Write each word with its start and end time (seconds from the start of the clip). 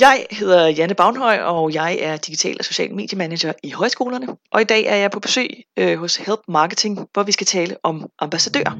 Jeg 0.00 0.26
hedder 0.30 0.68
Janne 0.68 0.94
Bagnhøj, 0.94 1.38
og 1.38 1.74
jeg 1.74 1.98
er 2.00 2.16
digital 2.16 2.56
og 2.58 2.64
social 2.64 2.94
mediemanager 2.94 3.52
i 3.62 3.70
højskolerne. 3.70 4.26
Og 4.50 4.60
i 4.60 4.64
dag 4.64 4.84
er 4.84 4.96
jeg 4.96 5.10
på 5.10 5.20
besøg 5.20 5.64
øh, 5.76 5.98
hos 5.98 6.16
Help 6.16 6.40
Marketing, 6.48 7.08
hvor 7.12 7.22
vi 7.22 7.32
skal 7.32 7.46
tale 7.46 7.76
om 7.82 8.10
ambassadører. 8.18 8.70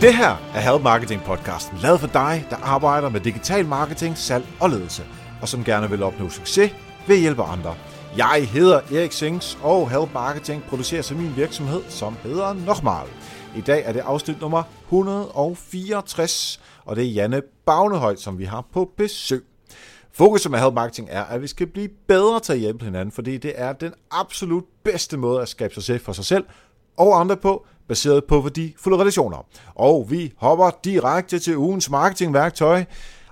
Det 0.00 0.14
her 0.14 0.36
er 0.54 0.60
Help 0.60 0.82
Marketing 0.82 1.22
podcasten, 1.22 1.78
lavet 1.82 2.00
for 2.00 2.08
dig, 2.08 2.46
der 2.50 2.56
arbejder 2.56 3.08
med 3.08 3.20
digital 3.20 3.66
marketing, 3.66 4.18
salg 4.18 4.44
og 4.60 4.70
ledelse, 4.70 5.02
og 5.42 5.48
som 5.48 5.64
gerne 5.64 5.90
vil 5.90 6.02
opnå 6.02 6.30
succes 6.30 6.72
ved 7.06 7.16
at 7.16 7.20
hjælpe 7.20 7.42
andre. 7.42 7.74
Jeg 8.16 8.48
hedder 8.48 8.80
Erik 8.92 9.12
Sings, 9.12 9.58
og 9.62 9.90
Help 9.90 10.14
Marketing 10.14 10.62
producerer 10.68 11.02
så 11.02 11.14
min 11.14 11.36
virksomhed, 11.36 11.82
som 11.88 12.16
hedder 12.22 12.52
Nochmal. 12.52 13.06
I 13.56 13.60
dag 13.60 13.82
er 13.84 13.92
det 13.92 14.00
afsnit 14.00 14.40
nummer 14.40 14.62
164, 14.84 16.60
og 16.84 16.96
det 16.96 17.04
er 17.04 17.08
Janne 17.08 17.42
Bagnehøj, 17.66 18.16
som 18.16 18.38
vi 18.38 18.44
har 18.44 18.64
på 18.72 18.90
besøg. 18.96 19.44
Fokus 20.12 20.48
med 20.48 20.58
Help 20.58 20.74
Marketing 20.74 21.08
er, 21.10 21.24
at 21.24 21.42
vi 21.42 21.46
skal 21.46 21.66
blive 21.66 21.88
bedre 22.08 22.40
til 22.40 22.52
at 22.52 22.58
hjælpe 22.58 22.84
hinanden, 22.84 23.12
fordi 23.12 23.38
det 23.38 23.52
er 23.56 23.72
den 23.72 23.92
absolut 24.10 24.64
bedste 24.84 25.16
måde 25.16 25.42
at 25.42 25.48
skabe 25.48 25.74
succes 25.74 26.02
for 26.02 26.12
sig 26.12 26.24
selv 26.24 26.44
og 26.96 27.20
andre 27.20 27.36
på, 27.36 27.66
baseret 27.88 28.24
på 28.24 28.40
værdifulde 28.40 28.98
relationer. 28.98 29.46
Og 29.74 30.06
vi 30.10 30.32
hopper 30.36 30.70
direkte 30.84 31.38
til 31.38 31.56
ugens 31.56 31.90
marketingværktøj. 31.90 32.84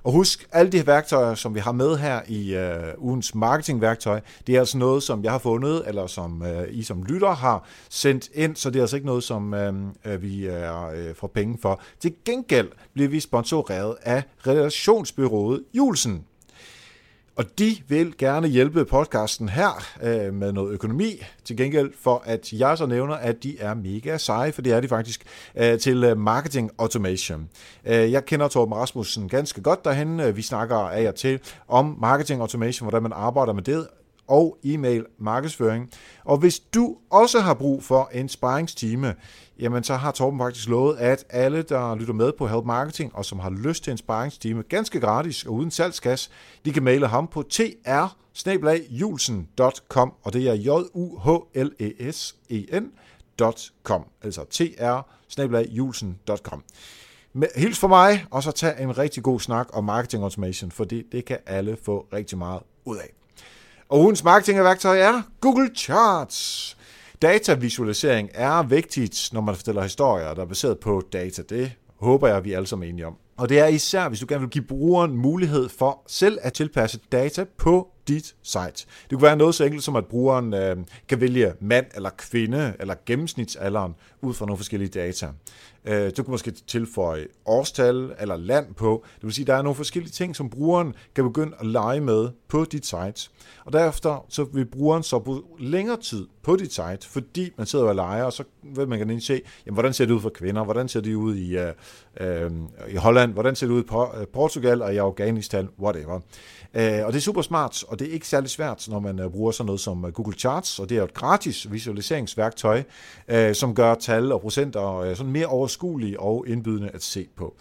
Og 0.05 0.13
husk, 0.13 0.47
alle 0.53 0.73
de 0.73 0.77
her 0.77 0.85
værktøjer, 0.85 1.35
som 1.35 1.55
vi 1.55 1.61
har 1.61 1.73
med 1.73 1.97
her 1.97 2.21
i 2.29 2.55
øh, 2.55 2.93
ugens 2.99 3.35
marketingværktøj, 3.35 4.21
det 4.47 4.55
er 4.55 4.59
altså 4.59 4.79
noget, 4.79 5.03
som 5.03 5.25
jeg 5.25 5.33
har 5.33 5.39
fundet, 5.39 5.83
eller 5.89 6.07
som 6.07 6.43
øh, 6.43 6.69
I 6.71 6.83
som 6.83 7.03
lytter 7.03 7.31
har 7.31 7.65
sendt 7.91 8.29
ind, 8.35 8.57
så 8.57 8.71
det 8.71 8.79
er 8.79 8.83
altså 8.83 8.97
ikke 8.97 9.07
noget, 9.07 9.25
som 9.25 9.55
øh, 9.55 9.75
øh 10.05 10.23
vi 10.23 10.47
er, 10.47 10.89
øh, 10.89 11.15
får 11.15 11.27
penge 11.27 11.59
for. 11.63 11.81
Til 12.01 12.15
gengæld 12.25 12.69
bliver 12.95 13.09
vi 13.09 13.21
sponsoreret 13.21 13.97
af 14.03 14.23
relationsbyrået 14.47 15.65
Julsen. 15.75 16.25
Og 17.37 17.59
de 17.59 17.77
vil 17.89 18.19
gerne 18.19 18.49
hjælpe 18.49 18.85
podcasten 18.85 19.49
her 19.49 19.87
øh, 20.03 20.35
med 20.35 20.53
noget 20.53 20.73
økonomi, 20.73 21.23
til 21.45 21.57
gengæld 21.57 21.93
for 22.01 22.23
at 22.27 22.53
jeg 22.53 22.79
så 22.79 22.87
nævner, 22.87 23.15
at 23.15 23.43
de 23.43 23.59
er 23.59 23.75
mega 23.75 24.19
seje, 24.19 24.53
for 24.53 24.63
det 24.63 24.73
er 24.73 24.81
de 24.81 24.89
faktisk, 24.89 25.25
øh, 25.57 25.79
til 25.79 26.05
øh, 26.05 26.19
marketing 26.19 26.71
automation. 26.79 27.49
Øh, 27.85 28.13
jeg 28.13 28.25
kender 28.25 28.49
Torben 28.49 28.75
Rasmussen 28.75 29.29
ganske 29.29 29.63
godt 29.63 29.85
derhen. 29.85 30.21
Øh, 30.21 30.37
vi 30.37 30.43
snakker 30.43 30.77
af 30.77 31.09
og 31.09 31.15
til 31.15 31.41
om 31.69 31.97
marketing 32.01 32.41
automation, 32.41 32.85
hvordan 32.85 33.03
man 33.03 33.13
arbejder 33.15 33.53
med 33.53 33.63
det, 33.63 33.87
og 34.29 34.59
e-mail 34.65 35.07
markedsføring. 35.19 35.91
Og 36.25 36.39
hvis 36.39 36.59
du 36.59 36.97
også 37.11 37.41
har 37.41 37.55
brug 37.55 37.83
for 37.83 38.11
en 38.13 38.29
sparringstime, 38.29 39.15
jamen 39.59 39.85
så 39.85 39.95
har 39.95 40.13
Torben 40.13 40.41
faktisk 40.41 40.69
lovet, 40.69 40.97
at 40.97 41.25
alle, 41.31 41.63
der 41.63 41.95
lytter 41.95 42.15
med 42.15 42.33
på 42.39 42.47
Help 42.47 42.65
Marketing, 42.65 43.15
og 43.15 43.25
som 43.25 43.39
har 43.39 43.51
lyst 43.51 43.85
til 43.85 43.91
en 43.91 43.97
sparringstime, 43.97 44.63
ganske 44.63 45.01
gratis 45.01 45.45
og 45.45 45.53
uden 45.53 45.71
salgskas, 45.71 46.31
de 46.65 46.73
kan 46.73 46.83
maile 46.83 47.07
ham 47.07 47.27
på 47.27 47.43
tr 47.43 47.61
og 50.23 50.33
det 50.33 50.49
er 50.49 50.55
j 50.55 50.69
u 50.95 51.19
h 51.19 51.59
l 51.63 51.71
e 51.79 52.13
s 52.13 52.37
e 52.51 52.81
n.com, 52.81 54.05
altså 54.23 54.45
tr 54.51 54.63
Hils 57.57 57.79
for 57.79 57.89
mig, 57.89 58.25
og 58.31 58.43
så 58.43 58.53
tag 58.53 58.83
en 58.83 58.99
rigtig 58.99 59.23
god 59.23 59.41
snak 59.41 59.69
om 59.73 59.85
marketing 59.85 60.23
automation, 60.23 60.71
for 60.71 60.85
det, 60.85 61.05
det 61.13 61.25
kan 61.25 61.39
alle 61.47 61.77
få 61.85 62.07
rigtig 62.13 62.39
meget 62.39 62.61
ud 62.85 62.97
af. 62.97 63.24
Og 63.89 64.01
ugens 64.01 64.25
marketingværktøj 64.25 64.99
er 64.99 65.23
Google 65.41 65.71
Charts. 65.77 66.77
Datavisualisering 67.23 68.31
er 68.35 68.63
vigtigt, 68.63 69.29
når 69.33 69.41
man 69.41 69.55
fortæller 69.57 69.83
historier, 69.83 70.35
der 70.35 70.43
er 70.43 70.47
baseret 70.47 70.79
på 70.79 71.03
data. 71.13 71.43
Det 71.43 71.73
håber 72.01 72.29
jeg, 72.29 72.45
vi 72.45 72.53
alle 72.53 72.67
sammen 72.67 72.89
er 72.89 72.93
enige 72.93 73.07
om. 73.07 73.17
Og 73.37 73.49
det 73.49 73.59
er 73.59 73.67
især, 73.67 74.09
hvis 74.09 74.21
du 74.21 74.27
gerne 74.29 74.41
vil 74.41 74.51
give 74.51 74.65
brugeren 74.65 75.17
mulighed 75.17 75.69
for 75.69 76.03
selv 76.07 76.39
at 76.43 76.53
tilpasse 76.53 77.01
data 77.13 77.45
på 77.59 77.94
dit 78.09 78.35
site. 78.43 78.87
Det 79.11 79.11
kunne 79.11 79.23
være 79.23 79.37
noget 79.37 79.55
så 79.55 79.65
enkelt 79.65 79.85
som, 79.85 79.97
at 79.97 80.07
brugeren 80.07 80.55
øh, 80.55 80.77
kan 81.09 81.21
vælge 81.21 81.55
mand 81.61 81.87
eller 81.95 82.11
kvinde 82.19 82.75
eller 82.81 82.95
gennemsnitsalderen 83.07 83.95
ud 84.23 84.35
fra 84.35 84.47
nogle 84.47 84.57
forskellige 84.57 84.89
data. 84.89 85.29
Øh, 85.85 86.13
du 86.17 86.23
kan 86.23 86.31
måske 86.31 86.51
tilføje 86.51 87.27
årstal 87.47 88.15
eller 88.21 88.37
land 88.37 88.75
på. 88.75 89.05
Det 89.15 89.25
vil 89.25 89.33
sige, 89.33 89.43
at 89.43 89.47
der 89.47 89.55
er 89.55 89.63
nogle 89.63 89.75
forskellige 89.75 90.13
ting, 90.13 90.37
som 90.37 90.51
brugeren 90.51 90.95
kan 91.15 91.25
begynde 91.25 91.53
at 91.61 91.67
lege 91.67 92.01
med 92.01 92.29
på 92.49 92.65
dit 92.65 92.87
site. 92.87 93.31
Og 93.65 93.73
derefter 93.73 94.27
så 94.29 94.45
vil 94.45 94.65
brugeren 94.65 95.03
så 95.03 95.19
bruge 95.19 95.43
længere 95.59 95.97
tid 95.97 96.27
på 96.43 96.57
dit 96.57 96.75
site, 96.75 97.09
fordi 97.09 97.51
man 97.57 97.67
sidder 97.67 97.85
og 97.85 97.95
leger, 97.95 98.25
og 98.25 98.33
så 98.33 98.45
vil 98.63 98.89
man 98.89 98.99
gerne 98.99 99.21
se, 99.21 99.41
jamen, 99.67 99.75
hvordan 99.75 99.93
ser 99.93 100.05
det 100.05 100.15
ud 100.15 100.21
for 100.21 100.31
kvinder, 100.31 100.65
hvordan 100.65 100.89
ser 100.89 101.01
det 101.01 101.15
ud 101.15 101.37
i, 101.37 101.59
øh, 101.59 101.73
øh, 102.21 102.51
i 102.89 102.97
Holland, 102.97 103.33
hvordan 103.33 103.57
ser 103.57 103.67
det 103.67 103.75
ud 103.75 103.83
i 103.83 104.27
Portugal 104.33 104.83
og 104.83 104.95
i 104.95 104.97
Afghanistan, 104.97 105.69
whatever. 105.81 106.21
Øh, 106.77 107.07
og 107.07 107.13
det 107.13 107.19
er 107.19 107.23
super 107.23 107.43
smart, 107.43 107.85
og 107.89 107.99
det 107.99 108.09
er 108.09 108.13
ikke 108.13 108.29
særlig 108.29 108.51
svært, 108.51 108.89
når 108.89 109.01
man 109.01 109.19
øh, 109.19 109.31
bruger 109.31 109.51
sådan 109.51 109.67
noget 109.67 109.81
som 109.81 110.05
øh, 110.05 110.13
Google 110.13 110.39
Charts, 110.39 110.79
og 110.79 110.89
det 110.89 110.99
er 110.99 111.03
et 111.03 111.15
gratis 111.15 111.73
visualiseringsværktøj, 111.73 112.83
som 113.53 113.75
gør 113.75 113.95
tal 113.95 114.33
og 114.33 114.41
procenter 114.41 115.15
sådan 115.15 115.33
mere 115.33 115.47
overskuelige 115.47 116.21
og 116.21 116.45
indbydende 116.49 116.91
at 116.95 117.03
se 117.03 117.29
på. 117.37 117.57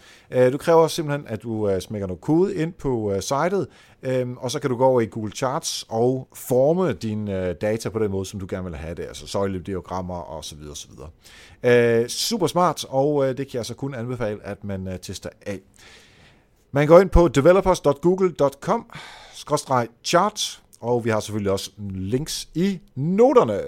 Du 0.52 0.58
kræver 0.58 0.88
simpelthen, 0.88 1.26
at 1.28 1.42
du 1.42 1.76
smækker 1.80 2.06
noget 2.06 2.20
kode 2.20 2.54
ind 2.54 2.72
på 2.72 3.12
sitet, 3.20 3.66
og 4.36 4.50
så 4.50 4.58
kan 4.60 4.70
du 4.70 4.76
gå 4.76 4.84
over 4.84 5.00
i 5.00 5.06
Google 5.06 5.32
Charts 5.32 5.86
og 5.88 6.28
forme 6.34 6.92
dine 6.92 7.52
data 7.52 7.88
på 7.88 7.98
den 7.98 8.10
måde, 8.10 8.26
som 8.26 8.40
du 8.40 8.46
gerne 8.50 8.64
vil 8.64 8.76
have 8.76 8.94
det, 8.94 9.02
altså 9.02 9.26
søjlediagrammer 9.26 10.30
osv. 10.30 10.58
osv. 10.70 10.90
Super 12.08 12.46
smart, 12.46 12.84
og 12.88 13.38
det 13.38 13.48
kan 13.48 13.58
jeg 13.58 13.66
så 13.66 13.74
kun 13.74 13.94
anbefale, 13.94 14.38
at 14.42 14.64
man 14.64 14.98
tester 15.02 15.30
af. 15.46 15.60
Man 16.74 16.86
går 16.86 17.00
ind 17.00 17.10
på 17.10 17.28
developers.google.com 17.28 18.86
chart, 20.04 20.62
og 20.80 21.04
vi 21.04 21.10
har 21.10 21.20
selvfølgelig 21.20 21.52
også 21.52 21.70
links 21.90 22.48
i 22.54 22.80
noterne. 22.94 23.60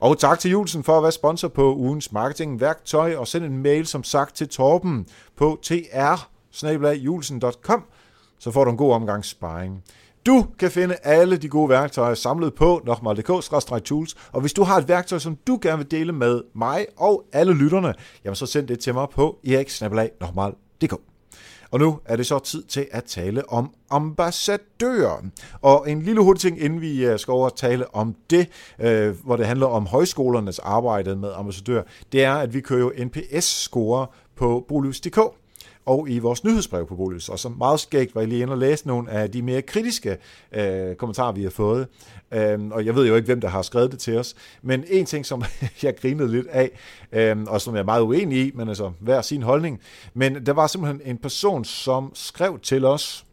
Og 0.00 0.18
tak 0.18 0.38
til 0.38 0.50
Julesen 0.50 0.84
for 0.84 0.96
at 0.96 1.02
være 1.02 1.12
sponsor 1.12 1.48
på 1.48 1.74
ugens 1.74 2.12
marketingværktøj, 2.12 3.16
og 3.16 3.28
send 3.28 3.44
en 3.44 3.62
mail 3.62 3.86
som 3.86 4.04
sagt 4.04 4.36
til 4.36 4.48
Torben 4.48 5.06
på 5.36 5.58
tr 5.62 6.28
så 8.38 8.50
får 8.50 8.64
du 8.64 8.70
en 8.70 8.76
god 8.76 8.92
omgang 8.92 9.24
sparring. 9.24 9.84
Du 10.26 10.46
kan 10.58 10.70
finde 10.70 10.96
alle 11.02 11.36
de 11.36 11.48
gode 11.48 11.68
værktøjer 11.68 12.14
samlet 12.14 12.54
på 12.54 12.82
nokmal.dk-tools, 12.84 14.14
og 14.32 14.40
hvis 14.40 14.52
du 14.52 14.62
har 14.62 14.78
et 14.78 14.88
værktøj, 14.88 15.18
som 15.18 15.36
du 15.46 15.58
gerne 15.62 15.78
vil 15.78 15.90
dele 15.90 16.12
med 16.12 16.42
mig 16.54 16.86
og 16.96 17.24
alle 17.32 17.54
lytterne, 17.54 17.94
jamen 18.24 18.36
så 18.36 18.46
send 18.46 18.68
det 18.68 18.78
til 18.78 18.94
mig 18.94 19.08
på 19.08 19.38
eriksnabelag.nokmal.dk. 19.46 21.15
Og 21.70 21.78
nu 21.78 21.98
er 22.04 22.16
det 22.16 22.26
så 22.26 22.38
tid 22.38 22.62
til 22.62 22.86
at 22.90 23.04
tale 23.04 23.48
om 23.48 23.70
ambassadører. 23.90 25.22
Og 25.62 25.90
en 25.90 26.02
lille 26.02 26.20
hurtig 26.20 26.40
ting, 26.40 26.60
inden 26.60 26.80
vi 26.80 27.06
øh, 27.06 27.18
skal 27.18 27.32
over 27.32 27.50
og 27.50 27.56
tale 27.56 27.94
om 27.94 28.14
det, 28.30 28.48
øh, 28.78 29.24
hvor 29.24 29.36
det 29.36 29.46
handler 29.46 29.66
om 29.66 29.86
højskolernes 29.86 30.58
arbejde 30.58 31.16
med 31.16 31.32
ambassadører, 31.34 31.82
det 32.12 32.24
er, 32.24 32.34
at 32.34 32.54
vi 32.54 32.60
kører 32.60 32.80
jo 32.80 32.92
NPS-score 33.04 34.06
på 34.36 34.64
Bolivs.dk 34.68 35.18
og 35.86 36.10
i 36.10 36.18
vores 36.18 36.44
nyhedsbrev 36.44 36.86
på 36.86 36.96
Bolus. 36.96 37.28
Og 37.28 37.38
så 37.38 37.48
meget 37.48 37.80
skægt 37.80 38.14
var 38.14 38.20
jeg 38.20 38.28
lige 38.28 38.42
inde 38.42 38.52
og 38.52 38.58
læse 38.58 38.86
nogle 38.86 39.10
af 39.10 39.30
de 39.30 39.42
mere 39.42 39.62
kritiske 39.62 40.16
øh, 40.52 40.94
kommentarer, 40.94 41.32
vi 41.32 41.42
har 41.42 41.50
fået. 41.50 41.86
Øhm, 42.32 42.72
og 42.72 42.86
jeg 42.86 42.94
ved 42.94 43.06
jo 43.06 43.14
ikke, 43.14 43.26
hvem 43.26 43.40
der 43.40 43.48
har 43.48 43.62
skrevet 43.62 43.90
det 43.90 43.98
til 43.98 44.18
os. 44.18 44.34
Men 44.62 44.84
en 44.88 45.06
ting, 45.06 45.26
som 45.26 45.42
jeg 45.82 45.96
grinede 45.96 46.32
lidt 46.32 46.46
af, 46.46 46.70
øhm, 47.12 47.46
og 47.46 47.60
som 47.60 47.74
jeg 47.74 47.80
er 47.80 47.84
meget 47.84 48.02
uenig 48.02 48.46
i, 48.46 48.50
men 48.54 48.68
altså 48.68 48.92
hver 49.00 49.22
sin 49.22 49.42
holdning. 49.42 49.80
Men 50.14 50.46
der 50.46 50.52
var 50.52 50.66
simpelthen 50.66 51.00
en 51.04 51.18
person, 51.18 51.64
som 51.64 52.10
skrev 52.14 52.58
til 52.62 52.84
os, 52.84 53.26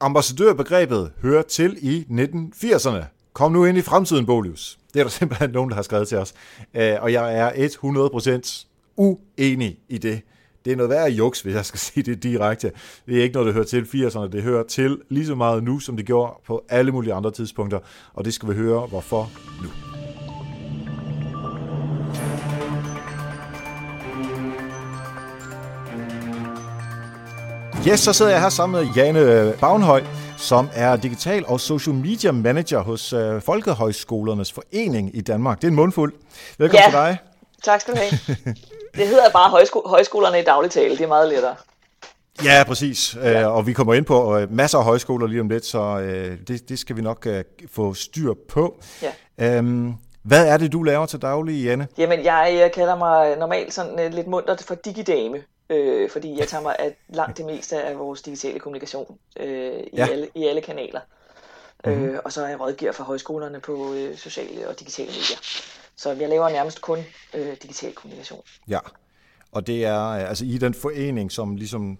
ambassadørbegrebet 0.00 1.12
hører 1.22 1.42
til 1.42 1.78
i 1.80 2.06
1980'erne. 2.10 3.04
Kom 3.32 3.52
nu 3.52 3.64
ind 3.64 3.78
i 3.78 3.82
fremtiden, 3.82 4.26
Bolius. 4.26 4.78
Det 4.94 5.00
er 5.00 5.04
der 5.04 5.10
simpelthen 5.20 5.50
nogen, 5.50 5.70
der 5.70 5.76
har 5.76 5.82
skrevet 5.82 6.08
til 6.08 6.18
os. 6.18 6.34
Øh, 6.74 6.94
og 7.00 7.12
jeg 7.12 7.38
er 7.38 7.50
100% 8.44 8.66
uenig 8.96 9.78
i 9.88 9.98
det 9.98 10.20
det 10.68 10.72
er 10.72 10.76
noget 10.76 10.90
værre 10.90 11.10
juks, 11.10 11.40
hvis 11.40 11.54
jeg 11.54 11.64
skal 11.64 11.80
sige 11.88 12.02
det 12.02 12.22
direkte. 12.22 12.72
Det 13.06 13.18
er 13.18 13.22
ikke 13.22 13.34
noget, 13.34 13.46
der 13.46 13.52
hører 13.52 13.64
til 13.64 13.82
80'erne. 13.82 14.32
Det 14.32 14.42
hører 14.42 14.62
til 14.62 14.98
lige 15.08 15.26
så 15.26 15.34
meget 15.34 15.64
nu, 15.64 15.80
som 15.80 15.96
det 15.96 16.06
gjorde 16.06 16.32
på 16.46 16.64
alle 16.68 16.92
mulige 16.92 17.14
andre 17.14 17.30
tidspunkter. 17.30 17.78
Og 18.14 18.24
det 18.24 18.34
skal 18.34 18.48
vi 18.48 18.54
høre, 18.54 18.86
hvorfor 18.86 19.30
nu. 19.62 19.68
Yes, 27.88 28.00
så 28.00 28.12
sidder 28.12 28.32
jeg 28.32 28.40
her 28.40 28.48
sammen 28.48 28.80
med 28.80 28.88
Jane 28.96 29.52
Bagnhøj, 29.60 30.04
som 30.36 30.68
er 30.74 30.96
digital 30.96 31.44
og 31.46 31.60
social 31.60 31.94
media 31.96 32.32
manager 32.32 32.80
hos 32.80 33.12
uh, 33.12 33.42
Folkehøjskolernes 33.42 34.52
Forening 34.52 35.16
i 35.16 35.20
Danmark. 35.20 35.56
Det 35.56 35.64
er 35.64 35.68
en 35.68 35.76
mundfuld. 35.76 36.12
Velkommen 36.58 36.82
ja. 36.84 36.90
til 36.90 36.98
dig. 36.98 37.18
Tak 37.62 37.80
skal 37.80 37.94
du 37.94 37.98
have. 37.98 38.36
Det 38.94 39.08
hedder 39.08 39.30
bare 39.30 39.50
højsko- 39.50 39.88
højskolerne 39.88 40.40
i 40.40 40.44
daglig 40.44 40.70
tale, 40.70 40.90
det 40.90 41.00
er 41.00 41.08
meget 41.08 41.28
lettere. 41.28 41.56
Ja, 42.44 42.64
præcis. 42.66 43.16
Ja. 43.16 43.40
Øh, 43.40 43.56
og 43.56 43.66
vi 43.66 43.72
kommer 43.72 43.94
ind 43.94 44.04
på 44.04 44.36
øh, 44.38 44.52
masser 44.52 44.78
af 44.78 44.84
højskoler 44.84 45.26
lige 45.26 45.40
om 45.40 45.48
lidt, 45.48 45.66
så 45.66 45.78
øh, 45.78 46.38
det, 46.48 46.68
det 46.68 46.78
skal 46.78 46.96
vi 46.96 47.02
nok 47.02 47.26
få 47.72 47.94
styr 47.94 48.34
på. 48.48 48.80
Ja. 49.02 49.56
Øhm, 49.56 49.94
hvad 50.22 50.48
er 50.48 50.56
det, 50.56 50.72
du 50.72 50.82
laver 50.82 51.06
til 51.06 51.22
daglig, 51.22 51.64
Janne? 51.64 51.88
Jamen, 51.98 52.24
jeg, 52.24 52.56
jeg 52.60 52.72
kalder 52.72 52.96
mig 52.96 53.36
normalt 53.36 53.74
sådan 53.74 54.12
lidt 54.12 54.26
muntert 54.26 54.62
for 54.62 54.74
digidame, 54.74 55.42
øh, 55.70 56.10
fordi 56.10 56.38
jeg 56.38 56.48
tager 56.48 56.62
mig 56.62 56.76
af 56.78 56.96
langt 57.08 57.38
det 57.38 57.46
meste 57.46 57.82
af 57.82 57.98
vores 57.98 58.22
digitale 58.22 58.58
kommunikation 58.58 59.16
øh, 59.40 59.72
i, 59.72 59.96
ja. 59.96 60.06
alle, 60.06 60.28
i 60.34 60.46
alle 60.46 60.60
kanaler. 60.60 61.00
Mm-hmm. 61.84 62.04
Øh, 62.04 62.18
og 62.24 62.32
så 62.32 62.42
er 62.44 62.48
jeg 62.48 62.60
rådgiver 62.60 62.92
for 62.92 63.04
højskolerne 63.04 63.60
på 63.60 63.92
øh, 63.94 64.16
sociale 64.16 64.68
og 64.68 64.80
digitale 64.80 65.08
medier. 65.08 65.38
Så 65.98 66.12
jeg 66.12 66.28
laver 66.28 66.48
nærmest 66.48 66.80
kun 66.80 66.98
øh, 67.34 67.56
digital 67.62 67.92
kommunikation. 67.92 68.42
Ja, 68.68 68.78
og 69.52 69.66
det 69.66 69.84
er 69.84 70.00
altså 70.00 70.44
i 70.44 70.58
den 70.58 70.74
forening, 70.74 71.32
som 71.32 71.56
ligesom 71.56 71.98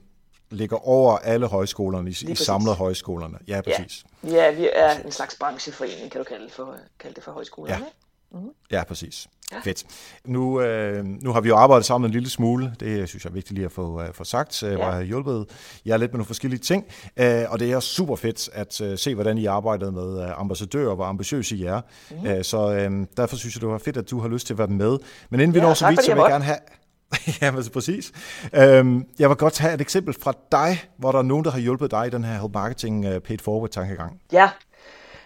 ligger 0.51 0.89
over 0.89 1.19
alle 1.19 1.47
højskolerne, 1.47 2.11
i, 2.11 2.15
i 2.29 2.35
samlet 2.35 2.77
højskolerne. 2.77 3.39
Ja, 3.49 3.61
præcis. 3.61 4.05
Ja. 4.25 4.29
ja, 4.31 4.51
vi 4.51 4.69
er 4.73 4.91
en 4.91 5.13
slags 5.13 5.37
brancheforening, 5.41 6.11
kan 6.11 6.19
du 6.19 6.25
kalde 6.25 6.51
for, 6.51 6.77
kalde 6.99 7.15
det 7.15 7.25
for 7.25 7.33
højskolerne. 7.33 7.85
Ja. 7.85 7.91
Mm-hmm. 8.33 8.49
Ja, 8.71 8.85
præcis. 8.85 9.29
Ja. 9.53 9.57
Fedt. 9.65 9.85
Nu, 10.25 10.61
øh, 10.61 11.05
nu 11.05 11.33
har 11.33 11.41
vi 11.41 11.49
jo 11.49 11.57
arbejdet 11.57 11.85
sammen 11.85 12.09
en 12.09 12.13
lille 12.13 12.31
smule. 12.31 12.75
Det 12.81 13.09
synes 13.09 13.25
jeg 13.25 13.31
er 13.31 13.35
vigtigt 13.35 13.55
lige 13.55 13.65
at 13.65 13.73
få, 13.73 14.03
uh, 14.03 14.15
få 14.15 14.25
sagt, 14.25 14.63
uh, 14.63 14.69
ja. 14.69 14.75
hvor 14.75 14.85
jeg 14.85 14.95
har 14.95 15.03
hjulpet 15.03 15.47
jer 15.87 15.97
lidt 15.97 16.13
med 16.13 16.19
nogle 16.19 16.27
forskellige 16.27 16.61
ting. 16.61 16.85
Uh, 17.21 17.25
og 17.53 17.61
det 17.61 17.73
er 17.73 17.81
super 17.81 18.17
fedt 18.17 18.51
at 18.53 18.81
uh, 18.81 18.99
se, 18.99 19.15
hvordan 19.15 19.39
I 19.39 19.47
arbejder 19.47 19.91
med 19.91 20.25
uh, 20.25 20.41
ambassadører, 20.41 20.95
hvor 20.95 21.05
ambitiøse 21.05 21.57
I 21.57 21.65
er. 21.65 21.81
Mm-hmm. 22.11 22.31
Uh, 22.31 22.43
så 22.43 22.89
uh, 22.91 23.07
derfor 23.17 23.37
synes 23.37 23.55
jeg, 23.55 23.61
det 23.61 23.69
var 23.69 23.79
fedt, 23.79 23.97
at 23.97 24.11
du 24.11 24.21
har 24.21 24.29
lyst 24.29 24.47
til 24.47 24.55
at 24.55 24.59
være 24.59 24.69
med. 24.69 24.99
Men 25.31 25.41
inden 25.41 25.55
vi 25.55 25.59
ja, 25.59 25.65
når 25.65 25.75
så 25.75 25.89
vidt, 25.89 26.05
så 26.05 26.15
vil 26.15 26.21
jeg 26.21 26.31
gerne 26.31 26.45
have... 26.45 26.59
ja, 27.43 27.51
men 27.51 27.65
præcis. 27.73 28.13
Uh, 28.53 29.03
jeg 29.19 29.29
vil 29.29 29.37
godt 29.37 29.59
have 29.59 29.75
et 29.75 29.81
eksempel 29.81 30.15
fra 30.23 30.33
dig, 30.53 30.81
hvor 30.99 31.13
der 31.13 31.19
er 31.19 31.23
nogen, 31.23 31.45
der 31.45 31.51
har 31.51 31.59
hjulpet 31.59 31.91
dig 31.91 32.07
i 32.07 32.11
den 32.11 32.25
her 32.25 32.49
marketing 32.55 33.09
uh, 33.09 33.19
paid 33.19 33.39
forward 33.39 33.71
tankegang. 33.71 34.21
Ja, 34.33 34.51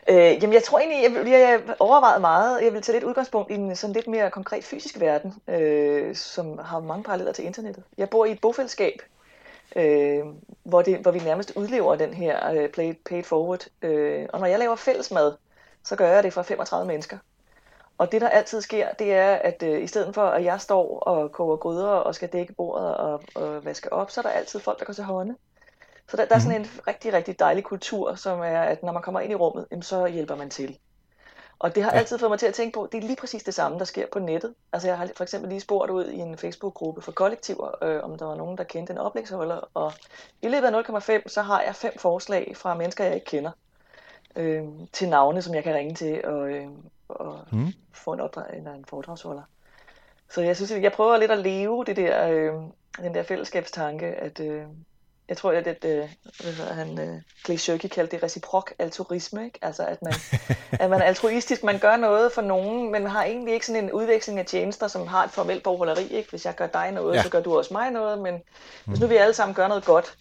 Øh, 0.08 0.16
jamen 0.16 0.52
jeg 0.52 0.62
tror 0.62 0.78
egentlig, 0.78 1.02
jeg, 1.02 1.26
jeg, 1.26 1.40
jeg 1.66 1.76
overvejet 1.81 2.20
meget. 2.20 2.64
Jeg 2.64 2.72
vil 2.72 2.82
tage 2.82 2.96
lidt 2.96 3.04
udgangspunkt 3.04 3.50
i 3.50 3.54
en 3.54 3.76
sådan 3.76 3.94
lidt 3.94 4.08
mere 4.08 4.31
konkret 4.31 4.64
fysisk 4.64 5.00
verden, 5.00 5.34
øh, 5.49 6.14
som 6.16 6.58
har 6.58 6.81
mange 6.81 7.04
paralleller 7.04 7.32
til 7.32 7.44
internettet. 7.44 7.84
Jeg 7.99 8.10
bor 8.10 8.25
i 8.25 8.32
et 8.32 8.40
bofællesskab, 8.40 9.02
øh, 9.76 10.25
hvor, 10.62 10.82
det, 10.82 10.99
hvor 10.99 11.10
vi 11.10 11.19
nærmest 11.19 11.52
udlever 11.56 11.96
den 11.96 12.14
her 12.14 12.52
øh, 12.52 12.69
play, 12.69 12.94
paid 13.06 13.22
forward. 13.22 13.66
Øh, 13.82 14.26
og 14.32 14.40
når 14.40 14.46
jeg 14.46 14.58
laver 14.58 14.76
fællesmad, 14.76 15.32
så 15.84 15.96
gør 15.96 16.08
jeg 16.08 16.22
det 16.22 16.32
for 16.32 16.43
35 16.43 16.87
mennesker. 16.87 17.19
Og 17.98 18.12
det, 18.12 18.20
der 18.20 18.28
altid 18.28 18.60
sker, 18.60 18.93
det 18.93 19.12
er, 19.14 19.34
at 19.34 19.62
øh, 19.62 19.82
i 19.82 19.87
stedet 19.87 20.14
for, 20.14 20.22
at 20.22 20.44
jeg 20.44 20.60
står 20.60 20.98
og 20.98 21.32
koger 21.32 21.56
gryder 21.56 21.88
og 21.88 22.14
skal 22.14 22.28
dække 22.28 22.52
bordet 22.52 22.96
og, 22.96 23.22
og 23.34 23.64
vaske 23.64 23.93
op, 23.93 24.10
så 24.10 24.20
er 24.20 24.22
der 24.22 24.31
altid 24.31 24.60
folk, 24.60 24.78
der 24.78 24.84
går 24.84 24.93
til 24.93 25.05
hånden. 25.05 25.37
Så 26.08 26.16
der, 26.16 26.25
der 26.25 26.34
er 26.34 26.38
sådan 26.38 26.60
mhm. 26.60 26.70
en 26.70 26.81
rigtig, 26.87 27.12
rigtig 27.12 27.38
dejlig 27.38 27.64
kultur, 27.64 28.14
som 28.14 28.40
er, 28.40 28.60
at 28.60 28.82
når 28.82 28.93
man 28.93 29.02
kommer 29.02 29.20
ind 29.20 29.32
i 29.32 29.34
rummet, 29.34 29.66
jamen, 29.70 29.82
så 29.82 30.06
hjælper 30.06 30.37
man 30.37 30.50
til. 30.50 30.78
Og 31.62 31.75
det 31.75 31.82
har 31.82 31.90
altid 31.90 32.19
fået 32.19 32.31
mig 32.31 32.38
til 32.38 32.46
at 32.46 32.54
tænke 32.54 32.75
på, 32.75 32.88
det 32.93 32.99
er 32.99 33.06
lige 33.06 33.16
præcis 33.16 33.43
det 33.43 33.54
samme, 33.54 33.78
der 33.78 33.84
sker 33.84 34.06
på 34.12 34.19
nettet. 34.19 34.54
Altså 34.72 34.88
jeg 34.88 34.99
har 34.99 35.08
for 35.16 35.25
eksempel 35.25 35.49
lige 35.49 35.60
spurgt 35.60 35.90
ud 35.90 36.08
i 36.08 36.19
en 36.19 36.38
Facebook-gruppe 36.38 37.02
for 37.02 37.12
kollektiver, 37.12 37.84
øh, 37.84 38.04
om 38.04 38.19
der 38.19 38.25
var 38.25 38.34
nogen, 38.34 38.58
der 38.58 38.64
kendte 38.64 38.93
en 38.93 38.99
oplægsholder. 38.99 39.69
Og 39.75 39.93
i 40.43 40.49
løbet 40.49 40.66
af 40.66 40.82
0,5, 40.82 41.28
så 41.28 41.43
har 41.43 41.62
jeg 41.62 41.75
fem 41.75 41.93
forslag 41.99 42.52
fra 42.56 42.75
mennesker, 42.75 43.05
jeg 43.05 43.14
ikke 43.14 43.26
kender, 43.26 43.50
øh, 44.37 44.64
til 44.93 45.08
navne, 45.08 45.43
som 45.43 45.55
jeg 45.55 45.64
kan 45.64 45.75
ringe 45.75 45.94
til 45.94 46.25
og, 46.25 46.48
øh, 46.50 46.69
og 47.08 47.40
mm. 47.52 47.72
få 47.93 48.12
en, 48.12 48.20
opdrag, 48.20 48.56
eller 48.56 48.75
en 48.75 48.84
foredragsholder. 48.84 49.43
Så 50.31 50.40
jeg 50.40 50.56
synes, 50.56 50.70
jeg 50.70 50.93
prøver 50.93 51.16
lidt 51.16 51.31
at 51.31 51.38
leve 51.38 51.84
det 51.84 51.96
der, 51.96 52.28
øh, 52.28 52.55
den 52.96 53.14
der 53.14 53.22
fællesskabstanke, 53.22 54.06
at, 54.06 54.40
øh, 54.40 54.64
jeg 55.32 55.37
tror, 55.38 55.52
at 55.52 55.64
det, 55.64 56.08
øh, 56.44 56.56
hvad 56.56 56.67
han, 56.67 57.00
øh, 57.00 57.20
kaldte 57.44 58.17
det 58.17 58.23
reciprok 58.23 58.73
altruisme, 58.79 59.44
ikke? 59.44 59.58
Altså, 59.62 59.87
at 59.87 60.02
man, 60.02 60.14
at 60.82 60.90
man 60.90 61.00
er 61.00 61.05
altruistisk, 61.05 61.64
man 61.64 61.79
gør 61.79 61.96
noget 61.96 62.32
for 62.32 62.43
nogen, 62.43 62.93
men 62.93 63.06
har 63.06 63.25
egentlig 63.25 63.55
ikke 63.55 63.67
sådan 63.67 63.84
en 63.84 63.93
udveksling 63.93 64.38
af 64.38 64.46
tjenester, 64.46 64.88
som 64.88 65.06
har 65.06 65.25
et 65.25 65.31
formelt 65.31 65.62
bogholderi, 65.62 66.08
ikke? 66.08 66.31
Hvis 66.31 66.46
jeg 66.46 66.55
gør 66.55 66.67
dig 66.67 66.93
noget, 66.93 67.17
ja. 67.17 67.23
så 67.23 67.29
gør 67.29 67.40
du 67.40 67.58
også 67.58 67.75
mig 67.75 67.90
noget, 67.90 68.19
men 68.19 68.34
hvis 68.84 69.00
nu 69.00 69.06
vi 69.06 69.17
alle 69.17 69.34
sammen 69.34 69.55
gør 69.55 69.69
noget 69.69 69.84
godt, 69.84 70.17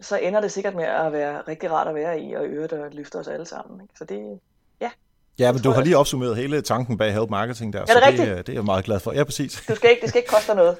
så 0.00 0.16
ender 0.16 0.40
det 0.40 0.52
sikkert 0.52 0.74
med 0.74 0.84
at 0.84 1.12
være 1.12 1.42
rigtig 1.48 1.70
rart 1.70 1.88
at 1.88 1.94
være 1.94 2.20
i, 2.20 2.32
og 2.32 2.46
øvrigt 2.46 2.72
at 2.72 2.94
løfte 2.94 3.16
os 3.16 3.28
alle 3.28 3.46
sammen, 3.46 3.80
ikke? 3.80 3.94
Så 3.98 4.04
det, 4.04 4.40
ja. 4.80 4.90
Ja, 5.38 5.52
men 5.52 5.62
du 5.62 5.70
har 5.70 5.82
lige 5.82 5.96
opsummeret 5.96 6.36
hele 6.36 6.62
tanken 6.62 6.98
bag 6.98 7.12
Help 7.12 7.30
Marketing 7.30 7.72
der, 7.72 7.80
er 7.80 7.84
det 7.84 7.94
så 7.94 8.00
rigtigt? 8.06 8.28
det, 8.28 8.46
det 8.46 8.52
er 8.52 8.56
jeg 8.56 8.64
meget 8.64 8.84
glad 8.84 9.00
for. 9.00 9.12
Ja, 9.12 9.24
præcis. 9.24 9.64
Du 9.68 9.74
skal 9.74 9.90
ikke, 9.90 10.00
det 10.00 10.08
skal 10.08 10.18
ikke 10.18 10.30
koste 10.30 10.46
dig 10.46 10.56
noget. 10.56 10.76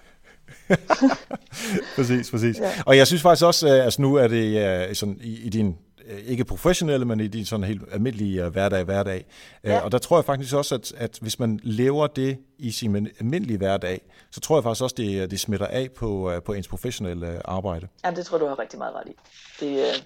præcis, 1.97 2.31
præcis. 2.31 2.59
Ja. 2.59 2.73
Og 2.87 2.97
jeg 2.97 3.07
synes 3.07 3.23
faktisk 3.23 3.45
også, 3.45 3.69
at 3.69 3.81
altså 3.81 4.03
nu 4.03 4.15
er 4.15 4.29
det 4.29 4.89
uh, 4.89 4.95
sådan, 4.95 5.19
i, 5.23 5.41
i 5.41 5.49
din 5.49 5.77
øh, 6.07 6.19
ikke 6.19 6.45
professionelle, 6.45 7.07
men 7.07 7.21
i 7.21 7.29
din 7.29 7.45
sådan 7.45 7.65
helt 7.65 7.83
almindelige 7.93 8.49
hverdag, 8.49 8.85
hverdag. 8.85 9.25
Ja. 9.65 9.81
Og 9.81 9.93
der 9.93 9.99
tror 9.99 10.19
jeg 10.19 10.25
faktisk 10.25 10.55
også, 10.55 10.75
at, 10.75 10.93
at 10.97 11.19
hvis 11.21 11.39
man 11.39 11.61
lever 11.63 12.07
det 12.07 12.39
i 12.59 12.71
sin 12.71 13.09
almindelige 13.21 13.59
hverdag, 13.59 14.01
så 14.31 14.41
tror 14.41 14.57
jeg 14.57 14.63
faktisk 14.63 14.83
også, 14.83 14.95
det, 14.99 15.31
det 15.31 15.41
smitter 15.41 15.67
af 15.67 15.89
på, 15.97 16.33
på 16.45 16.53
ens 16.53 16.69
professionelle 16.69 17.41
arbejde. 17.45 17.89
Ja, 18.05 18.11
det 18.11 18.27
tror 18.27 18.39
du 18.39 18.47
har 18.47 18.59
rigtig 18.59 18.79
meget 18.79 18.95
ret 18.95 19.09
i. 19.09 19.15
Det, 19.61 20.05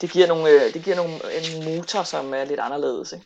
det 0.00 0.10
giver, 0.10 0.26
nogle, 0.26 0.72
det 0.74 0.82
giver 0.82 0.96
nogle, 0.96 1.14
en 1.14 1.64
motor, 1.64 2.02
som 2.02 2.34
er 2.34 2.44
lidt 2.44 2.60
anderledes, 2.60 3.12
ikke? 3.12 3.24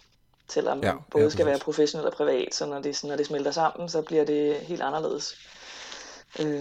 selvom 0.48 0.76
man 0.76 0.86
ja, 0.86 0.92
både 1.10 1.24
ja, 1.24 1.30
skal 1.30 1.46
være 1.46 1.58
professionel 1.58 2.06
og 2.06 2.12
privat, 2.12 2.54
så 2.54 2.66
når 2.66 2.80
det, 2.80 3.04
når 3.04 3.16
det 3.16 3.26
smelter 3.26 3.50
sammen, 3.50 3.88
så 3.88 4.02
bliver 4.02 4.24
det 4.24 4.56
helt 4.56 4.82
anderledes 4.82 5.34
øh, 6.40 6.60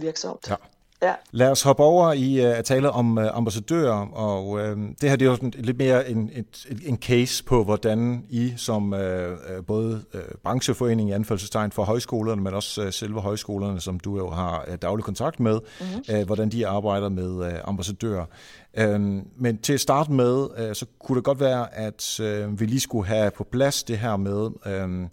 virksomt. 0.00 0.50
Ja. 0.50 0.54
Ja. 1.02 1.12
Lad 1.30 1.50
os 1.50 1.62
hoppe 1.62 1.82
over 1.82 2.12
i 2.12 2.46
uh, 2.46 2.58
at 2.58 2.64
tale 2.64 2.90
om 2.90 3.18
uh, 3.18 3.36
ambassadører, 3.36 4.06
og 4.12 4.48
uh, 4.48 4.60
det 4.60 5.10
her 5.10 5.16
det 5.16 5.22
er 5.22 5.30
jo 5.30 5.36
sådan 5.36 5.52
lidt 5.56 5.78
mere 5.78 6.10
en, 6.10 6.30
et, 6.34 6.66
en 6.84 6.96
case 6.96 7.44
på, 7.44 7.64
hvordan 7.64 8.24
I 8.30 8.54
som 8.56 8.92
uh, 8.92 9.00
både 9.66 10.04
uh, 10.14 10.20
brancheforening 10.44 11.10
i 11.10 11.12
anfaldstegn 11.12 11.72
for 11.72 11.84
højskolerne, 11.84 12.42
men 12.42 12.54
også 12.54 12.82
uh, 12.82 12.90
selve 12.90 13.20
højskolerne, 13.20 13.80
som 13.80 14.00
du 14.00 14.16
jo 14.16 14.30
har 14.30 14.64
uh, 14.68 14.74
daglig 14.82 15.04
kontakt 15.04 15.40
med, 15.40 15.60
mm-hmm. 15.80 16.18
uh, 16.18 16.26
hvordan 16.26 16.48
de 16.48 16.66
arbejder 16.66 17.08
med 17.08 17.30
uh, 17.30 17.52
ambassadører. 17.64 18.24
Uh, 18.80 19.00
men 19.36 19.58
til 19.62 19.72
at 19.72 19.80
starte 19.80 20.12
med, 20.12 20.34
uh, 20.34 20.72
så 20.74 20.86
kunne 21.04 21.16
det 21.16 21.24
godt 21.24 21.40
være, 21.40 21.74
at 21.74 22.20
uh, 22.20 22.60
vi 22.60 22.66
lige 22.66 22.80
skulle 22.80 23.06
have 23.06 23.30
på 23.30 23.44
plads 23.52 23.82
det 23.82 23.98
her 23.98 24.16
med... 24.16 24.50
Uh, 24.66 25.08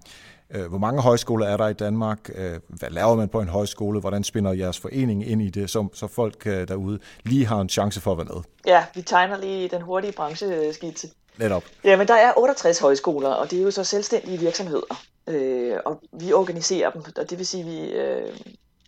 hvor 0.50 0.78
mange 0.78 1.01
højskoler 1.01 1.48
er 1.48 1.57
der 1.57 1.68
i 1.68 1.74
Danmark? 1.74 2.30
Øh, 2.36 2.60
hvad 2.68 2.90
laver 2.90 3.16
man 3.16 3.30
på 3.30 3.42
en 3.42 3.48
højskole? 3.48 4.00
Hvordan 4.00 4.24
spinder 4.24 4.54
jeres 4.54 4.80
forening 4.80 5.28
ind 5.28 5.42
i 5.42 5.50
det, 5.50 5.69
så, 5.69 5.88
så 5.94 6.07
folk 6.07 6.48
øh, 6.48 6.68
derude 6.68 7.00
lige 7.24 7.46
har 7.46 7.62
en 7.62 7.69
chance 7.69 8.01
for 8.01 8.12
at 8.12 8.18
være 8.18 8.28
med? 8.36 8.42
Ja, 8.66 8.86
vi 8.96 9.01
tegner 9.01 9.38
lige 9.38 9.69
den 9.69 9.81
hurtige 9.81 10.13
brancheskitse. 10.13 11.10
Netop. 11.38 11.63
Ja, 11.84 11.98
men 11.98 12.07
der 12.07 12.13
er 12.13 12.34
68 12.38 12.80
højskoler, 12.80 13.30
og 13.30 13.51
det 13.51 13.60
er 13.60 13.63
jo 13.63 13.72
så 13.72 13.84
selvstændige 13.84 14.40
virksomheder. 14.40 15.04
Øh, 15.28 15.78
og 15.86 16.01
vi 16.12 16.33
organiserer 16.33 16.92
dem, 16.92 17.04
og 17.18 17.30
det 17.30 17.38
vil 17.38 17.47
sige, 17.47 17.64
at 17.64 17.68
vi, 17.69 17.92
øh, 17.92 18.38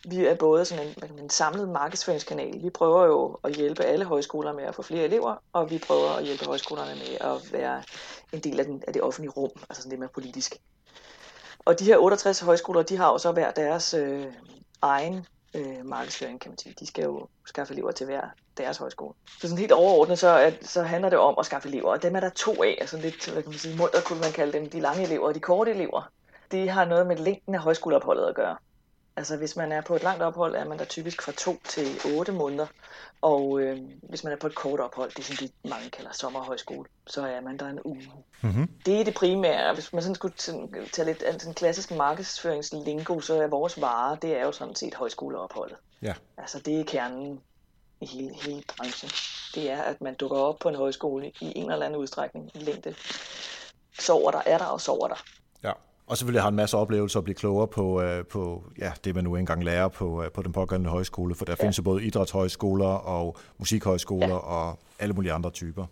vi 0.08 0.26
er 0.26 0.36
både 0.36 0.66
sådan 0.66 0.88
en, 0.88 1.20
en 1.24 1.30
samlet 1.30 1.70
markedsføringskanal. 1.70 2.64
Vi 2.64 2.70
prøver 2.70 3.06
jo 3.06 3.38
at 3.44 3.54
hjælpe 3.56 3.84
alle 3.84 4.06
højskoler 4.06 4.54
med 4.54 4.64
at 4.64 4.76
få 4.76 4.82
flere 4.82 5.04
elever, 5.04 5.36
og 5.54 5.72
vi 5.72 5.78
prøver 5.78 6.10
at 6.10 6.24
hjælpe 6.24 6.46
højskolerne 6.46 6.92
med 6.96 7.18
at 7.22 7.54
være 7.54 7.84
en 8.34 8.40
del 8.40 8.60
af, 8.60 8.66
den, 8.66 8.84
af 8.88 8.94
det 8.94 9.02
offentlige 9.02 9.32
rum, 9.32 9.52
altså 9.70 9.82
sådan 9.82 9.90
lidt 9.90 10.00
mere 10.00 10.10
politisk. 10.14 10.56
Og 11.66 11.80
de 11.80 11.86
her 11.86 11.98
68 11.98 12.40
højskoler, 12.40 12.84
de 12.84 12.98
har 12.98 13.12
jo 13.12 13.18
så 13.18 13.32
hver 13.32 13.52
deres 13.52 13.94
øh, 13.94 14.26
egen 14.82 15.26
øh, 15.54 15.86
markedsføring, 15.86 16.42
kan 16.42 16.52
man 16.52 16.58
sige. 16.58 16.76
De 16.80 16.88
skal 16.88 17.04
jo 17.04 17.28
skaffe 17.46 17.74
elever 17.74 17.92
til 17.92 18.06
hver 18.06 18.22
deres 18.58 18.78
højskole. 18.78 19.14
Så 19.28 19.42
sådan 19.42 19.58
helt 19.58 19.72
overordnet, 19.72 20.20
så, 20.20 20.38
at, 20.38 20.68
så 20.68 20.84
handler 20.84 21.10
det 21.10 21.20
om 21.20 21.36
at 21.40 21.46
skaffe 21.46 21.70
elever, 21.70 21.92
og 21.92 22.04
dem 22.04 22.16
er 22.16 22.20
der 22.20 22.30
to 22.30 22.64
af, 22.64 22.78
altså 22.82 22.98
lidt, 22.98 23.30
hvad 23.30 23.44
kan 23.44 23.50
man 23.50 23.60
sige, 23.60 23.78
mundt 23.78 24.04
kunne 24.06 24.20
man 24.20 24.32
kalde 24.32 24.54
dem, 24.54 24.70
de 24.70 24.80
lange 24.80 25.04
elever 25.04 25.28
og 25.28 25.36
de 25.36 25.40
korte 25.40 25.72
elever. 25.72 26.12
De 26.52 26.70
har 26.70 26.86
noget 26.86 27.08
med 27.08 27.18
længden 27.18 27.56
af 27.56 27.62
højskoleopholdet 27.62 28.26
at 28.26 28.36
gøre. 28.36 28.58
Altså 29.16 29.38
hvis 29.38 29.56
man 29.56 29.72
er 29.72 29.82
på 29.82 29.96
et 29.96 30.04
langt 30.04 30.24
ophold, 30.24 30.56
er 30.56 30.66
man 30.66 30.80
der 30.80 30.86
typisk 30.86 31.22
fra 31.22 31.32
to 31.32 31.58
til 31.64 32.00
otte 32.16 32.32
måneder. 32.32 32.68
Og 33.22 33.62
øh, 33.62 33.80
hvis 34.10 34.24
man 34.24 34.34
er 34.34 34.38
på 34.38 34.48
et 34.48 34.56
kort 34.56 34.80
ophold, 34.80 35.10
det 35.10 35.20
er 35.20 35.24
sådan 35.24 35.48
det, 35.48 35.70
mange 35.70 35.90
kalder 35.90 36.12
sommerhøjskole, 36.12 36.90
så 37.08 37.28
er 37.28 37.42
man 37.42 37.58
der 37.58 37.68
en 37.68 37.80
uge. 37.86 38.12
Mm-hmm. 38.42 38.68
Det 38.86 39.00
er 39.00 39.04
det 39.04 39.14
primære. 39.14 39.74
Hvis 39.74 39.94
man 39.94 40.02
sådan 40.02 40.16
skulle 40.16 40.36
tage 40.92 41.06
lidt 41.06 41.24
af 41.24 41.40
den 41.40 41.54
klassiske 41.54 41.96
markedsføringslingo, 41.96 43.20
så 43.20 43.42
er 43.42 43.48
vores 43.48 43.82
vare, 43.82 44.18
det 44.22 44.38
er 44.38 44.44
jo 44.44 44.52
sådan 44.52 44.76
set 44.76 44.96
højskoleopholdet. 44.96 45.78
Ja. 46.02 46.14
Altså 46.38 46.60
det 46.60 46.80
er 46.80 46.84
kernen 46.84 47.42
i 48.02 48.06
hele, 48.06 48.36
hele 48.36 48.64
branchen. 48.78 49.10
Det 49.56 49.72
er, 49.72 49.82
at 49.82 50.02
man 50.02 50.16
dukker 50.16 50.38
op 50.38 50.60
på 50.60 50.70
en 50.70 50.76
højskole 50.76 51.32
i 51.42 51.54
en 51.56 51.72
eller 51.72 51.86
anden 51.86 52.00
udstrækning, 52.00 52.52
længde. 52.54 52.96
Sover 54.00 54.32
der, 54.32 54.42
er 54.46 54.58
der 54.58 54.66
og 54.66 54.82
sover 54.82 55.08
der. 55.08 55.24
Og 56.12 56.18
selvfølgelig 56.18 56.42
har 56.42 56.50
en 56.50 56.56
masse 56.56 56.78
oplevelser 56.78 57.20
at 57.20 57.24
blive 57.24 57.36
klogere 57.36 57.68
på, 57.68 58.02
øh, 58.02 58.26
på 58.26 58.64
ja, 58.80 58.92
det, 59.04 59.16
man 59.16 59.24
nu 59.24 59.36
engang 59.36 59.64
lærer 59.64 59.88
på, 59.88 60.24
øh, 60.24 60.32
på 60.32 60.42
den 60.42 60.52
pågældende 60.52 60.90
højskole, 60.90 61.36
for 61.36 61.46
der 61.46 61.56
ja. 61.60 61.64
findes 61.64 61.78
jo 61.78 61.84
både 61.84 62.04
idrætshøjskoler 62.04 62.88
og 62.88 63.38
musikhøjskoler 63.58 64.28
ja. 64.28 64.36
og 64.36 64.80
alle 65.00 65.14
mulige 65.14 65.34
andre 65.34 65.50
typer. 65.50 65.86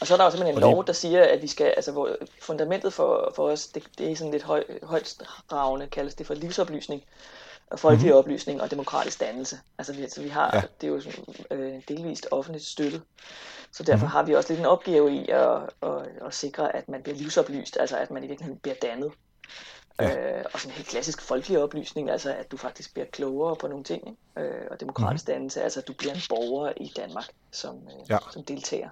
Og 0.00 0.06
så 0.06 0.14
er 0.14 0.16
der 0.16 0.24
jo 0.24 0.30
simpelthen 0.30 0.56
en 0.56 0.60
lov, 0.60 0.86
der 0.86 0.92
siger, 0.92 1.24
at 1.24 1.42
vi 1.42 1.46
skal, 1.46 1.66
altså 1.66 1.92
hvor 1.92 2.08
fundamentet 2.42 2.92
for, 2.92 3.32
for 3.36 3.50
os, 3.50 3.66
det, 3.66 3.82
det 3.98 4.12
er 4.12 4.16
sådan 4.16 4.32
lidt 4.32 4.42
høj, 4.42 4.64
højt 4.82 5.16
ravne, 5.52 5.86
kaldes 5.86 6.14
det 6.14 6.26
for 6.26 6.34
livsoplysning. 6.34 7.02
folkelig 7.76 8.06
mm-hmm. 8.06 8.18
oplysning 8.18 8.62
og 8.62 8.70
demokratisk 8.70 9.20
dannelse. 9.20 9.58
Altså 9.78 9.92
vi, 9.92 10.02
altså, 10.02 10.22
vi 10.22 10.28
har, 10.28 10.50
ja. 10.54 10.62
det 10.80 10.86
er 10.86 10.92
jo 10.92 11.00
sådan, 11.00 11.24
øh, 11.50 11.82
delvist 11.88 12.26
offentligt 12.30 12.64
støttet. 12.64 13.02
Så 13.72 13.82
derfor 13.82 13.96
mm-hmm. 13.96 14.10
har 14.10 14.22
vi 14.22 14.34
også 14.34 14.48
lidt 14.48 14.60
en 14.60 14.66
opgave 14.66 15.14
i 15.14 15.28
at, 15.28 15.56
at, 15.82 15.90
at 16.26 16.34
sikre, 16.34 16.76
at 16.76 16.88
man 16.88 17.02
bliver 17.02 17.16
livsoplyst, 17.16 17.76
altså 17.80 17.96
at 17.96 18.10
man 18.10 18.24
i 18.24 18.26
virkeligheden 18.26 18.58
bliver 18.58 18.76
dannet. 18.82 19.12
Ja. 20.00 20.38
Øh, 20.38 20.44
og 20.52 20.60
sådan 20.60 20.72
en 20.72 20.76
helt 20.76 20.88
klassisk 20.88 21.20
folkelig 21.20 21.58
oplysning, 21.58 22.10
altså 22.10 22.34
at 22.34 22.50
du 22.50 22.56
faktisk 22.56 22.92
bliver 22.92 23.06
klogere 23.06 23.56
på 23.56 23.68
nogle 23.68 23.84
ting, 23.84 24.08
ikke? 24.08 24.48
Øh, 24.50 24.66
og 24.70 24.80
demokratisk 24.80 25.24
mm-hmm. 25.24 25.34
dannelse, 25.34 25.62
altså 25.62 25.80
at 25.80 25.88
du 25.88 25.92
bliver 25.92 26.14
en 26.14 26.20
borger 26.28 26.72
i 26.76 26.92
Danmark, 26.96 27.28
som, 27.50 27.76
øh, 27.76 28.10
ja. 28.10 28.18
som 28.32 28.44
deltager. 28.44 28.88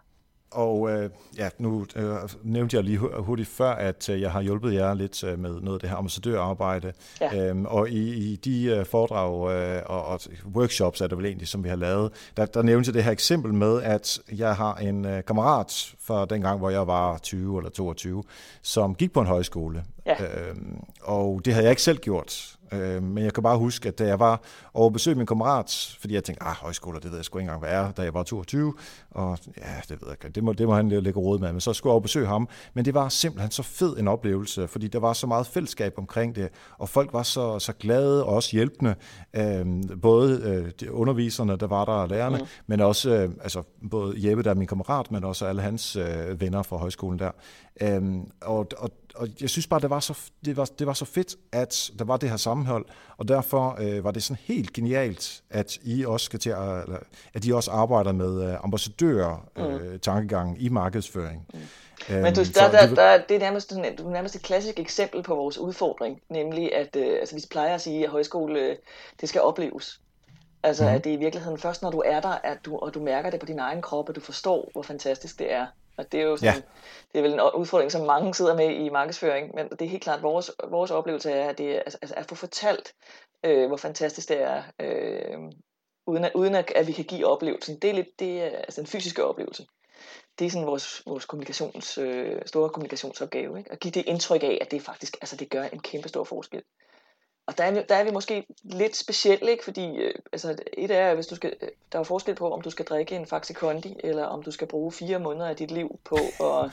Og 0.55 0.91
øh, 0.91 1.11
ja, 1.39 1.49
nu 1.59 1.87
øh, 1.97 2.15
nævnte 2.43 2.77
jeg 2.77 2.85
lige 2.85 2.99
hurtigt 2.99 3.49
før, 3.49 3.71
at 3.71 4.09
øh, 4.09 4.21
jeg 4.21 4.33
har 4.33 4.43
hjulpet 4.43 4.75
jer 4.75 4.95
lidt 4.95 5.25
øh, 5.25 5.39
med 5.39 5.61
noget 5.61 5.77
af 5.77 5.81
det 5.81 5.89
her 5.89 5.97
ambassadørarbejde. 5.97 6.93
Ja. 7.21 7.49
Øhm, 7.49 7.67
og 7.67 7.91
i, 7.91 8.33
i 8.33 8.37
de 8.37 8.65
øh, 8.65 8.87
foredrag 8.87 9.53
øh, 9.53 9.83
og, 9.87 10.05
og 10.05 10.21
workshops, 10.55 11.01
er 11.01 11.07
det 11.07 11.19
vel 11.19 11.27
egentlig, 11.27 11.49
som 11.49 11.65
vi 11.65 11.69
har 11.69 11.77
lavet, 11.77 12.13
der, 12.37 12.47
der 12.47 12.63
nævnte 12.63 12.89
jeg 12.89 12.95
det 12.95 13.05
her 13.05 13.13
eksempel 13.13 13.55
med, 13.55 13.83
at 13.83 14.19
jeg 14.33 14.57
har 14.57 14.75
en 14.75 15.05
øh, 15.05 15.25
kammerat 15.25 15.95
fra 16.01 16.25
dengang, 16.25 16.59
hvor 16.59 16.71
jeg 16.71 16.87
var 16.87 17.19
20 17.19 17.59
eller 17.59 17.71
22, 17.71 18.23
som 18.63 18.95
gik 18.95 19.13
på 19.13 19.21
en 19.21 19.27
højskole. 19.27 19.85
Ja. 20.07 20.15
Øhm, 20.25 20.77
og 21.03 21.41
det 21.45 21.53
havde 21.53 21.65
jeg 21.65 21.73
ikke 21.73 21.83
selv 21.83 21.99
gjort. 21.99 22.57
Øh, 22.75 23.03
men 23.03 23.25
jeg 23.25 23.33
kan 23.33 23.43
bare 23.43 23.59
huske, 23.59 23.89
at 23.89 23.99
da 23.99 24.07
jeg 24.07 24.21
var 24.21 24.43
over 24.75 24.91
besøg 24.91 25.17
min 25.17 25.27
kammerat, 25.27 25.97
fordi 26.01 26.15
jeg 26.15 26.25
tænkte, 26.25 26.43
ah, 26.43 26.55
højskoler, 26.55 27.01
det 27.01 27.11
ved 27.11 27.19
jeg 27.19 27.25
sgu 27.25 27.39
ikke 27.39 27.43
engang, 27.43 27.61
hvad 27.61 27.71
er, 27.71 27.93
da 27.93 28.03
jeg 28.03 28.15
var 28.15 28.23
22, 28.23 28.75
og 29.11 29.39
ja, 29.59 29.63
det 29.89 29.91
ved 29.91 30.09
jeg 30.09 30.11
ikke, 30.11 30.35
det 30.35 30.45
må, 30.45 30.53
det 30.53 30.67
må 30.67 30.75
han 30.75 30.89
lægge 30.89 31.21
råd 31.21 31.39
med, 31.39 31.53
men 31.53 31.61
så 31.61 31.73
skulle 31.73 31.91
jeg 31.91 31.95
over 31.95 32.01
besøge 32.01 32.27
ham. 32.27 32.49
Men 32.75 32.85
det 32.85 32.95
var 32.95 33.09
simpelthen 33.09 33.51
så 33.51 33.63
fed 33.63 33.99
en 33.99 34.09
oplevelse, 34.09 34.69
fordi 34.69 34.89
der 34.89 34.99
var 34.99 35.13
så 35.13 35.27
meget 35.27 35.47
fællesskab 35.47 35.99
omkring 35.99 36.37
det, 36.37 36.49
og 36.79 36.89
folk 36.89 37.13
var 37.13 37.23
så, 37.23 37.59
så 37.59 37.73
glade 37.73 38.25
og 38.25 38.35
også 38.35 38.51
hjælpende, 38.53 38.95
øh, 39.35 39.67
både 40.03 40.41
øh, 40.45 40.71
de 40.81 40.93
underviserne, 40.93 41.57
der 41.57 41.67
var 41.67 41.85
der, 41.85 42.07
lærerne, 42.07 42.39
mm. 42.39 42.47
men 42.67 42.81
også 42.81 43.11
øh, 43.11 43.31
altså, 43.43 43.63
både 43.91 44.29
Jeppe, 44.29 44.43
der 44.43 44.51
er 44.51 44.55
min 44.55 44.67
kammerat, 44.67 45.11
men 45.11 45.25
også 45.25 45.47
alle 45.47 45.63
hans 45.63 45.97
øh, 45.97 46.41
venner 46.41 46.63
fra 46.63 46.77
højskolen 46.77 47.19
der. 47.19 47.31
Øh, 47.81 48.03
og, 48.41 48.67
og 48.79 48.91
og 49.15 49.29
jeg 49.41 49.51
synes 49.51 49.67
bare, 49.67 49.81
det 49.81 49.91
var, 49.91 50.01
så, 50.01 50.19
det, 50.45 50.57
var, 50.57 50.65
det 50.79 50.87
var 50.87 50.93
så 50.93 51.05
fedt, 51.05 51.37
at 51.53 51.91
der 51.99 52.05
var 52.05 52.17
det 52.17 52.31
her 52.31 52.37
sammenhold, 52.37 52.87
og 53.17 53.29
derfor 53.29 53.77
øh, 53.81 54.05
var 54.05 54.11
det 54.11 54.23
sådan 54.23 54.43
helt 54.45 54.73
genialt, 54.73 55.43
at 55.51 55.79
I 55.83 56.05
også 56.05 56.25
skal 56.25 56.39
til 56.39 56.51
at, 56.51 56.57
eller, 56.57 56.99
at 57.35 57.45
I 57.45 57.53
også 57.53 57.71
arbejder 57.71 58.13
med 58.13 58.51
øh, 58.51 58.65
ambassadører 58.65 59.49
øh, 59.57 60.47
mm. 60.47 60.57
i 60.59 60.69
markedsføring. 60.69 61.47
Mm. 61.55 61.61
Øhm, 62.11 62.23
Men 62.23 62.35
du, 62.35 62.45
der, 62.45 62.71
der, 62.71 62.87
der, 62.87 62.95
der, 62.95 63.23
det 63.29 63.35
er 63.35 63.41
nærmest, 63.41 63.69
sådan, 63.69 63.97
du 63.97 64.07
er 64.09 64.13
nærmest 64.13 64.37
et 64.37 64.43
klassisk 64.43 64.79
eksempel 64.79 65.23
på 65.23 65.35
vores 65.35 65.59
udfordring, 65.59 66.21
nemlig 66.29 66.75
at 66.75 66.97
øh, 66.97 67.17
altså, 67.21 67.35
vi 67.35 67.43
plejer 67.51 67.75
at 67.75 67.81
sige, 67.81 68.05
at 68.05 68.11
højskole 68.11 68.61
øh, 68.61 68.77
det 69.21 69.29
skal 69.29 69.41
opleves. 69.41 70.01
Altså, 70.63 70.85
mm. 70.85 70.91
at 70.91 71.05
det 71.05 71.11
er 71.11 71.17
i 71.17 71.19
virkeligheden 71.19 71.59
først, 71.59 71.83
når 71.83 71.91
du 71.91 72.03
er 72.07 72.21
der, 72.21 72.39
at 72.45 72.59
du, 72.65 72.77
og 72.77 72.95
du 72.95 73.01
mærker 73.01 73.31
det 73.31 73.41
på 73.41 73.47
din 73.47 73.59
egen 73.59 73.83
krop, 73.83 74.09
at 74.09 74.15
du 74.15 74.21
forstår, 74.21 74.71
hvor 74.73 74.83
fantastisk 74.83 75.39
det 75.39 75.53
er. 75.53 75.67
Og 75.97 76.13
det 76.13 76.21
er 76.21 76.25
jo 76.25 76.37
sådan, 76.37 76.55
ja. 76.55 76.63
det 77.13 77.19
er 77.19 77.23
vel 77.23 77.33
en 77.33 77.41
udfordring, 77.55 77.93
som 77.93 78.07
mange 78.07 78.35
sidder 78.35 78.57
med 78.57 78.71
i 78.71 78.89
markedsføring, 78.89 79.55
men 79.55 79.69
det 79.69 79.83
er 79.83 79.89
helt 79.89 80.03
klart, 80.03 80.23
vores, 80.23 80.51
vores 80.71 80.91
oplevelse 80.91 81.31
er, 81.31 81.49
at 81.49 81.59
det 81.59 81.77
er 81.77 81.79
altså, 81.79 81.99
altså, 82.03 82.15
at 82.15 82.27
få 82.27 82.35
fortalt, 82.35 82.95
øh, 83.45 83.67
hvor 83.67 83.77
fantastisk 83.77 84.29
det 84.29 84.43
er, 84.43 84.63
øh, 84.81 85.39
uden, 86.07 86.25
at, 86.25 86.33
uden 86.35 86.55
at, 86.55 86.73
at 86.77 86.87
vi 86.87 86.93
kan 86.93 87.05
give 87.05 87.27
oplevelsen. 87.27 87.79
Det 87.79 87.91
er 87.91 87.95
lidt 87.95 88.19
det 88.19 88.43
er, 88.43 88.49
altså 88.49 88.81
en 88.81 88.87
fysiske 88.87 89.25
oplevelse. 89.25 89.67
Det 90.39 90.47
er 90.47 90.51
sådan 90.51 90.67
vores, 90.67 91.03
vores 91.07 91.25
kommunikations, 91.25 91.99
øh, 91.99 92.43
store 92.47 92.71
kommunikationsopgave, 92.71 93.59
ikke? 93.59 93.73
at 93.73 93.81
give 93.81 93.93
det 93.93 94.05
indtryk 94.07 94.43
af, 94.43 94.59
at 94.61 94.71
det 94.71 94.83
faktisk 94.83 95.17
altså 95.21 95.37
det 95.37 95.51
gør 95.51 95.63
en 95.63 95.81
kæmpe 95.81 96.09
stor 96.09 96.25
forskel. 96.25 96.63
Og 97.47 97.59
der 97.59 97.65
er, 97.65 97.83
der 97.83 97.95
er 97.95 98.05
vi 98.05 98.11
måske 98.11 98.47
lidt 98.63 98.97
specielle, 98.97 99.51
ikke? 99.51 99.65
fordi 99.65 99.97
øh, 99.97 100.15
altså, 100.33 100.57
et 100.73 100.91
er, 100.91 101.15
hvis 101.15 101.27
du 101.27 101.35
skal, 101.35 101.57
øh, 101.61 101.69
der 101.93 101.99
er 101.99 102.03
forskel 102.03 102.35
på, 102.35 102.53
om 102.53 102.61
du 102.61 102.71
skal 102.71 102.85
drikke 102.85 103.17
en 103.17 103.27
Faxe 103.27 103.55
Kondi, 103.55 103.97
eller 104.05 104.25
om 104.25 104.43
du 104.43 104.51
skal 104.51 104.67
bruge 104.67 104.93
fire 104.93 105.19
måneder 105.19 105.49
af 105.49 105.57
dit 105.57 105.71
liv 105.71 105.99
på 106.05 106.17
at, 106.41 106.71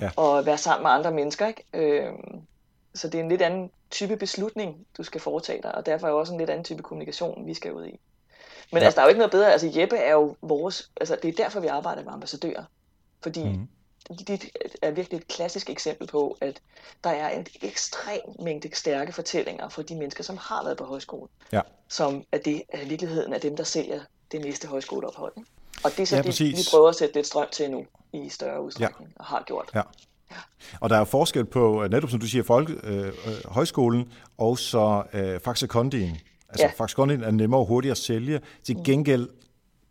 ja. 0.00 0.38
at 0.38 0.46
være 0.46 0.58
sammen 0.58 0.82
med 0.82 0.90
andre 0.90 1.12
mennesker. 1.12 1.46
Ikke? 1.46 1.64
Øh, 1.72 2.12
så 2.94 3.08
det 3.08 3.18
er 3.18 3.22
en 3.22 3.28
lidt 3.28 3.42
anden 3.42 3.70
type 3.90 4.16
beslutning, 4.16 4.86
du 4.96 5.02
skal 5.02 5.20
foretage 5.20 5.62
dig, 5.62 5.74
og 5.74 5.86
derfor 5.86 6.06
er 6.06 6.12
også 6.12 6.32
en 6.32 6.38
lidt 6.38 6.50
anden 6.50 6.64
type 6.64 6.82
kommunikation, 6.82 7.46
vi 7.46 7.54
skal 7.54 7.72
ud 7.72 7.86
i. 7.86 8.00
Men 8.72 8.80
ja. 8.80 8.84
altså, 8.84 8.96
der 8.96 9.02
er 9.02 9.06
jo 9.06 9.08
ikke 9.08 9.18
noget 9.18 9.30
bedre. 9.30 9.52
Altså, 9.52 9.72
Jeppe 9.80 9.96
er 9.96 10.12
jo 10.12 10.36
vores... 10.42 10.90
Altså, 10.96 11.18
det 11.22 11.28
er 11.28 11.32
derfor, 11.32 11.60
vi 11.60 11.66
arbejder 11.66 12.04
med 12.04 12.12
ambassadører. 12.12 12.64
Fordi 13.22 13.44
mm 13.44 13.68
det 14.08 14.50
er 14.82 14.90
virkelig 14.90 15.16
et 15.16 15.28
klassisk 15.28 15.70
eksempel 15.70 16.06
på, 16.06 16.36
at 16.40 16.60
der 17.04 17.10
er 17.10 17.28
en 17.28 17.46
ekstrem 17.62 18.20
mængde 18.38 18.76
stærke 18.76 19.12
fortællinger 19.12 19.68
fra 19.68 19.82
de 19.82 19.94
mennesker, 19.94 20.24
som 20.24 20.36
har 20.36 20.64
været 20.64 20.76
på 20.76 20.84
højskole. 20.84 21.28
Ja. 21.52 21.60
Som 21.88 22.24
er 22.32 22.38
det 22.38 22.62
er 22.68 22.84
virkeligheden 22.86 23.32
af 23.32 23.40
dem, 23.40 23.56
der 23.56 23.64
sælger 23.64 24.00
det 24.32 24.40
næste 24.40 24.68
højskoleophold. 24.68 25.32
Ikke? 25.36 25.50
Og 25.84 25.90
det 25.90 26.00
er 26.00 26.06
så 26.06 26.16
ja, 26.16 26.22
det, 26.22 26.40
vi 26.40 26.66
prøver 26.70 26.88
at 26.88 26.94
sætte 26.94 27.14
lidt 27.14 27.26
strøm 27.26 27.46
til 27.52 27.70
nu 27.70 27.86
i 28.12 28.28
større 28.28 28.62
udstrækning, 28.62 29.10
ja. 29.10 29.20
og 29.20 29.24
har 29.24 29.44
gjort. 29.46 29.70
Ja. 29.74 29.82
Ja. 30.30 30.36
Og 30.80 30.90
der 30.90 30.96
er 30.96 31.04
forskel 31.04 31.44
på, 31.44 31.86
netop 31.90 32.10
som 32.10 32.20
du 32.20 32.26
siger, 32.26 32.44
folk, 32.44 32.70
øh, 32.82 33.06
øh, 33.06 33.12
højskolen 33.44 34.12
og 34.38 34.58
så 34.58 35.02
øh, 35.12 35.40
Faxe 35.40 35.66
Kondien. 35.66 36.18
Altså 36.48 36.66
ja. 36.66 36.72
Faxe 36.76 36.96
Kondien 36.96 37.22
er 37.22 37.30
nemmere 37.30 37.60
og 37.60 37.66
hurtigere 37.66 37.92
at 37.92 37.98
sælge. 37.98 38.40
Til 38.62 38.76
mm. 38.76 38.84
gengæld 38.84 39.28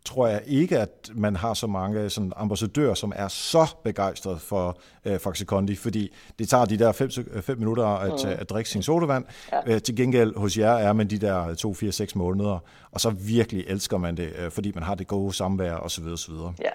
tror 0.04 0.26
jeg 0.26 0.42
ikke, 0.46 0.78
at 0.78 1.10
man 1.14 1.36
har 1.36 1.54
så 1.54 1.66
mange 1.66 2.10
sådan, 2.10 2.32
ambassadører, 2.36 2.94
som 2.94 3.12
er 3.16 3.28
så 3.28 3.66
begejstrede 3.84 4.38
for 4.38 4.78
øh, 5.04 5.18
Faxe 5.18 5.44
Kondi, 5.44 5.76
fordi 5.76 6.14
det 6.38 6.48
tager 6.48 6.64
de 6.64 6.78
der 6.78 6.92
5 7.42 7.58
minutter 7.58 7.86
at, 7.86 8.24
mm. 8.24 8.30
at 8.40 8.50
drikke 8.50 8.70
sin 8.70 8.82
sodavand. 8.82 9.24
Ja. 9.52 9.74
Øh, 9.74 9.82
til 9.82 9.96
gengæld 9.96 10.36
hos 10.36 10.58
jer 10.58 10.72
er 10.72 10.92
man 10.92 11.10
de 11.10 11.18
der 11.18 11.54
2, 11.54 11.74
4, 11.74 11.92
6 11.92 12.14
måneder, 12.14 12.58
og 12.92 13.00
så 13.00 13.10
virkelig 13.10 13.64
elsker 13.68 13.98
man 13.98 14.16
det, 14.16 14.32
øh, 14.38 14.50
fordi 14.50 14.72
man 14.74 14.82
har 14.82 14.94
det 14.94 15.06
gode 15.06 15.32
samvær 15.32 15.74
osv. 15.74 16.04
osv. 16.04 16.34
Ja. 16.34 16.70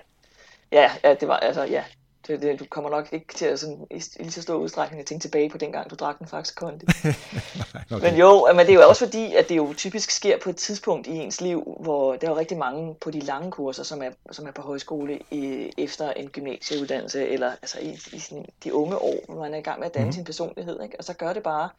Ja, 0.72 0.90
ja, 1.04 1.14
det 1.20 1.28
var, 1.28 1.38
altså, 1.38 1.64
ja, 1.64 1.84
det, 2.28 2.42
det, 2.42 2.60
du 2.60 2.66
kommer 2.70 2.90
nok 2.90 3.14
ikke 3.14 3.34
til 3.34 3.46
at 3.46 3.60
sådan, 3.60 3.88
i, 3.92 4.04
lige 4.20 4.32
så 4.32 4.42
stor 4.42 4.56
udstrækning 4.56 5.00
at 5.00 5.06
tænke 5.06 5.22
tilbage 5.22 5.50
på 5.50 5.58
dengang, 5.58 5.90
du 5.90 5.96
drak 5.96 6.20
den 6.20 6.28
faktisk 6.28 6.56
kondi. 6.56 6.86
okay. 7.92 8.10
Men 8.10 8.20
jo, 8.20 8.48
men 8.56 8.60
det 8.60 8.70
er 8.70 8.74
jo 8.74 8.88
også 8.90 9.06
fordi, 9.06 9.36
at 9.36 9.50
det 9.50 9.58
jo 9.58 9.74
typisk 9.78 10.12
sker 10.12 10.38
på 10.44 10.50
et 10.50 10.56
tidspunkt 10.56 11.08
i 11.08 11.12
ens 11.12 11.42
liv, 11.42 11.78
hvor 11.80 12.16
der 12.16 12.28
er 12.28 12.32
jo 12.32 12.38
rigtig 12.38 12.58
mange 12.58 12.96
på 12.96 13.12
de 13.12 13.20
lange 13.20 13.52
kurser, 13.52 13.84
som 13.84 14.04
er, 14.04 14.10
som 14.32 14.48
er 14.48 14.52
på 14.52 14.62
højskole 14.62 15.20
i, 15.32 15.72
efter 15.78 16.12
en 16.12 16.30
gymnasieuddannelse, 16.30 17.28
eller 17.28 17.52
altså 17.52 17.80
i, 17.80 17.90
i 18.14 18.20
sådan, 18.20 18.46
de 18.64 18.74
unge 18.74 18.98
år, 18.98 19.16
hvor 19.28 19.42
man 19.42 19.54
er 19.54 19.58
i 19.58 19.62
gang 19.62 19.80
med 19.80 19.88
at 19.88 19.94
danne 19.94 20.08
mm. 20.08 20.14
sin 20.14 20.24
personlighed. 20.24 20.84
Ikke? 20.84 20.96
Og 20.98 21.04
så 21.04 21.14
gør 21.14 21.34
det 21.34 21.44
bare 21.44 21.70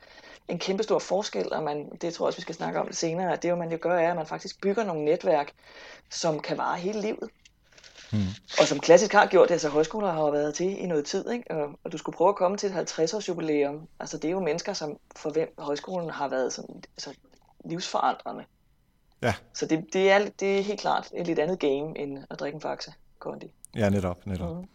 en 0.49 0.59
kæmpe 0.59 0.83
stor 0.83 0.99
forskel, 0.99 1.53
og 1.53 1.63
man, 1.63 1.91
det 2.01 2.15
tror 2.15 2.25
jeg 2.25 2.27
også, 2.27 2.39
vi 2.39 2.43
skal 2.43 2.55
snakke 2.55 2.81
om 2.81 2.87
det 2.87 2.97
senere, 2.97 3.33
at 3.33 3.43
det, 3.43 3.59
man 3.59 3.73
jo 3.73 3.79
gør, 3.81 3.99
er, 3.99 4.11
at 4.11 4.17
man 4.17 4.27
faktisk 4.27 4.61
bygger 4.61 4.85
nogle 4.85 5.05
netværk, 5.05 5.53
som 6.11 6.41
kan 6.41 6.59
vare 6.59 6.79
hele 6.79 7.01
livet. 7.01 7.31
Mm. 8.13 8.19
Og 8.61 8.67
som 8.67 8.81
klassisk 8.81 9.13
har 9.13 9.27
gjort 9.27 9.49
det, 9.49 9.55
altså 9.55 9.69
højskoler 9.69 10.13
har 10.13 10.21
jo 10.21 10.31
været 10.31 10.55
til 10.55 10.83
i 10.83 10.87
noget 10.87 11.05
tid, 11.05 11.31
ikke? 11.31 11.51
Og, 11.51 11.79
og 11.85 11.93
du 11.93 11.99
skulle 11.99 12.17
prøve 12.17 12.29
at 12.29 12.37
komme 12.37 12.57
til 12.57 12.71
et 12.71 12.77
50-års 12.77 13.29
jubilæum. 13.29 13.89
Altså 14.01 14.17
det 14.17 14.25
er 14.25 14.33
jo 14.33 14.41
mennesker, 14.41 14.73
som 14.73 14.99
for 15.17 15.31
hvem 15.31 15.55
højskolen 15.59 16.11
har 16.11 16.29
været 16.29 16.53
sådan, 16.53 16.83
altså, 16.97 17.11
livsforandrende. 17.65 18.45
Ja. 19.23 19.35
Så 19.55 19.67
det, 19.67 19.85
det, 19.93 20.11
er, 20.11 20.29
det 20.41 20.59
er 20.59 20.63
helt 20.63 20.81
klart 20.81 21.09
et 21.17 21.27
lidt 21.27 21.39
andet 21.39 21.59
game, 21.59 21.99
end 21.99 22.19
at 22.31 22.41
drikke 22.41 22.57
en 22.57 22.61
faxe 22.61 22.93
kondi. 23.19 23.53
Ja, 23.77 23.89
netop. 23.89 24.27
netop. 24.27 24.57
Mm. 24.57 24.69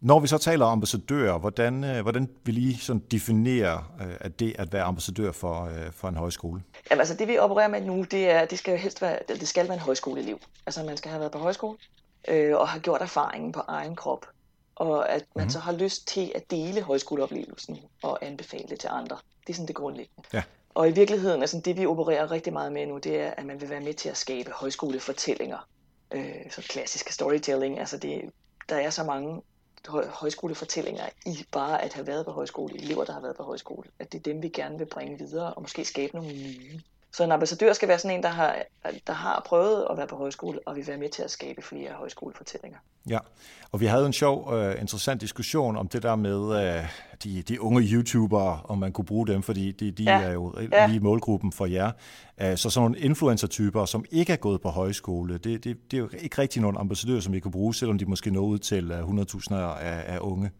Når 0.00 0.20
vi 0.20 0.26
så 0.26 0.38
taler 0.38 0.64
om 0.64 0.72
ambassadører, 0.72 1.38
hvordan, 1.38 1.84
øh, 1.84 2.02
hvordan 2.02 2.28
vil 2.44 2.58
I 2.58 2.74
sådan 2.74 3.02
definere 3.10 3.84
øh, 4.00 4.16
at 4.20 4.40
det 4.40 4.56
at 4.58 4.72
være 4.72 4.82
ambassadør 4.82 5.32
for, 5.32 5.64
øh, 5.64 5.92
for 5.92 6.08
en 6.08 6.16
højskole? 6.16 6.62
Jamen 6.90 7.00
altså 7.00 7.14
det 7.14 7.28
vi 7.28 7.38
opererer 7.38 7.68
med 7.68 7.80
nu, 7.80 8.02
det 8.02 8.30
er, 8.30 8.44
det 8.44 8.58
skal 8.58 8.72
jo 8.72 8.78
helst 8.78 9.02
være, 9.02 9.18
det 9.28 9.48
skal 9.48 9.68
være 9.68 9.74
en 9.74 9.80
højskoleliv. 9.80 10.40
Altså 10.66 10.84
man 10.84 10.96
skal 10.96 11.10
have 11.10 11.20
været 11.20 11.32
på 11.32 11.38
højskole, 11.38 11.78
øh, 12.28 12.56
og 12.56 12.68
har 12.68 12.78
gjort 12.78 13.02
erfaringen 13.02 13.52
på 13.52 13.62
egen 13.68 13.96
krop. 13.96 14.26
Og 14.74 15.08
at 15.08 15.24
man 15.36 15.44
mm. 15.44 15.50
så 15.50 15.58
har 15.58 15.72
lyst 15.72 16.08
til 16.08 16.32
at 16.34 16.50
dele 16.50 16.82
højskoleoplevelsen 16.82 17.78
og 18.02 18.18
anbefale 18.24 18.68
det 18.68 18.80
til 18.80 18.88
andre. 18.92 19.16
Det 19.46 19.52
er 19.52 19.54
sådan 19.54 19.68
det 19.68 19.76
grundlæggende. 19.76 20.28
Ja. 20.32 20.42
Og 20.74 20.88
i 20.88 20.92
virkeligheden, 20.92 21.40
altså 21.40 21.60
det 21.64 21.76
vi 21.76 21.86
opererer 21.86 22.30
rigtig 22.30 22.52
meget 22.52 22.72
med 22.72 22.86
nu, 22.86 22.98
det 22.98 23.20
er, 23.20 23.30
at 23.30 23.46
man 23.46 23.60
vil 23.60 23.70
være 23.70 23.80
med 23.80 23.94
til 23.94 24.08
at 24.08 24.16
skabe 24.16 24.50
højskolefortællinger. 24.50 25.68
Øh, 26.12 26.50
så 26.50 26.62
klassiske 26.62 27.14
storytelling. 27.14 27.78
Altså 27.78 27.98
det, 27.98 28.30
der 28.68 28.76
er 28.76 28.90
så 28.90 29.04
mange 29.04 29.42
højskolefortællinger 29.88 31.04
i 31.26 31.46
bare 31.52 31.82
at 31.82 31.92
have 31.92 32.06
været 32.06 32.24
på 32.24 32.32
højskole, 32.32 32.74
elever, 32.74 33.04
der 33.04 33.12
har 33.12 33.20
været 33.20 33.36
på 33.36 33.42
højskole, 33.42 33.88
at 33.98 34.12
det 34.12 34.18
er 34.18 34.22
dem, 34.22 34.42
vi 34.42 34.48
gerne 34.48 34.78
vil 34.78 34.86
bringe 34.86 35.18
videre 35.18 35.54
og 35.54 35.62
måske 35.62 35.84
skabe 35.84 36.14
nogle 36.14 36.32
nye. 36.32 36.80
Så 37.16 37.24
en 37.24 37.32
ambassadør 37.32 37.72
skal 37.72 37.88
være 37.88 37.98
sådan 37.98 38.16
en, 38.16 38.22
der 38.22 38.28
har, 38.28 38.56
der 39.06 39.12
har 39.12 39.42
prøvet 39.46 39.86
at 39.90 39.96
være 39.96 40.06
på 40.06 40.16
højskole, 40.16 40.58
og 40.66 40.76
vil 40.76 40.86
være 40.86 40.96
med 40.96 41.08
til 41.08 41.22
at 41.22 41.30
skabe 41.30 41.62
flere 41.62 41.90
højskolefortællinger. 41.92 42.78
Ja, 43.08 43.18
og 43.72 43.80
vi 43.80 43.86
havde 43.86 44.06
en 44.06 44.12
sjov, 44.12 44.52
uh, 44.52 44.80
interessant 44.80 45.20
diskussion 45.20 45.76
om 45.76 45.88
det 45.88 46.02
der 46.02 46.16
med 46.16 46.38
uh, 46.38 46.88
de, 47.24 47.42
de 47.42 47.60
unge 47.60 47.82
YouTubere, 47.82 48.60
om 48.64 48.78
man 48.78 48.92
kunne 48.92 49.04
bruge 49.04 49.26
dem, 49.26 49.42
fordi 49.42 49.72
de, 49.72 49.90
de 49.90 50.02
ja. 50.02 50.22
er 50.22 50.32
jo 50.32 50.54
ja. 50.72 50.86
lige 50.86 51.00
målgruppen 51.00 51.52
for 51.52 51.66
jer. 51.66 51.92
Uh, 52.42 52.56
så 52.56 52.70
sådan 52.70 52.90
nogle 52.90 52.98
influencer-typer, 52.98 53.84
som 53.84 54.04
ikke 54.10 54.32
er 54.32 54.36
gået 54.36 54.60
på 54.60 54.68
højskole, 54.68 55.38
det, 55.38 55.64
det, 55.64 55.90
det 55.90 55.96
er 55.96 55.98
jo 55.98 56.08
ikke 56.18 56.38
rigtig 56.38 56.62
nogen 56.62 56.76
ambassadører, 56.76 57.20
som 57.20 57.32
vi 57.32 57.40
kan 57.40 57.50
bruge, 57.50 57.74
selvom 57.74 57.98
de 57.98 58.04
måske 58.04 58.30
når 58.30 58.40
ud 58.40 58.58
til 58.58 58.92
100.000 59.50 59.54
af, 59.54 60.14
af 60.14 60.18
unge. 60.20 60.50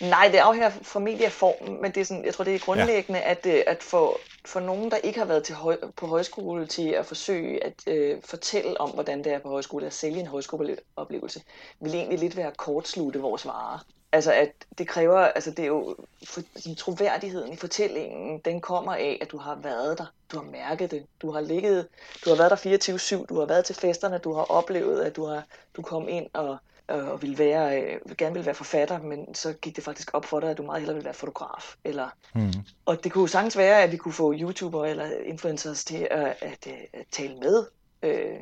Nej, 0.00 0.28
det 0.32 0.38
afhænger 0.38 0.70
formentlig 0.70 1.26
af 1.26 1.32
formen, 1.32 1.82
men 1.82 1.92
det 1.92 2.00
er 2.00 2.04
sådan, 2.04 2.24
jeg 2.24 2.34
tror, 2.34 2.44
det 2.44 2.54
er 2.54 2.58
grundlæggende, 2.58 3.20
ja. 3.20 3.30
at, 3.30 3.46
øh, 3.46 3.62
at 3.66 3.82
for, 3.82 4.18
for 4.44 4.60
nogen, 4.60 4.90
der 4.90 4.96
ikke 4.96 5.18
har 5.18 5.26
været 5.26 5.44
til 5.44 5.54
høj, 5.54 5.76
på 5.96 6.06
højskole 6.06 6.66
til 6.66 6.88
at 6.88 7.06
forsøge 7.06 7.64
at 7.64 7.72
øh, 7.86 8.18
fortælle 8.24 8.80
om, 8.80 8.90
hvordan 8.90 9.24
det 9.24 9.32
er 9.32 9.38
på 9.38 9.48
højskole, 9.48 9.86
at 9.86 9.92
sælge 9.92 10.20
en 10.20 10.26
højskoleoplevelse, 10.26 11.42
vil 11.80 11.94
egentlig 11.94 12.18
lidt 12.18 12.36
være 12.36 12.46
at 12.46 12.56
kortslutte 12.56 13.20
vores 13.20 13.46
varer. 13.46 13.78
Altså, 14.12 14.32
at 14.32 14.52
det 14.78 14.88
kræver, 14.88 15.18
altså 15.18 15.50
det 15.50 15.62
er 15.62 15.66
jo, 15.66 15.96
for, 16.24 16.40
din 16.64 16.74
troværdigheden 16.74 17.52
i 17.52 17.56
fortællingen, 17.56 18.38
den 18.38 18.60
kommer 18.60 18.94
af, 18.94 19.18
at 19.20 19.30
du 19.30 19.38
har 19.38 19.54
været 19.54 19.98
der, 19.98 20.06
du 20.32 20.36
har 20.36 20.44
mærket 20.50 20.90
det, 20.90 21.06
du 21.22 21.30
har 21.30 21.40
ligget, 21.40 21.88
du 22.24 22.30
har 22.30 22.36
været 22.36 22.50
der 22.50 23.20
24-7, 23.22 23.26
du 23.26 23.38
har 23.38 23.46
været 23.46 23.64
til 23.64 23.74
festerne, 23.74 24.18
du 24.18 24.32
har 24.32 24.42
oplevet, 24.42 25.02
at 25.02 25.16
du 25.16 25.24
har, 25.24 25.42
du 25.76 25.82
kom 25.82 26.08
ind 26.08 26.26
og 26.32 26.58
og 26.90 27.22
ville 27.22 27.38
være, 27.38 27.82
øh, 27.82 28.16
gerne 28.18 28.32
ville 28.32 28.46
være 28.46 28.54
forfatter, 28.54 29.02
men 29.02 29.34
så 29.34 29.52
gik 29.52 29.76
det 29.76 29.84
faktisk 29.84 30.10
op 30.12 30.24
for 30.24 30.40
dig, 30.40 30.50
at 30.50 30.58
du 30.58 30.62
meget 30.62 30.80
hellere 30.80 30.94
ville 30.94 31.04
være 31.04 31.14
fotograf. 31.14 31.76
Eller, 31.84 32.08
mm. 32.34 32.52
Og 32.86 33.04
det 33.04 33.12
kunne 33.12 33.28
sagtens 33.28 33.56
være, 33.56 33.82
at 33.82 33.92
vi 33.92 33.96
kunne 33.96 34.14
få 34.14 34.34
YouTuber 34.34 34.84
eller 34.84 35.10
influencers 35.24 35.84
til 35.84 36.08
at, 36.10 36.36
at, 36.40 36.66
at, 36.66 36.66
at 36.92 37.06
tale 37.10 37.36
med, 37.38 37.66
øh, 38.02 38.40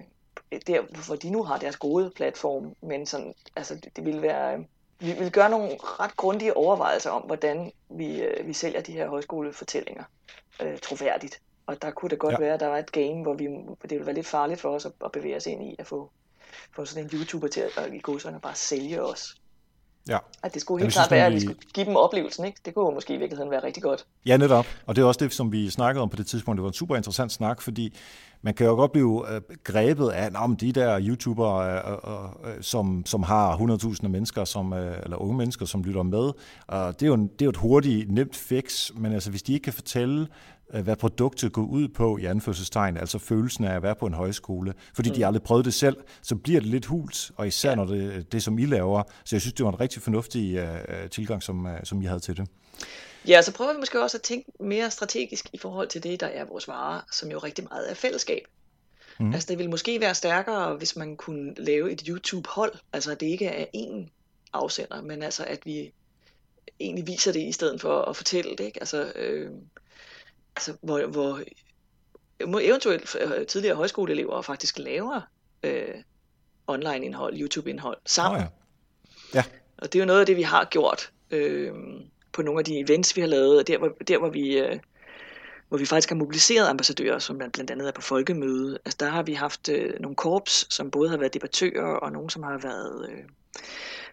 der, 0.67 1.07
hvor 1.07 1.17
de 1.17 1.31
nu 1.31 1.43
har 1.43 1.59
deres 1.59 1.77
gode 1.77 2.11
platform, 2.17 2.75
men 2.81 3.07
sådan, 3.07 3.35
altså, 3.57 3.75
det, 3.75 3.97
det 3.97 4.05
ville 4.05 4.23
være... 4.23 4.55
Øh, 4.55 4.65
vi 5.01 5.13
vil 5.13 5.33
gøre 5.33 5.51
nogle 5.51 5.77
ret 5.81 6.17
grundige 6.17 6.57
overvejelser 6.57 7.11
om, 7.11 7.23
hvordan 7.23 7.73
vi, 7.91 8.23
øh, 8.23 8.47
vi 8.47 8.53
sælger 8.53 8.81
de 8.81 8.93
her 8.93 9.09
højskolefortællinger 9.09 10.05
øh, 10.63 10.79
troværdigt. 10.79 11.41
Og 11.67 11.83
der 11.83 11.91
kunne 11.91 12.11
det 12.11 12.19
godt 12.19 12.33
ja. 12.33 12.39
være, 12.39 12.55
at 12.55 12.61
der 12.61 12.67
var 12.67 12.79
et 12.79 12.93
game, 12.93 13.23
hvor, 13.23 13.35
vi, 13.35 13.45
det 13.83 13.91
ville 13.91 14.07
være 14.07 14.15
lidt 14.15 14.27
farligt 14.27 14.61
for 14.61 14.75
os 14.75 14.87
at, 14.87 14.93
at 15.05 15.13
bevæge 15.13 15.37
os 15.37 15.47
ind 15.47 15.63
i 15.65 15.77
at 15.79 15.87
få 15.87 16.11
få 16.77 16.85
sådan 16.85 17.05
en 17.05 17.11
YouTuber 17.13 17.49
til 17.49 17.61
at, 17.61 17.95
i 17.95 17.99
godserne 18.03 18.41
bare 18.41 18.55
sælge 18.55 19.03
os. 19.03 19.35
Ja. 20.09 20.19
At 20.43 20.55
det 20.55 20.63
skulle 20.63 20.83
helt 20.83 20.95
klart 20.95 21.11
være, 21.11 21.27
at 21.27 21.33
vi 21.33 21.41
skulle 21.41 21.59
give 21.75 21.87
dem 21.87 21.97
oplevelsen. 21.97 22.45
Ikke? 22.45 22.61
Det 22.65 22.75
kunne 22.75 22.95
måske 22.95 23.15
i 23.15 23.17
virkeligheden 23.17 23.51
være 23.51 23.65
rigtig 23.65 23.83
godt. 23.83 24.07
Ja, 24.27 24.37
netop. 24.37 24.67
Og 24.87 24.97
det 24.97 25.03
er 25.03 25.07
også 25.07 25.25
det, 25.25 25.33
som 25.33 25.53
vi 25.53 25.71
snakkede 25.71 26.03
om 26.03 26.09
på 26.09 26.17
det 26.17 26.27
tidspunkt. 26.27 26.59
Det 26.59 26.63
var 26.63 26.69
en 26.69 26.75
super 26.75 26.97
interessant 26.97 27.33
snak, 27.33 27.63
fordi 27.63 27.97
man 28.43 28.55
kan 28.55 28.67
jo 28.67 28.75
godt 28.75 28.93
blive 28.93 29.35
øh, 29.35 29.41
grebet 29.65 30.09
af 30.09 30.31
om 30.35 30.57
de 30.57 30.73
der 30.73 31.01
YouTubere, 31.01 31.75
øh, 31.75 32.55
øh, 32.55 32.63
som, 32.63 33.03
som 33.07 33.23
har 33.23 33.57
100.000 33.57 34.09
mennesker, 34.09 34.45
som, 34.45 34.73
eller 34.73 35.17
unge 35.17 35.37
mennesker, 35.37 35.67
som 35.67 35.83
lytter 35.85 36.03
med. 36.03 36.33
Og 36.67 37.01
det 37.01 37.03
er 37.03 37.07
jo, 37.07 37.15
en, 37.15 37.27
det 37.27 37.43
er 37.43 37.45
jo 37.45 37.51
et 37.51 37.57
hurtigt, 37.57 38.13
nemt 38.13 38.37
fix, 38.37 38.91
men 38.95 39.13
altså, 39.13 39.31
hvis 39.31 39.43
de 39.43 39.53
ikke 39.53 39.65
kan 39.65 39.73
fortælle 39.73 40.21
Øh, 40.23 40.29
hvad 40.71 40.97
produktet 40.97 41.53
går 41.53 41.63
ud 41.63 41.89
på 41.89 42.19
i 42.19 42.25
anførselstegn, 42.25 42.97
altså 42.97 43.19
følelsen 43.19 43.65
af 43.65 43.77
at 43.77 43.83
være 43.83 43.95
på 43.95 44.07
en 44.07 44.15
højskole, 44.15 44.75
fordi 44.95 45.09
mm. 45.09 45.15
de 45.15 45.27
aldrig 45.27 45.43
prøvet 45.43 45.65
det 45.65 45.75
selv, 45.75 45.97
så 46.23 46.37
bliver 46.37 46.61
det 46.61 46.69
lidt 46.69 46.87
hult, 46.87 47.31
og 47.37 47.47
især 47.47 47.69
ja. 47.69 47.75
når 47.75 47.85
det, 47.85 48.33
det 48.33 48.43
som 48.43 48.59
I 48.59 48.67
laver. 48.67 49.03
Så 49.25 49.37
jeg 49.37 49.41
synes, 49.41 49.53
det 49.53 49.65
var 49.65 49.73
en 49.73 49.81
rigtig 49.81 50.03
fornuftig 50.03 50.63
uh, 50.63 51.11
tilgang, 51.11 51.43
som, 51.43 51.65
uh, 51.65 51.73
som 51.85 52.03
I 52.03 52.05
havde 52.05 52.21
til 52.21 52.37
det. 52.37 52.49
Ja, 53.29 53.43
så 53.43 53.53
prøver 53.53 53.73
vi 53.73 53.79
måske 53.79 54.03
også 54.03 54.17
at 54.17 54.23
tænke 54.23 54.53
mere 54.61 54.91
strategisk 54.91 55.51
i 55.53 55.59
forhold 55.59 55.89
til 55.89 56.03
det, 56.03 56.21
der 56.21 56.27
er 56.27 56.45
vores 56.45 56.69
varer, 56.69 57.01
som 57.13 57.31
jo 57.31 57.39
rigtig 57.39 57.65
meget 57.71 57.91
er 57.91 57.95
fællesskab. 57.95 58.43
Mm. 59.21 59.33
Altså 59.33 59.49
det 59.49 59.59
ville 59.59 59.71
måske 59.71 60.01
være 60.01 60.15
stærkere, 60.15 60.77
hvis 60.77 60.97
man 60.97 61.17
kunne 61.17 61.55
lave 61.57 61.93
et 61.93 62.01
YouTube-hold, 62.01 62.73
altså 62.93 63.11
at 63.13 63.21
det 63.21 63.27
ikke 63.27 63.47
er 63.47 63.65
én 63.77 64.09
afsender, 64.53 65.03
men 65.03 65.23
altså 65.23 65.45
at 65.45 65.67
vi 65.67 65.93
egentlig 66.81 67.07
viser 67.07 67.33
det 67.33 67.41
i 67.41 67.53
stedet 67.53 67.81
for 67.81 68.03
at 68.03 68.17
fortælle 68.17 68.51
det. 68.51 68.65
Ikke? 68.65 68.81
Altså, 68.81 69.13
øh, 69.17 69.51
altså, 70.59 70.77
hvor, 70.83 71.07
hvor 71.07 71.41
eventuelt 72.61 73.17
øh, 73.21 73.47
tidligere 73.47 73.77
højskoleelever 73.77 74.43
faktisk 74.43 74.79
laver 74.79 75.21
øh, 75.63 75.95
online-indhold, 76.67 77.41
YouTube-indhold 77.41 77.99
sammen. 78.07 78.41
Oh 78.41 78.47
ja. 79.35 79.39
Ja. 79.39 79.45
Og 79.79 79.93
det 79.93 79.99
er 79.99 80.03
jo 80.03 80.07
noget 80.07 80.21
af 80.21 80.27
det, 80.27 80.37
vi 80.37 80.43
har 80.43 80.65
gjort 80.65 81.13
øh, 81.31 81.73
på 82.33 82.43
nogle 82.43 82.61
af 82.61 82.65
de 82.65 82.79
events, 82.79 83.17
vi 83.17 83.21
har 83.21 83.29
lavet, 83.29 83.69
der 83.69 83.79
hvor, 83.79 83.89
der, 84.09 84.19
hvor 84.19 84.29
vi... 84.29 84.59
Øh, 84.59 84.79
hvor 85.69 85.79
vi 85.79 85.87
faktisk 85.87 86.09
har 86.09 86.17
mobiliseret 86.17 86.69
ambassadører, 86.69 87.19
som 87.19 87.39
blandt 87.39 87.71
andet 87.71 87.89
er 87.89 87.93
på 87.93 88.01
folkemøde. 88.01 88.79
Altså 88.85 88.97
der 89.01 89.09
har 89.09 89.23
vi 89.23 89.33
haft 89.33 89.69
øh, 89.69 90.01
nogle 90.01 90.17
korps, 90.17 90.75
som 90.75 90.91
både 90.91 91.11
har 91.11 91.17
været 91.17 91.35
debattører, 91.35 91.97
og 91.97 92.13
nogle, 92.13 92.31
som 92.31 92.43
har 92.43 92.59
været 92.59 93.11
øh, 93.11 93.19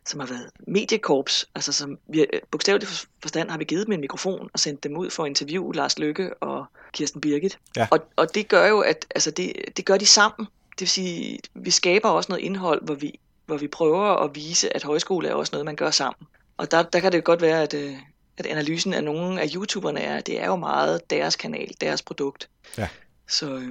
som 0.07 0.19
har 0.19 0.27
været 0.27 0.49
mediekorps, 0.67 1.49
altså 1.55 1.71
som 1.71 1.97
vi, 2.07 2.25
bogstaveligt 2.51 3.07
forstand 3.21 3.49
har 3.49 3.57
vi 3.57 3.63
givet 3.63 3.85
dem 3.85 3.93
en 3.93 4.01
mikrofon 4.01 4.49
og 4.53 4.59
sendt 4.59 4.83
dem 4.83 4.97
ud 4.97 5.09
for 5.09 5.23
at 5.23 5.27
interviewe 5.27 5.75
Lars 5.75 5.99
Lykke 5.99 6.33
og 6.33 6.65
Kirsten 6.93 7.21
Birgit. 7.21 7.59
Ja. 7.75 7.87
Og, 7.91 7.99
og 8.15 8.35
det 8.35 8.47
gør 8.47 8.67
jo, 8.67 8.79
at 8.79 9.05
altså 9.15 9.31
det, 9.31 9.53
det 9.77 9.85
gør 9.85 9.97
de 9.97 10.05
sammen. 10.05 10.47
Det 10.71 10.81
vil 10.81 10.89
sige, 10.89 11.39
vi 11.53 11.71
skaber 11.71 12.09
også 12.09 12.31
noget 12.31 12.43
indhold, 12.43 12.85
hvor 12.85 12.95
vi, 12.95 13.19
hvor 13.45 13.57
vi 13.57 13.67
prøver 13.67 14.23
at 14.23 14.35
vise, 14.35 14.75
at 14.75 14.83
højskole 14.83 15.27
er 15.27 15.33
også 15.33 15.49
noget, 15.51 15.65
man 15.65 15.75
gør 15.75 15.91
sammen. 15.91 16.27
Og 16.57 16.71
der, 16.71 16.83
der 16.83 16.99
kan 16.99 17.11
det 17.11 17.23
godt 17.23 17.41
være, 17.41 17.63
at, 17.63 17.73
øh, 17.73 17.95
at 18.37 18.45
analysen 18.45 18.93
af 18.93 19.03
nogle 19.03 19.41
af 19.41 19.49
YouTuberne 19.55 19.99
er, 19.99 20.21
det 20.21 20.41
er 20.41 20.45
jo 20.45 20.55
meget 20.55 21.09
deres 21.09 21.35
kanal, 21.35 21.71
deres 21.81 22.01
produkt. 22.01 22.49
Ja. 22.77 22.87
Så, 23.27 23.53
øh, 23.53 23.69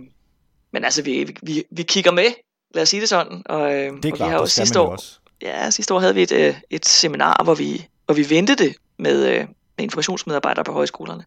men 0.73 0.85
altså, 0.85 1.03
vi, 1.03 1.37
vi, 1.43 1.65
vi 1.71 1.83
kigger 1.83 2.11
med, 2.11 2.27
lad 2.75 2.83
os 2.83 2.89
sige 2.89 3.01
det 3.01 3.09
sådan. 3.09 3.43
Og, 3.47 3.71
det 3.71 3.87
er 3.87 3.93
og 3.93 4.01
klart, 4.01 4.29
vi 4.29 4.33
har 4.33 4.39
jo 4.41 4.47
sidste 4.47 4.81
år, 4.81 4.87
også 4.87 5.19
ja, 5.45 5.71
sidste 5.71 5.95
år 5.95 6.01
havde 6.01 6.15
vi 6.15 6.23
et, 6.23 6.33
øh, 6.33 6.55
et 6.71 6.87
seminar, 6.87 7.45
hvor 7.45 7.55
vi, 7.55 7.87
hvor 8.07 8.15
vi 8.15 8.31
vendte 8.31 8.55
det 8.55 8.77
med, 8.99 9.27
øh, 9.27 9.47
med 9.77 9.85
informationsmedarbejdere 9.85 10.65
på 10.65 10.73
højskolerne. 10.73 11.25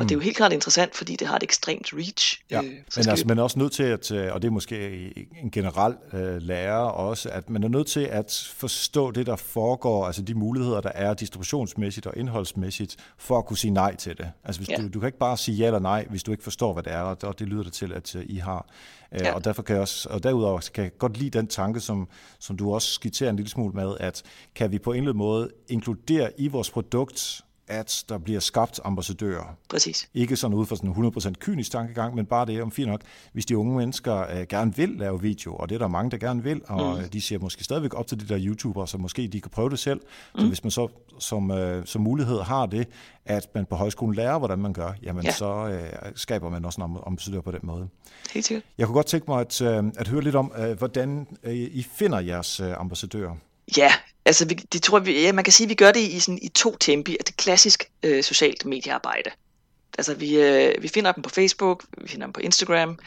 Og 0.00 0.04
mm. 0.04 0.08
det 0.08 0.14
er 0.14 0.16
jo 0.16 0.20
helt 0.20 0.36
klart 0.36 0.52
interessant, 0.52 0.96
fordi 0.96 1.16
det 1.16 1.26
har 1.26 1.36
et 1.36 1.42
ekstremt 1.42 1.90
reach. 1.94 2.42
Ja, 2.50 2.58
øh, 2.58 2.70
men 2.96 3.08
altså, 3.08 3.24
man 3.26 3.38
er 3.38 3.42
også 3.42 3.58
nødt 3.58 3.72
til 3.72 3.82
at, 3.82 4.10
øh, 4.10 4.32
og 4.32 4.42
det 4.42 4.48
er 4.48 4.52
måske 4.52 5.12
en 5.42 5.50
generel 5.50 5.94
øh, 6.12 6.42
lærer 6.42 6.78
også, 6.78 7.30
at 7.30 7.50
man 7.50 7.62
er 7.62 7.68
nødt 7.68 7.86
til 7.86 8.00
at 8.00 8.52
forstå 8.56 9.10
det, 9.10 9.26
der 9.26 9.36
foregår, 9.36 10.06
altså 10.06 10.22
de 10.22 10.34
muligheder, 10.34 10.80
der 10.80 10.92
er 10.94 11.14
distributionsmæssigt 11.14 12.06
og 12.06 12.12
indholdsmæssigt, 12.16 12.96
for 13.18 13.38
at 13.38 13.46
kunne 13.46 13.58
sige 13.58 13.70
nej 13.70 13.96
til 13.96 14.18
det. 14.18 14.30
Altså 14.44 14.60
hvis 14.60 14.68
ja. 14.68 14.76
du, 14.76 14.88
du 14.88 15.00
kan 15.00 15.06
ikke 15.06 15.18
bare 15.18 15.36
sige 15.36 15.56
ja 15.56 15.66
eller 15.66 15.78
nej, 15.78 16.06
hvis 16.10 16.22
du 16.22 16.30
ikke 16.30 16.44
forstår, 16.44 16.72
hvad 16.72 16.82
det 16.82 16.92
er, 16.92 17.00
og 17.00 17.38
det 17.38 17.48
lyder 17.48 17.62
det 17.62 17.72
til, 17.72 17.92
at 17.92 18.16
I 18.22 18.36
har. 18.36 18.66
Ja. 19.12 19.34
Og 19.34 19.44
derfor 19.44 19.62
kan 19.62 19.74
jeg 19.74 19.82
også, 19.82 20.08
og 20.08 20.22
derudover 20.22 20.70
kan 20.74 20.84
jeg 20.84 20.98
godt 20.98 21.16
lide 21.16 21.38
den 21.38 21.46
tanke, 21.46 21.80
som, 21.80 22.08
som 22.38 22.56
du 22.56 22.74
også 22.74 22.92
skitserer 22.92 23.30
en 23.30 23.36
lille 23.36 23.50
smule 23.50 23.74
med, 23.74 23.94
at 24.00 24.22
kan 24.54 24.72
vi 24.72 24.78
på 24.78 24.92
en 24.92 24.96
eller 24.96 25.10
anden 25.10 25.18
måde 25.18 25.50
inkludere 25.68 26.30
i 26.38 26.48
vores 26.48 26.70
produkt 26.70 27.40
at 27.70 28.04
der 28.08 28.18
bliver 28.18 28.40
skabt 28.40 28.80
ambassadører. 28.84 29.56
Præcis. 29.68 30.08
Ikke 30.14 30.36
sådan 30.36 30.56
ud 30.56 30.66
fra 30.66 30.76
sådan 30.76 30.90
en 30.90 31.12
100% 31.16 31.32
kynisk 31.32 31.70
tankegang, 31.72 32.14
men 32.14 32.26
bare 32.26 32.46
det 32.46 32.62
om 32.62 32.70
fint 32.70 32.88
nok, 32.88 33.00
hvis 33.32 33.46
de 33.46 33.58
unge 33.58 33.76
mennesker 33.76 34.40
uh, 34.40 34.42
gerne 34.48 34.76
vil 34.76 34.88
lave 34.88 35.20
video, 35.20 35.56
og 35.56 35.68
det 35.68 35.74
er 35.74 35.78
der 35.78 35.88
mange, 35.88 36.10
der 36.10 36.16
gerne 36.16 36.42
vil, 36.42 36.60
og 36.66 36.98
mm. 36.98 37.08
de 37.08 37.20
ser 37.20 37.38
måske 37.38 37.64
stadigvæk 37.64 37.94
op 37.94 38.06
til 38.06 38.20
de 38.20 38.34
der 38.34 38.40
YouTubere, 38.40 38.88
så 38.88 38.98
måske 38.98 39.28
de 39.28 39.40
kan 39.40 39.50
prøve 39.50 39.70
det 39.70 39.78
selv. 39.78 40.00
Mm. 40.34 40.40
Så 40.40 40.46
hvis 40.46 40.64
man 40.64 40.70
så 40.70 40.88
som, 41.18 41.50
uh, 41.50 41.84
som 41.84 42.02
mulighed 42.02 42.40
har 42.40 42.66
det, 42.66 42.88
at 43.24 43.48
man 43.54 43.66
på 43.66 43.76
højskolen 43.76 44.14
lærer, 44.14 44.38
hvordan 44.38 44.58
man 44.58 44.72
gør, 44.72 44.92
jamen 45.02 45.24
ja. 45.24 45.32
så 45.32 45.64
uh, 45.64 46.08
skaber 46.14 46.50
man 46.50 46.64
også 46.64 46.84
en 46.84 46.96
ambassadør 47.06 47.40
på 47.40 47.50
den 47.50 47.60
måde. 47.62 47.88
Helt 48.34 48.46
sikkert. 48.46 48.64
Jeg 48.78 48.86
kunne 48.86 48.94
godt 48.94 49.06
tænke 49.06 49.30
mig 49.30 49.40
at, 49.40 49.60
uh, 49.60 49.84
at 49.96 50.08
høre 50.08 50.22
lidt 50.22 50.34
om, 50.34 50.52
uh, 50.58 50.78
hvordan 50.78 51.26
uh, 51.46 51.52
I 51.52 51.82
finder 51.82 52.20
jeres 52.20 52.60
uh, 52.60 52.80
ambassadører. 52.80 53.36
Ja, 53.76 53.92
altså 54.24 54.44
vi, 54.44 54.54
det 54.54 54.82
tror 54.82 54.98
vi, 54.98 55.22
ja, 55.22 55.32
man 55.32 55.44
kan 55.44 55.52
sige, 55.52 55.64
at 55.64 55.68
vi 55.68 55.74
gør 55.74 55.92
det 55.92 56.00
i, 56.00 56.20
sådan, 56.20 56.38
i 56.42 56.48
to 56.48 56.76
tempi, 56.76 57.16
at 57.20 57.26
det 57.26 57.36
klassisk 57.36 57.90
øh, 58.02 58.24
socialt 58.24 58.64
mediearbejde. 58.64 59.30
Altså 59.98 60.14
vi, 60.14 60.40
øh, 60.40 60.82
vi 60.82 60.88
finder 60.88 61.12
dem 61.12 61.22
på 61.22 61.30
Facebook, 61.30 61.84
vi 61.98 62.08
finder 62.08 62.26
dem 62.26 62.32
på 62.32 62.40
Instagram, 62.40 62.98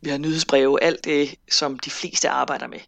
vi 0.00 0.10
har 0.10 0.18
nyhedsbreve, 0.18 0.82
alt 0.82 1.04
det, 1.04 1.34
som 1.50 1.78
de 1.78 1.90
fleste 1.90 2.28
arbejder 2.28 2.66
med. 2.66 2.78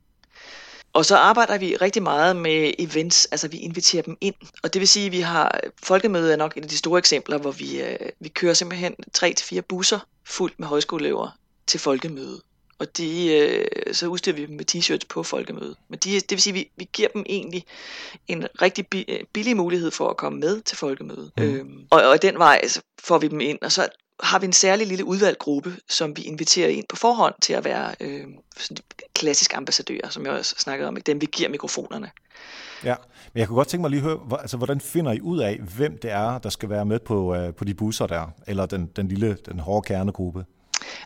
Og 0.92 1.04
så 1.04 1.16
arbejder 1.16 1.58
vi 1.58 1.76
rigtig 1.76 2.02
meget 2.02 2.36
med 2.36 2.72
events, 2.78 3.26
altså 3.26 3.48
vi 3.48 3.56
inviterer 3.56 4.02
dem 4.02 4.16
ind. 4.20 4.34
Og 4.62 4.74
det 4.74 4.80
vil 4.80 4.88
sige, 4.88 5.06
at 5.06 5.12
vi 5.12 5.20
har, 5.20 5.60
folkemøde 5.82 6.32
er 6.32 6.36
nok 6.36 6.56
et 6.56 6.62
af 6.62 6.68
de 6.68 6.78
store 6.78 6.98
eksempler, 6.98 7.38
hvor 7.38 7.50
vi, 7.50 7.82
øh, 7.82 8.08
vi 8.20 8.28
kører 8.28 8.54
simpelthen 8.54 8.94
tre 9.12 9.32
til 9.32 9.46
fire 9.46 9.62
busser 9.62 9.98
fuldt 10.24 10.60
med 10.60 10.68
højskoleelever 10.68 11.38
til 11.66 11.80
folkemøde 11.80 12.40
og 12.80 12.96
de, 12.96 13.34
øh, 13.36 13.94
så 13.94 14.06
udstyrer 14.06 14.36
vi 14.36 14.46
dem 14.46 14.56
med 14.56 14.74
t-shirts 14.74 15.06
på 15.08 15.22
folkemødet. 15.22 15.76
Men 15.88 15.98
de, 15.98 16.14
det 16.14 16.30
vil 16.30 16.40
sige, 16.40 16.52
at 16.52 16.60
vi, 16.60 16.70
vi 16.76 16.88
giver 16.92 17.08
dem 17.08 17.24
egentlig 17.28 17.64
en 18.28 18.46
rigtig 18.62 18.86
billig 19.32 19.56
mulighed 19.56 19.90
for 19.90 20.08
at 20.08 20.16
komme 20.16 20.40
med 20.40 20.60
til 20.60 20.76
folkemødet. 20.76 21.30
Mm. 21.36 21.42
Øhm, 21.42 21.86
og, 21.90 22.02
og 22.02 22.22
den 22.22 22.38
vej 22.38 22.68
så 22.68 22.80
får 23.02 23.18
vi 23.18 23.28
dem 23.28 23.40
ind, 23.40 23.58
og 23.62 23.72
så 23.72 23.88
har 24.22 24.38
vi 24.38 24.46
en 24.46 24.52
særlig 24.52 24.86
lille 24.86 25.04
udvalgt 25.04 25.38
gruppe, 25.38 25.76
som 25.88 26.16
vi 26.16 26.22
inviterer 26.22 26.68
ind 26.68 26.84
på 26.88 26.96
forhånd 26.96 27.34
til 27.42 27.52
at 27.52 27.64
være 27.64 27.94
øh, 28.00 28.24
klassiske 29.14 29.56
ambassadører, 29.56 30.08
som 30.08 30.26
jeg 30.26 30.32
også 30.32 30.54
snakkede 30.58 30.88
om, 30.88 30.96
dem 30.96 31.20
vi 31.20 31.26
giver 31.26 31.48
mikrofonerne. 31.48 32.10
Ja, 32.84 32.94
men 33.32 33.40
jeg 33.40 33.48
kunne 33.48 33.56
godt 33.56 33.68
tænke 33.68 33.82
mig 33.82 33.90
lige 33.90 34.00
at 34.00 34.04
høre, 34.04 34.40
altså, 34.40 34.56
hvordan 34.56 34.80
finder 34.80 35.12
I 35.12 35.20
ud 35.20 35.38
af, 35.38 35.60
hvem 35.76 35.98
det 36.02 36.10
er, 36.10 36.38
der 36.38 36.48
skal 36.48 36.68
være 36.70 36.84
med 36.84 36.98
på, 36.98 37.34
øh, 37.34 37.54
på 37.54 37.64
de 37.64 37.74
busser 37.74 38.06
der, 38.06 38.26
eller 38.46 38.66
den, 38.66 38.86
den 38.96 39.08
lille, 39.08 39.36
den 39.46 39.58
hårde 39.58 39.86
kernegruppe? 39.86 40.44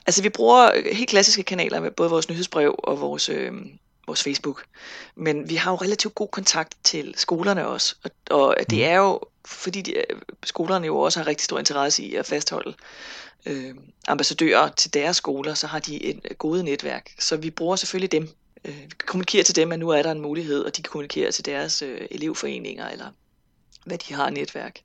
Altså 0.07 0.23
vi 0.23 0.29
bruger 0.29 0.93
helt 0.93 1.11
klassiske 1.11 1.43
kanaler 1.43 1.81
med 1.81 1.91
både 1.91 2.11
vores 2.11 2.29
nyhedsbrev 2.29 2.75
og 2.79 3.01
vores, 3.01 3.29
øh, 3.29 3.53
vores 4.07 4.23
Facebook. 4.23 4.65
Men 5.17 5.49
vi 5.49 5.55
har 5.55 5.71
jo 5.71 5.77
relativt 5.77 6.15
god 6.15 6.29
kontakt 6.29 6.75
til 6.85 7.15
skolerne 7.17 7.67
også. 7.67 7.95
Og, 8.31 8.47
og 8.47 8.57
det 8.71 8.79
mm. 8.79 8.85
er 8.85 8.97
jo, 8.97 9.21
fordi 9.47 9.83
de, 9.83 9.95
skolerne 10.45 10.87
jo 10.87 10.99
også 10.99 11.19
har 11.19 11.27
rigtig 11.27 11.45
stor 11.45 11.59
interesse 11.59 12.03
i 12.03 12.15
at 12.15 12.27
fastholde 12.27 12.75
øh, 13.47 13.75
ambassadører 14.09 14.69
til 14.69 14.95
deres 14.95 15.17
skoler, 15.17 15.55
så 15.55 15.67
har 15.67 15.79
de 15.79 16.05
et 16.05 16.39
gode 16.39 16.63
netværk. 16.63 17.11
Så 17.19 17.37
vi 17.37 17.51
bruger 17.51 17.77
selvfølgelig 17.77 18.13
dem. 18.13 18.29
Øh, 18.65 18.83
vi 18.83 18.95
kommunikerer 19.07 19.45
til 19.45 19.57
dem, 19.57 19.73
at 19.73 19.79
nu 19.79 19.89
er 19.89 20.03
der 20.03 20.13
en 20.13 20.21
mulighed, 20.21 20.65
og 20.65 20.77
de 20.77 20.83
kan 20.83 20.91
kommunikere 20.91 21.33
til 21.33 21.45
deres 21.45 21.83
øh, 21.83 22.01
elevforeninger 22.11 22.89
eller 22.89 23.07
hvad 23.85 23.99
de 23.99 24.15
har 24.15 24.31
netværk. 24.31 24.81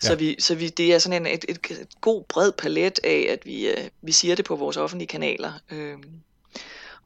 Så, 0.00 0.08
ja. 0.08 0.14
vi, 0.14 0.36
så 0.38 0.54
vi, 0.54 0.68
det 0.68 0.94
er 0.94 0.98
sådan 0.98 1.26
en 1.26 1.34
et, 1.34 1.44
et, 1.48 1.70
et 1.70 1.88
god 2.00 2.24
bred 2.28 2.52
palet 2.52 3.00
af, 3.04 3.26
at 3.30 3.46
vi, 3.46 3.68
øh, 3.68 3.88
vi 4.02 4.12
siger 4.12 4.34
det 4.34 4.44
på 4.44 4.56
vores 4.56 4.76
offentlige 4.76 5.08
kanaler 5.08 5.52
øh, 5.70 5.98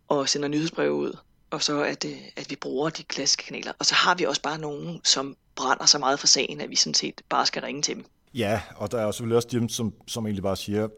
og 0.09 0.29
sender 0.29 0.49
nyhedsbreve 0.49 0.93
ud. 0.93 1.17
Og 1.51 1.63
så 1.63 1.83
at, 1.83 2.03
det, 2.03 2.17
at 2.37 2.51
vi 2.51 2.57
bruger 2.57 2.91
de 2.91 3.03
klassiske 3.03 3.45
kanaler. 3.45 3.73
Og 3.79 3.87
så 3.87 3.95
har 3.95 4.15
vi 4.15 4.25
også 4.25 4.43
bare 4.43 4.59
nogen, 4.59 5.01
som 5.05 5.37
brænder 5.55 5.87
så 5.87 5.99
meget 5.99 6.21
for 6.21 6.27
sagen, 6.27 6.61
at 6.61 6.71
vi 6.71 6.77
sådan 6.77 6.95
set 6.95 7.21
bare 7.29 7.47
skal 7.47 7.63
ringe 7.63 7.83
til 7.83 7.95
dem. 7.95 8.05
Ja, 8.35 8.61
og 8.77 8.93
der 8.93 9.01
er 9.01 9.11
selvfølgelig 9.11 9.37
også 9.37 9.49
dem, 9.53 9.69
som, 9.69 9.95
som 10.07 10.27
egentlig 10.27 10.43
bare 10.43 10.57
siger, 10.57 10.89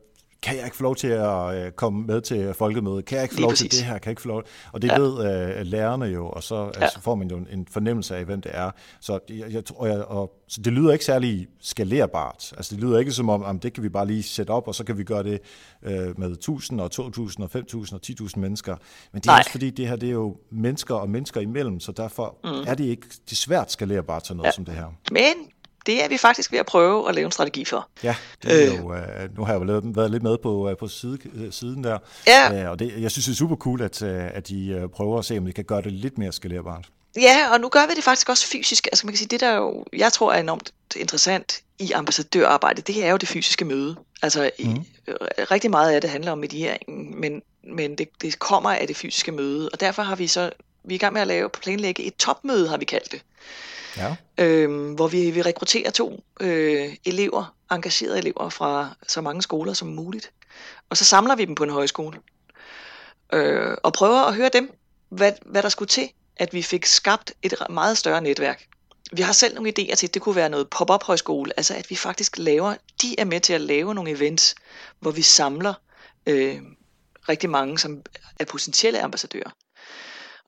kan 0.42 0.57
jeg 0.57 0.64
ikke 0.64 0.77
få 0.77 0.83
lov 0.83 0.96
til 0.96 1.09
at 1.09 1.55
øh, 1.55 1.72
komme 1.72 2.07
med 2.07 2.20
til 2.20 2.55
folkemødet? 2.55 3.05
Kan 3.05 3.16
jeg 3.16 3.22
ikke 3.22 3.35
få 3.35 3.40
lov 3.40 3.53
til 3.53 3.70
det 3.70 3.83
her? 3.83 3.92
Kan 3.92 4.05
jeg 4.05 4.12
ikke 4.12 4.22
få 4.22 4.29
lov? 4.29 4.42
Og 4.72 4.83
det 4.83 4.88
ja. 4.88 4.99
ved 4.99 5.12
uh, 5.61 5.66
lærerne 5.66 6.05
jo, 6.05 6.29
og 6.29 6.42
så 6.42 6.57
ja. 6.57 6.83
altså, 6.83 7.01
får 7.01 7.14
man 7.14 7.31
jo 7.31 7.37
en 7.37 7.66
fornemmelse 7.70 8.16
af, 8.16 8.25
hvem 8.25 8.40
det 8.40 8.53
er. 8.55 8.70
Så, 9.01 9.18
jeg, 9.29 9.53
jeg, 9.53 9.62
og 9.77 9.88
jeg, 9.88 10.05
og, 10.05 10.33
så 10.49 10.61
det 10.62 10.72
lyder 10.72 10.92
ikke 10.92 11.05
særlig 11.05 11.49
skalerbart. 11.61 12.53
Altså 12.57 12.75
det 12.75 12.85
lyder 12.85 12.99
ikke 12.99 13.12
som 13.12 13.29
om, 13.29 13.42
om 13.42 13.61
det 13.61 13.72
kan 13.72 13.83
vi 13.83 13.88
bare 13.88 14.07
lige 14.07 14.22
sætte 14.22 14.51
op, 14.51 14.68
og 14.68 14.75
så 14.75 14.85
kan 14.85 14.99
vi 14.99 15.05
gøre 15.05 15.22
det 15.22 15.40
uh, 15.83 16.20
med 16.20 16.31
1000 16.31 16.81
og 16.81 16.90
2000 16.90 17.44
og 17.44 17.51
5000 17.51 18.01
og 18.01 18.27
10.000 18.27 18.38
mennesker. 18.40 18.77
Men 19.12 19.20
det 19.22 19.29
er 19.29 19.33
Nej. 19.33 19.38
også 19.38 19.51
fordi, 19.51 19.70
det 19.70 19.88
her 19.88 19.96
det 19.96 20.09
er 20.09 20.12
jo 20.12 20.37
mennesker 20.51 20.94
og 20.94 21.11
mennesker 21.11 21.40
imellem, 21.40 21.81
så 21.81 21.92
derfor 21.92 22.37
mm. 22.44 22.51
er 22.66 22.75
det 22.75 22.85
ikke 22.85 23.07
det 23.09 23.33
er 23.33 23.37
svært 23.37 23.72
skalerbart 23.72 24.22
til 24.22 24.37
noget 24.37 24.46
ja. 24.46 24.53
som 24.53 24.64
det 24.64 24.75
her. 24.75 24.87
Men 25.11 25.35
det 25.87 26.05
er 26.05 26.09
vi 26.09 26.18
faktisk 26.18 26.53
ved 26.53 26.59
at 26.59 26.66
prøve 26.66 27.09
at 27.09 27.14
lave 27.14 27.25
en 27.25 27.33
strategi 27.33 27.64
for. 27.64 27.88
Ja, 28.03 28.16
det 28.42 28.66
er 28.66 28.72
øh, 28.72 28.79
jo, 28.79 28.94
øh, 28.94 29.37
nu 29.37 29.44
har 29.44 29.53
jeg 29.53 29.68
jo 29.68 29.83
været 29.85 30.11
lidt 30.11 30.22
med 30.22 30.38
på, 30.38 30.70
øh, 30.70 30.77
på 30.77 30.88
side, 30.88 31.18
øh, 31.35 31.53
siden 31.53 31.85
der, 31.85 31.99
ja. 32.27 32.62
øh, 32.62 32.70
og 32.70 32.79
det, 32.79 33.03
jeg 33.03 33.11
synes, 33.11 33.25
det 33.25 33.33
er 33.33 33.37
super 33.37 33.57
cool, 33.57 33.83
at, 33.83 34.03
at 34.03 34.49
de 34.49 34.88
prøver 34.94 35.18
at 35.18 35.25
se, 35.25 35.38
om 35.38 35.46
vi 35.46 35.53
kan 35.53 35.64
gøre 35.64 35.83
det 35.83 35.92
lidt 35.92 36.18
mere 36.18 36.33
skalerbart. 36.33 36.88
Ja, 37.16 37.53
og 37.53 37.61
nu 37.61 37.68
gør 37.68 37.87
vi 37.87 37.94
det 37.94 38.05
faktisk 38.05 38.29
også 38.29 38.46
fysisk. 38.46 38.87
Altså 38.87 39.07
man 39.07 39.12
kan 39.12 39.18
sige, 39.18 39.29
det 39.29 39.40
der 39.40 39.57
jo, 39.57 39.85
jeg 39.92 40.12
tror 40.12 40.33
er 40.33 40.40
enormt 40.40 40.72
interessant 40.96 41.62
i 41.79 41.92
ambassadørarbejdet, 41.92 42.87
det 42.87 43.05
er 43.05 43.11
jo 43.11 43.16
det 43.16 43.29
fysiske 43.29 43.64
møde. 43.64 43.96
Altså 44.22 44.51
mm. 44.59 44.64
i, 44.64 44.81
rigtig 45.51 45.70
meget 45.70 45.92
af 45.92 46.01
det 46.01 46.11
handler 46.11 46.33
om 46.33 46.38
medieringen, 46.38 47.20
men, 47.20 47.42
men 47.75 47.99
det, 47.99 48.09
det 48.22 48.38
kommer 48.38 48.70
af 48.70 48.87
det 48.87 48.96
fysiske 48.96 49.33
møde, 49.33 49.68
og 49.72 49.81
derfor 49.81 50.03
har 50.03 50.16
vi 50.16 50.27
så, 50.27 50.51
vi 50.85 50.94
er 50.94 50.96
i 50.96 50.99
gang 50.99 51.12
med 51.12 51.20
at 51.20 51.27
lave, 51.27 51.49
planlægge 51.49 52.03
et 52.03 52.16
topmøde, 52.16 52.68
har 52.68 52.77
vi 52.77 52.85
kaldt 52.85 53.12
det 53.12 53.22
ja. 53.96 54.16
øh, 54.38 54.94
hvor 54.94 55.09
vi 55.09 55.30
vil 55.30 55.42
rekruttere 55.42 55.90
to 55.90 56.24
øh, 56.40 56.96
elever, 57.04 57.56
engagerede 57.70 58.18
elever 58.18 58.48
fra 58.48 58.94
så 59.09 59.20
mange 59.20 59.42
skoler 59.42 59.72
som 59.72 59.88
muligt. 59.88 60.32
Og 60.90 60.96
så 60.96 61.04
samler 61.04 61.37
vi 61.37 61.44
dem 61.44 61.54
på 61.54 61.64
en 61.64 61.70
højskole 61.70 62.18
øh, 63.32 63.76
og 63.82 63.92
prøver 63.92 64.20
at 64.20 64.35
høre 64.35 64.50
dem, 64.52 64.72
hvad, 65.09 65.32
hvad 65.46 65.62
der 65.62 65.68
skulle 65.68 65.88
til, 65.88 66.11
at 66.37 66.52
vi 66.52 66.62
fik 66.62 66.87
skabt 66.87 67.32
et 67.42 67.54
meget 67.70 67.98
større 67.98 68.20
netværk. 68.20 68.66
Vi 69.12 69.22
har 69.22 69.32
selv 69.32 69.54
nogle 69.54 69.72
idéer 69.78 69.94
til, 69.94 70.06
at 70.06 70.14
det 70.14 70.22
kunne 70.22 70.37
være 70.37 70.48
noget 70.48 70.70
pop-up 70.70 71.02
højskole, 71.02 71.52
altså 71.56 71.74
at 71.74 71.90
vi 71.90 71.96
faktisk 71.96 72.38
laver, 72.38 72.74
de 73.02 73.20
er 73.20 73.24
med 73.24 73.40
til 73.40 73.52
at 73.52 73.61
lave 73.61 73.94
nogle 73.94 74.11
events, 74.11 74.54
hvor 75.00 75.11
vi 75.11 75.22
samler 75.22 75.74
øh, 76.26 76.59
rigtig 77.28 77.50
mange, 77.50 77.78
som 77.78 78.02
er 78.40 78.44
potentielle 78.44 79.02
ambassadører. 79.02 79.50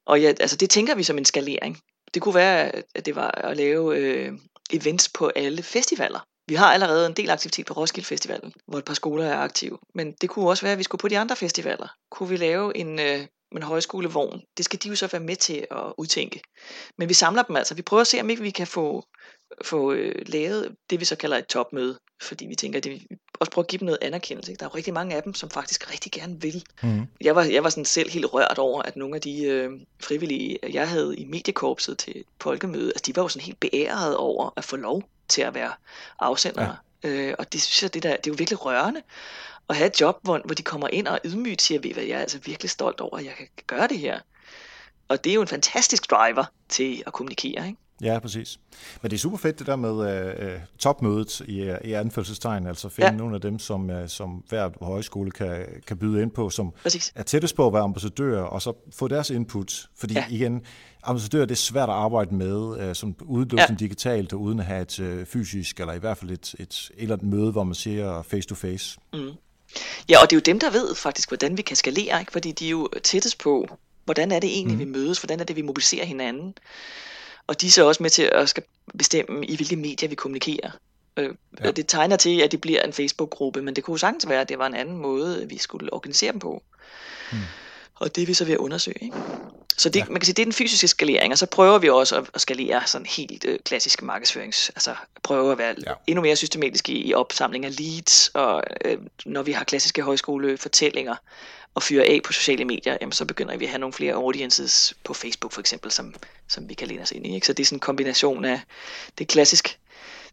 Og 0.06 0.20
ja, 0.20 0.32
altså 0.40 0.56
det 0.56 0.70
tænker 0.70 0.94
vi 0.94 1.02
som 1.02 1.18
en 1.18 1.24
skalering. 1.24 1.80
Det 2.14 2.22
kunne 2.22 2.34
være, 2.34 2.72
at 2.94 3.06
det 3.06 3.16
var 3.16 3.30
at 3.30 3.56
lave 3.56 3.98
øh, 3.98 4.32
events 4.72 5.08
på 5.08 5.30
alle 5.36 5.62
festivaler. 5.62 6.20
Vi 6.48 6.54
har 6.54 6.72
allerede 6.72 7.06
en 7.06 7.12
del 7.12 7.30
aktivitet 7.30 7.66
på 7.66 7.74
Roskilde 7.74 8.06
Festivalen, 8.06 8.52
hvor 8.66 8.78
et 8.78 8.84
par 8.84 8.94
skoler 8.94 9.24
er 9.24 9.38
aktive. 9.38 9.78
Men 9.94 10.12
det 10.12 10.30
kunne 10.30 10.48
også 10.48 10.62
være, 10.62 10.72
at 10.72 10.78
vi 10.78 10.82
skulle 10.82 11.00
på 11.00 11.08
de 11.08 11.18
andre 11.18 11.36
festivaler. 11.36 11.88
Kunne 12.10 12.28
vi 12.28 12.36
lave 12.36 12.76
en, 12.76 13.00
øh, 13.00 13.26
en 13.56 13.62
højskolevogn? 13.62 14.40
Det 14.56 14.64
skal 14.64 14.78
de 14.82 14.88
jo 14.88 14.96
så 14.96 15.06
være 15.06 15.22
med 15.22 15.36
til 15.36 15.66
at 15.70 15.92
udtænke. 15.98 16.40
Men 16.98 17.08
vi 17.08 17.14
samler 17.14 17.42
dem 17.42 17.56
altså. 17.56 17.74
Vi 17.74 17.82
prøver 17.82 18.00
at 18.00 18.06
se, 18.06 18.20
om 18.20 18.30
ikke 18.30 18.42
vi 18.42 18.50
kan 18.50 18.66
få, 18.66 19.04
få 19.62 19.92
øh, 19.92 20.14
lavet 20.26 20.76
det, 20.90 21.00
vi 21.00 21.04
så 21.04 21.16
kalder 21.16 21.36
et 21.36 21.46
topmøde. 21.46 21.98
Fordi 22.22 22.46
vi 22.46 22.54
tænker, 22.54 22.78
at 22.78 22.84
det, 22.84 23.02
også 23.40 23.50
prøve 23.50 23.62
at 23.62 23.68
give 23.68 23.78
dem 23.78 23.86
noget 23.86 23.98
anerkendelse. 24.02 24.52
Ikke? 24.52 24.60
Der 24.60 24.66
er 24.66 24.70
jo 24.72 24.76
rigtig 24.76 24.94
mange 24.94 25.16
af 25.16 25.22
dem, 25.22 25.34
som 25.34 25.50
faktisk 25.50 25.92
rigtig 25.92 26.12
gerne 26.12 26.40
vil. 26.40 26.64
Mm. 26.82 27.06
Jeg, 27.20 27.36
var, 27.36 27.42
jeg 27.42 27.64
var 27.64 27.70
sådan 27.70 27.84
selv 27.84 28.10
helt 28.10 28.26
rørt 28.34 28.58
over, 28.58 28.82
at 28.82 28.96
nogle 28.96 29.14
af 29.14 29.20
de 29.20 29.44
øh, 29.44 29.70
frivillige, 30.02 30.58
jeg 30.72 30.88
havde 30.88 31.16
i 31.16 31.24
mediekorpset 31.24 31.98
til 31.98 32.24
folkemøde, 32.40 32.88
altså 32.88 33.02
de 33.06 33.16
var 33.16 33.22
jo 33.22 33.28
sådan 33.28 33.44
helt 33.44 33.60
beæret 33.60 34.16
over 34.16 34.50
at 34.56 34.64
få 34.64 34.76
lov 34.76 35.02
til 35.28 35.42
at 35.42 35.54
være 35.54 35.72
afsendere. 36.18 36.76
Ja. 37.04 37.08
Øh, 37.08 37.34
og 37.38 37.52
det 37.52 37.62
synes 37.62 37.82
jeg, 37.82 37.94
det, 37.94 38.02
der, 38.02 38.16
det 38.16 38.26
er 38.26 38.30
jo 38.30 38.36
virkelig 38.38 38.64
rørende 38.64 39.02
at 39.68 39.76
have 39.76 39.86
et 39.86 40.00
job, 40.00 40.18
hvor, 40.22 40.40
hvor 40.44 40.54
de 40.54 40.62
kommer 40.62 40.88
ind 40.88 41.06
og 41.06 41.20
ydmygt 41.24 41.62
siger, 41.62 41.80
ved 41.80 41.94
hvad, 41.94 42.04
jeg 42.04 42.16
er 42.16 42.20
altså 42.20 42.38
virkelig 42.44 42.70
stolt 42.70 43.00
over, 43.00 43.18
at 43.18 43.24
jeg 43.24 43.34
kan 43.38 43.48
gøre 43.66 43.88
det 43.88 43.98
her. 43.98 44.20
Og 45.08 45.24
det 45.24 45.30
er 45.30 45.34
jo 45.34 45.40
en 45.40 45.48
fantastisk 45.48 46.10
driver 46.10 46.44
til 46.68 47.02
at 47.06 47.12
kommunikere. 47.12 47.66
Ikke? 47.66 47.78
Ja, 48.02 48.18
præcis. 48.18 48.58
Men 49.02 49.10
det 49.10 49.16
er 49.16 49.20
super 49.20 49.36
fedt 49.36 49.58
det 49.58 49.66
der 49.66 49.76
med 49.76 49.92
uh, 49.92 50.60
topmødet 50.78 51.40
i, 51.40 51.74
i 51.84 51.92
anførselstegn, 51.92 52.66
altså 52.66 52.88
finde 52.88 53.10
ja. 53.10 53.16
nogle 53.16 53.34
af 53.34 53.40
dem, 53.40 53.58
som, 53.58 53.90
uh, 53.90 53.96
som 54.06 54.44
hver 54.48 54.84
højskole 54.84 55.30
kan, 55.30 55.66
kan 55.86 55.96
byde 55.96 56.22
ind 56.22 56.30
på, 56.30 56.50
som 56.50 56.72
præcis. 56.82 57.12
er 57.14 57.22
tættest 57.22 57.56
på 57.56 57.66
at 57.66 57.72
være 57.72 57.82
ambassadører, 57.82 58.42
og 58.42 58.62
så 58.62 58.72
få 58.94 59.08
deres 59.08 59.30
input. 59.30 59.88
Fordi 59.96 60.14
ja. 60.14 60.24
igen, 60.30 60.62
ambassadører 61.02 61.46
det 61.46 61.54
er 61.54 61.56
svært 61.56 61.88
at 61.88 61.94
arbejde 61.94 62.34
med, 62.34 62.88
uh, 62.88 62.94
som 62.94 63.16
udelukkende 63.24 63.76
ja. 63.80 63.84
digitalt, 63.84 64.32
og 64.32 64.40
uden 64.40 64.58
at 64.58 64.64
have 64.64 64.82
et 64.82 65.00
uh, 65.00 65.26
fysisk, 65.26 65.80
eller 65.80 65.92
i 65.92 65.98
hvert 65.98 66.18
fald 66.18 66.30
et, 66.30 66.54
et, 66.58 66.60
et 66.60 66.90
eller 66.96 67.16
andet 67.16 67.28
møde, 67.28 67.52
hvor 67.52 67.64
man 67.64 67.74
siger 67.74 68.22
face-to-face. 68.22 68.98
Mm. 69.12 69.30
Ja, 70.08 70.22
og 70.22 70.30
det 70.30 70.36
er 70.36 70.40
jo 70.40 70.52
dem, 70.52 70.60
der 70.60 70.70
ved 70.70 70.94
faktisk, 70.94 71.30
hvordan 71.30 71.56
vi 71.56 71.62
kan 71.62 71.76
skalere, 71.76 72.20
ikke? 72.20 72.32
fordi 72.32 72.52
de 72.52 72.66
er 72.66 72.70
jo 72.70 72.88
tættest 73.02 73.38
på, 73.38 73.68
hvordan 74.04 74.32
er 74.32 74.40
det 74.40 74.50
egentlig, 74.50 74.78
mm. 74.78 74.84
vi 74.84 74.98
mødes, 74.98 75.18
hvordan 75.18 75.40
er 75.40 75.44
det, 75.44 75.56
vi 75.56 75.62
mobiliserer 75.62 76.04
hinanden. 76.04 76.54
Og 77.48 77.60
de 77.60 77.66
er 77.66 77.70
så 77.70 77.86
også 77.86 78.02
med 78.02 78.10
til 78.10 78.22
at 78.22 78.48
skal 78.48 78.62
bestemme, 78.98 79.46
i 79.46 79.56
hvilke 79.56 79.76
medier 79.76 80.08
vi 80.08 80.14
kommunikerer. 80.14 80.70
Øh, 81.16 81.34
ja. 81.64 81.70
Det 81.70 81.86
tegner 81.88 82.16
til, 82.16 82.40
at 82.40 82.52
det 82.52 82.60
bliver 82.60 82.82
en 82.82 82.92
Facebook-gruppe, 82.92 83.62
men 83.62 83.76
det 83.76 83.84
kunne 83.84 83.98
sagtens 83.98 84.28
være, 84.28 84.40
at 84.40 84.48
det 84.48 84.58
var 84.58 84.66
en 84.66 84.74
anden 84.74 84.96
måde, 84.96 85.48
vi 85.48 85.58
skulle 85.58 85.92
organisere 85.92 86.32
dem 86.32 86.40
på. 86.40 86.62
Hmm. 87.30 87.40
Og 87.94 88.16
det 88.16 88.22
er 88.22 88.26
vi 88.26 88.34
så 88.34 88.44
ved 88.44 88.52
at 88.52 88.58
undersøge. 88.58 89.04
Ikke? 89.04 89.16
Så 89.76 89.88
det, 89.88 90.00
ja. 90.00 90.04
man 90.04 90.20
kan 90.20 90.24
sige, 90.24 90.34
det 90.34 90.42
er 90.42 90.46
den 90.46 90.52
fysiske 90.52 90.88
skalering, 90.88 91.32
og 91.32 91.38
så 91.38 91.46
prøver 91.46 91.78
vi 91.78 91.88
også 91.88 92.16
at, 92.16 92.30
at 92.34 92.40
skalere 92.40 92.82
sådan 92.86 93.06
helt 93.06 93.44
øh, 93.44 93.58
klassiske 93.64 94.04
markedsførings, 94.04 94.68
altså 94.68 94.94
prøve 95.22 95.52
at 95.52 95.58
være 95.58 95.74
ja. 95.86 95.92
endnu 96.06 96.22
mere 96.22 96.36
systematisk 96.36 96.88
i, 96.88 97.08
i 97.08 97.14
opsamling 97.14 97.64
af 97.64 97.80
leads, 97.80 98.30
og 98.34 98.62
øh, 98.84 98.98
når 99.26 99.42
vi 99.42 99.52
har 99.52 99.64
klassiske 99.64 100.02
højskolefortællinger, 100.02 101.16
og 101.74 101.82
fyre 101.82 102.04
af 102.04 102.20
på 102.24 102.32
sociale 102.32 102.64
medier, 102.64 102.96
jamen, 103.00 103.12
så 103.12 103.24
begynder 103.24 103.56
vi 103.56 103.64
at 103.64 103.70
have 103.70 103.78
nogle 103.78 103.92
flere 103.92 104.14
audiences 104.14 104.94
på 105.04 105.14
Facebook 105.14 105.52
for 105.52 105.60
eksempel, 105.60 105.90
som, 105.90 106.14
som 106.48 106.68
vi 106.68 106.74
kan 106.74 106.88
læne 106.88 107.02
os 107.02 107.12
ind 107.12 107.26
i. 107.26 107.34
Ikke? 107.34 107.46
Så 107.46 107.52
det 107.52 107.62
er 107.62 107.66
sådan 107.66 107.76
en 107.76 107.80
kombination 107.80 108.44
af 108.44 108.60
det 109.18 109.28
klassisk 109.28 109.78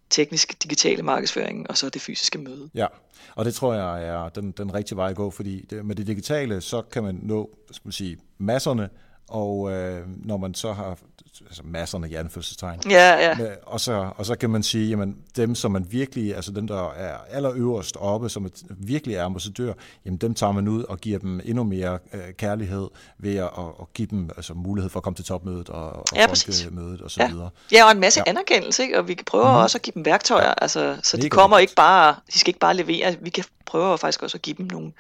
teknisk 0.10 0.64
digitale 0.64 1.04
markedsføring, 1.04 1.70
og 1.70 1.78
så 1.78 1.90
det 1.90 2.02
fysiske 2.02 2.38
møde. 2.38 2.70
Ja, 2.76 2.88
og 3.36 3.46
det 3.46 3.56
tror 3.56 3.74
jeg 3.74 4.08
er 4.08 4.30
den, 4.30 4.52
den 4.52 4.74
rigtige 4.74 4.98
vej 4.98 5.10
at 5.10 5.16
gå, 5.16 5.32
fordi 5.32 5.66
det, 5.70 5.86
med 5.86 5.96
det 5.96 6.08
digitale, 6.08 6.62
så 6.62 6.82
kan 6.82 7.04
man 7.04 7.20
nå 7.24 7.50
skal 7.72 7.88
man 7.88 7.92
sige, 7.92 8.18
masserne, 8.38 8.90
og 9.28 9.72
øh, 9.72 10.02
når 10.26 10.38
man 10.38 10.54
så 10.54 10.74
har 10.74 10.98
altså 11.46 11.62
masserne 11.66 12.10
i 12.10 12.16
anførselstegn. 12.16 12.80
Ja, 12.90 13.30
ja. 13.30 13.38
Og 13.66 13.80
så, 13.80 14.10
og 14.18 14.26
så 14.26 14.36
kan 14.36 14.50
man 14.50 14.64
sige, 14.64 14.90
jamen 14.90 15.18
dem, 15.36 15.56
som 15.56 15.72
man 15.72 15.86
virkelig, 15.90 16.36
altså 16.36 16.52
dem, 16.52 16.68
der 16.68 16.92
er 16.92 17.18
allerøverst 17.30 17.98
oppe, 17.98 18.30
som 18.30 18.52
virkelig 18.70 19.16
er 19.16 19.24
ambassadør, 19.24 19.74
jamen 20.06 20.18
dem 20.18 20.34
tager 20.34 20.52
man 20.52 20.68
ud 20.68 20.84
og 20.84 20.98
giver 21.00 21.20
dem 21.20 21.42
endnu 21.46 21.64
mere 21.64 22.00
øh, 22.14 22.34
kærlighed 22.38 22.88
ved 23.18 23.36
at, 23.36 23.50
at, 23.82 23.94
give 23.94 24.08
dem 24.12 24.30
altså, 24.38 24.54
mulighed 24.54 24.90
for 24.90 25.00
at 25.00 25.04
komme 25.04 25.16
til 25.16 25.26
topmødet 25.26 25.70
og, 25.70 25.90
og 25.90 26.06
ja, 26.16 26.26
folkemødet 26.26 27.02
og 27.02 27.12
så 27.12 27.24
ja. 27.24 27.30
videre. 27.30 27.50
Ja, 27.72 27.86
og 27.86 27.92
en 27.92 28.00
masse 28.00 28.22
ja. 28.26 28.30
anerkendelse, 28.30 28.84
ikke? 28.84 29.00
og 29.00 29.08
vi 29.08 29.14
kan 29.14 29.26
prøve 29.26 29.44
mm-hmm. 29.44 29.58
også 29.58 29.78
at 29.78 29.82
give 29.82 29.94
dem 29.94 30.06
værktøjer, 30.06 30.48
ja. 30.48 30.54
altså, 30.58 30.98
så 31.04 31.18
de 31.18 31.30
kommer 31.30 31.58
ikke 31.58 31.74
bare, 31.76 32.16
de 32.34 32.40
skal 32.40 32.50
ikke 32.50 32.60
bare 32.60 32.74
levere, 32.74 33.16
vi 33.22 33.30
kan 33.30 33.44
prøve 33.66 33.98
faktisk 33.98 34.24
også 34.24 34.38
at 34.38 34.42
give 34.42 34.56
dem 34.58 34.68
nogle, 34.72 34.92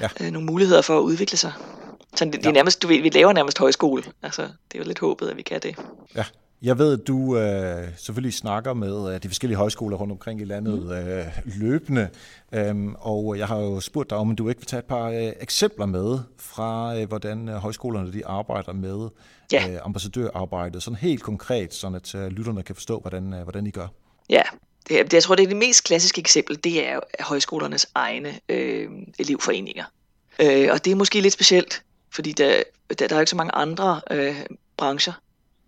ja. 0.00 0.08
øh, 0.20 0.30
nogle 0.30 0.46
muligheder 0.46 0.82
for 0.82 0.98
at 0.98 1.02
udvikle 1.02 1.36
sig. 1.36 1.52
Så 2.16 2.24
det, 2.24 2.32
det 2.32 2.46
er 2.46 2.52
nærmest, 2.52 2.82
du 2.82 2.88
vi 2.88 3.08
laver 3.08 3.32
nærmest 3.32 3.58
højskole. 3.58 4.02
Altså, 4.22 4.42
det 4.42 4.74
er 4.74 4.78
jo 4.78 4.84
lidt 4.84 4.98
håbet, 4.98 5.28
at 5.28 5.36
vi 5.36 5.42
kan 5.42 5.60
det. 5.60 5.76
Ja. 6.16 6.24
Jeg 6.62 6.78
ved, 6.78 7.00
at 7.00 7.06
du 7.06 7.38
øh, 7.38 7.88
selvfølgelig 7.96 8.34
snakker 8.34 8.74
med 8.74 9.14
øh, 9.14 9.22
de 9.22 9.28
forskellige 9.28 9.58
højskoler 9.58 9.96
rundt 9.96 10.12
omkring 10.12 10.40
i 10.40 10.44
landet 10.44 10.82
mm. 10.82 10.90
øh, 10.90 11.24
løbende, 11.44 12.08
øhm, 12.52 12.94
og 12.98 13.38
jeg 13.38 13.46
har 13.46 13.58
jo 13.58 13.80
spurgt 13.80 14.10
dig 14.10 14.18
om, 14.18 14.36
du 14.36 14.48
ikke 14.48 14.60
vil 14.60 14.66
tage 14.66 14.78
et 14.78 14.84
par 14.84 15.08
øh, 15.08 15.32
eksempler 15.40 15.86
med 15.86 16.18
fra, 16.38 16.98
øh, 16.98 17.08
hvordan 17.08 17.48
øh, 17.48 17.54
højskolerne 17.54 18.12
de 18.12 18.26
arbejder 18.26 18.72
med 18.72 19.08
ja. 19.52 19.68
øh, 19.70 19.78
ambassadørarbejdet, 19.84 20.82
sådan 20.82 20.96
helt 20.96 21.22
konkret, 21.22 21.74
sådan 21.74 21.94
at 21.94 22.14
øh, 22.14 22.26
lytterne 22.26 22.62
kan 22.62 22.74
forstå, 22.74 23.00
hvordan, 23.00 23.34
øh, 23.34 23.42
hvordan 23.42 23.66
I 23.66 23.70
gør. 23.70 23.86
Ja, 24.30 24.42
det, 24.88 25.12
jeg 25.12 25.22
tror, 25.22 25.34
det 25.34 25.42
er 25.42 25.48
det 25.48 25.56
mest 25.56 25.84
klassiske 25.84 26.20
eksempel, 26.20 26.64
det 26.64 26.88
er 26.88 27.00
højskolernes 27.20 27.86
egne 27.94 28.32
øh, 28.48 28.88
elevforeninger. 29.18 29.84
Øh, 30.42 30.68
og 30.72 30.84
det 30.84 30.90
er 30.90 30.94
måske 30.94 31.20
lidt 31.20 31.34
specielt, 31.34 31.82
fordi 32.10 32.32
der, 32.32 32.62
der, 32.98 33.08
der 33.08 33.16
er 33.16 33.20
ikke 33.20 33.30
så 33.30 33.36
mange 33.36 33.54
andre 33.54 34.00
øh, 34.10 34.46
brancher, 34.76 35.12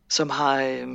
som 0.08 0.30
har, 0.30 0.62
øh, 0.62 0.88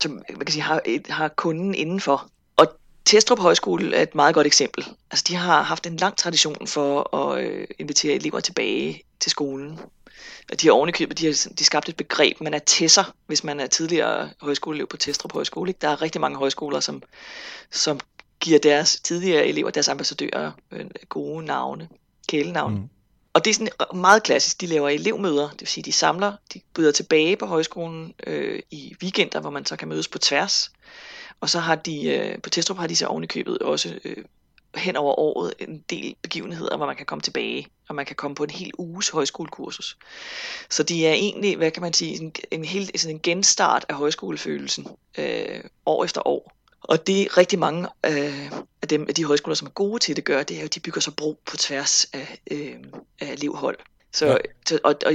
som, 0.00 0.12
man 0.12 0.46
kan 0.46 0.52
sige, 0.52 0.62
har, 0.62 0.80
har 1.12 1.28
kunden 1.28 1.74
indenfor. 1.74 2.28
Og 2.56 2.66
Testrup 3.04 3.38
Højskole 3.38 3.96
er 3.96 4.02
et 4.02 4.14
meget 4.14 4.34
godt 4.34 4.46
eksempel. 4.46 4.84
Altså, 5.10 5.24
de 5.28 5.34
har 5.34 5.62
haft 5.62 5.86
en 5.86 5.96
lang 5.96 6.16
tradition 6.16 6.66
for 6.66 7.16
at 7.16 7.44
øh, 7.44 7.66
invitere 7.78 8.14
elever 8.14 8.40
tilbage 8.40 9.02
til 9.20 9.30
skolen. 9.30 9.78
de 10.60 10.66
har 10.66 10.72
ovenikøbet, 10.72 11.18
de 11.18 11.26
har 11.26 11.48
de 11.58 11.64
skabt 11.64 11.88
et 11.88 11.96
begreb, 11.96 12.40
man 12.40 12.54
er 12.54 12.58
tesser, 12.58 13.14
hvis 13.26 13.44
man 13.44 13.60
er 13.60 13.66
tidligere 13.66 14.30
højskoleelev 14.40 14.86
på 14.86 14.96
Testrup 14.96 15.32
Højskole. 15.32 15.70
Ikke? 15.70 15.78
Der 15.80 15.88
er 15.88 16.02
rigtig 16.02 16.20
mange 16.20 16.38
højskoler, 16.38 16.80
som, 16.80 17.02
som 17.70 18.00
giver 18.40 18.58
deres 18.58 19.00
tidligere 19.00 19.46
elever, 19.46 19.70
deres 19.70 19.88
ambassadører, 19.88 20.52
øh, 20.70 20.86
gode 21.08 21.44
navne, 21.44 21.88
kælenavne. 22.28 22.76
Mm. 22.76 22.88
Og 23.32 23.44
det 23.44 23.50
er 23.50 23.54
sådan 23.54 23.72
øh, 23.80 23.98
meget 23.98 24.22
klassisk. 24.22 24.60
De 24.60 24.66
laver 24.66 24.88
elevmøder, 24.88 25.50
det 25.50 25.60
vil 25.60 25.68
sige, 25.68 25.84
de 25.84 25.92
samler, 25.92 26.32
de 26.54 26.60
byder 26.74 26.92
tilbage 26.92 27.36
på 27.36 27.46
højskolen 27.46 28.14
øh, 28.26 28.62
i 28.70 28.94
weekender, 29.02 29.40
hvor 29.40 29.50
man 29.50 29.66
så 29.66 29.76
kan 29.76 29.88
mødes 29.88 30.08
på 30.08 30.18
tværs. 30.18 30.72
Og 31.40 31.50
så 31.50 31.58
har 31.58 31.74
de, 31.74 32.08
øh, 32.08 32.42
på 32.42 32.50
Testrup 32.50 32.78
har 32.78 32.86
de 32.86 32.96
så 32.96 33.06
ovenikøbet 33.06 33.58
også 33.58 33.98
øh, 34.04 34.24
hen 34.74 34.96
over 34.96 35.18
året 35.18 35.54
en 35.58 35.84
del 35.90 36.16
begivenheder, 36.22 36.76
hvor 36.76 36.86
man 36.86 36.96
kan 36.96 37.06
komme 37.06 37.22
tilbage, 37.22 37.66
og 37.88 37.94
man 37.94 38.06
kan 38.06 38.16
komme 38.16 38.34
på 38.34 38.44
en 38.44 38.50
hel 38.50 38.70
uges 38.78 39.08
højskolekursus. 39.08 39.98
Så 40.70 40.82
de 40.82 41.06
er 41.06 41.12
egentlig, 41.12 41.56
hvad 41.56 41.70
kan 41.70 41.82
man 41.82 41.92
sige, 41.92 42.20
en, 42.22 42.32
en, 42.50 42.64
hel, 42.64 42.98
sådan 42.98 43.16
en 43.16 43.20
genstart 43.22 43.86
af 43.88 43.94
højskolefølelsen 43.94 44.86
øh, 45.18 45.64
år 45.86 46.04
efter 46.04 46.26
år. 46.26 46.52
Og 46.90 47.06
det 47.06 47.36
rigtig 47.36 47.58
mange 47.58 47.88
øh, 48.06 48.52
af, 48.82 48.88
dem, 48.88 49.06
af 49.08 49.14
de 49.14 49.24
højskoler, 49.24 49.54
som 49.54 49.66
er 49.66 49.70
gode 49.70 49.98
til 49.98 50.16
det, 50.16 50.24
gør, 50.24 50.42
det 50.42 50.56
er 50.56 50.60
jo, 50.60 50.64
at 50.64 50.74
de 50.74 50.80
bygger 50.80 51.00
så 51.00 51.10
bro 51.10 51.38
på 51.46 51.56
tværs 51.56 52.06
af, 52.12 52.40
øh, 52.50 52.76
af 53.20 53.32
elevhold. 53.32 53.78
Så, 54.12 54.26
ja. 54.26 54.36
så, 54.66 54.78
og, 54.84 54.94
og 55.06 55.12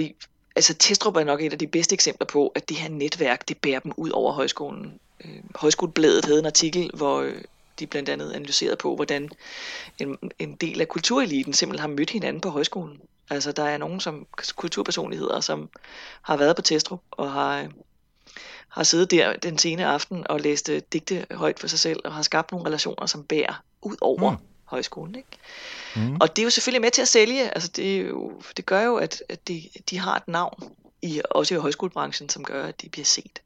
altså 0.55 0.73
Testrup 0.73 1.15
er 1.15 1.23
nok 1.23 1.41
et 1.41 1.53
af 1.53 1.59
de 1.59 1.67
bedste 1.67 1.93
eksempler 1.93 2.27
på, 2.27 2.47
at 2.47 2.69
det 2.69 2.77
her 2.77 2.89
netværk, 2.89 3.47
det 3.47 3.57
bærer 3.57 3.79
dem 3.79 3.91
ud 3.97 4.09
over 4.09 4.31
højskolen. 4.33 4.99
Øh, 5.25 5.39
Højskolebladet 5.55 6.25
havde 6.25 6.39
en 6.39 6.45
artikel, 6.45 6.91
hvor 6.93 7.21
øh, 7.21 7.41
de 7.79 7.87
blandt 7.87 8.09
andet 8.09 8.31
analyseret 8.31 8.77
på, 8.77 8.95
hvordan 8.95 9.29
en, 9.99 10.17
en 10.39 10.55
del 10.55 10.81
af 10.81 10.87
kultureliten 10.87 11.53
simpelthen 11.53 11.89
har 11.89 11.95
mødt 11.97 12.09
hinanden 12.09 12.41
på 12.41 12.49
højskolen. 12.49 13.01
Altså 13.29 13.51
der 13.51 13.63
er 13.63 13.77
nogen 13.77 13.99
som 13.99 14.27
kulturpersonligheder, 14.55 15.39
som 15.39 15.69
har 16.21 16.37
været 16.37 16.55
på 16.55 16.61
Testrup 16.61 17.01
og 17.11 17.31
har, 17.31 17.67
har 18.75 18.83
siddet 18.83 19.11
der 19.11 19.35
den 19.35 19.57
sene 19.57 19.85
aften 19.85 20.27
og 20.29 20.39
læst 20.39 20.69
øh, 20.69 20.81
digte 20.93 21.25
højt 21.31 21.59
for 21.59 21.67
sig 21.67 21.79
selv 21.79 21.99
og 22.05 22.13
har 22.13 22.21
skabt 22.21 22.51
nogle 22.51 22.67
relationer, 22.67 23.05
som 23.05 23.23
bærer 23.23 23.63
ud 23.81 23.95
over 24.01 24.31
mm. 24.31 24.37
højskolen. 24.65 25.15
Ikke? 25.15 25.27
Mm. 25.95 26.17
Og 26.21 26.35
det 26.35 26.41
er 26.41 26.43
jo 26.43 26.49
selvfølgelig 26.49 26.81
med 26.81 26.91
til 26.91 27.01
at 27.01 27.07
sælge. 27.07 27.49
Altså 27.49 27.69
det, 27.75 27.95
er 27.95 28.01
jo, 28.01 28.41
det 28.57 28.65
gør 28.65 28.81
jo, 28.81 28.95
at, 28.95 29.23
at 29.29 29.47
de, 29.47 29.69
de 29.89 29.99
har 29.99 30.15
et 30.15 30.27
navn, 30.27 30.63
i, 31.01 31.21
også 31.31 31.55
i 31.55 31.57
højskolebranchen, 31.57 32.29
som 32.29 32.43
gør, 32.43 32.65
at 32.65 32.81
de 32.81 32.89
bliver 32.89 33.05
set. 33.05 33.41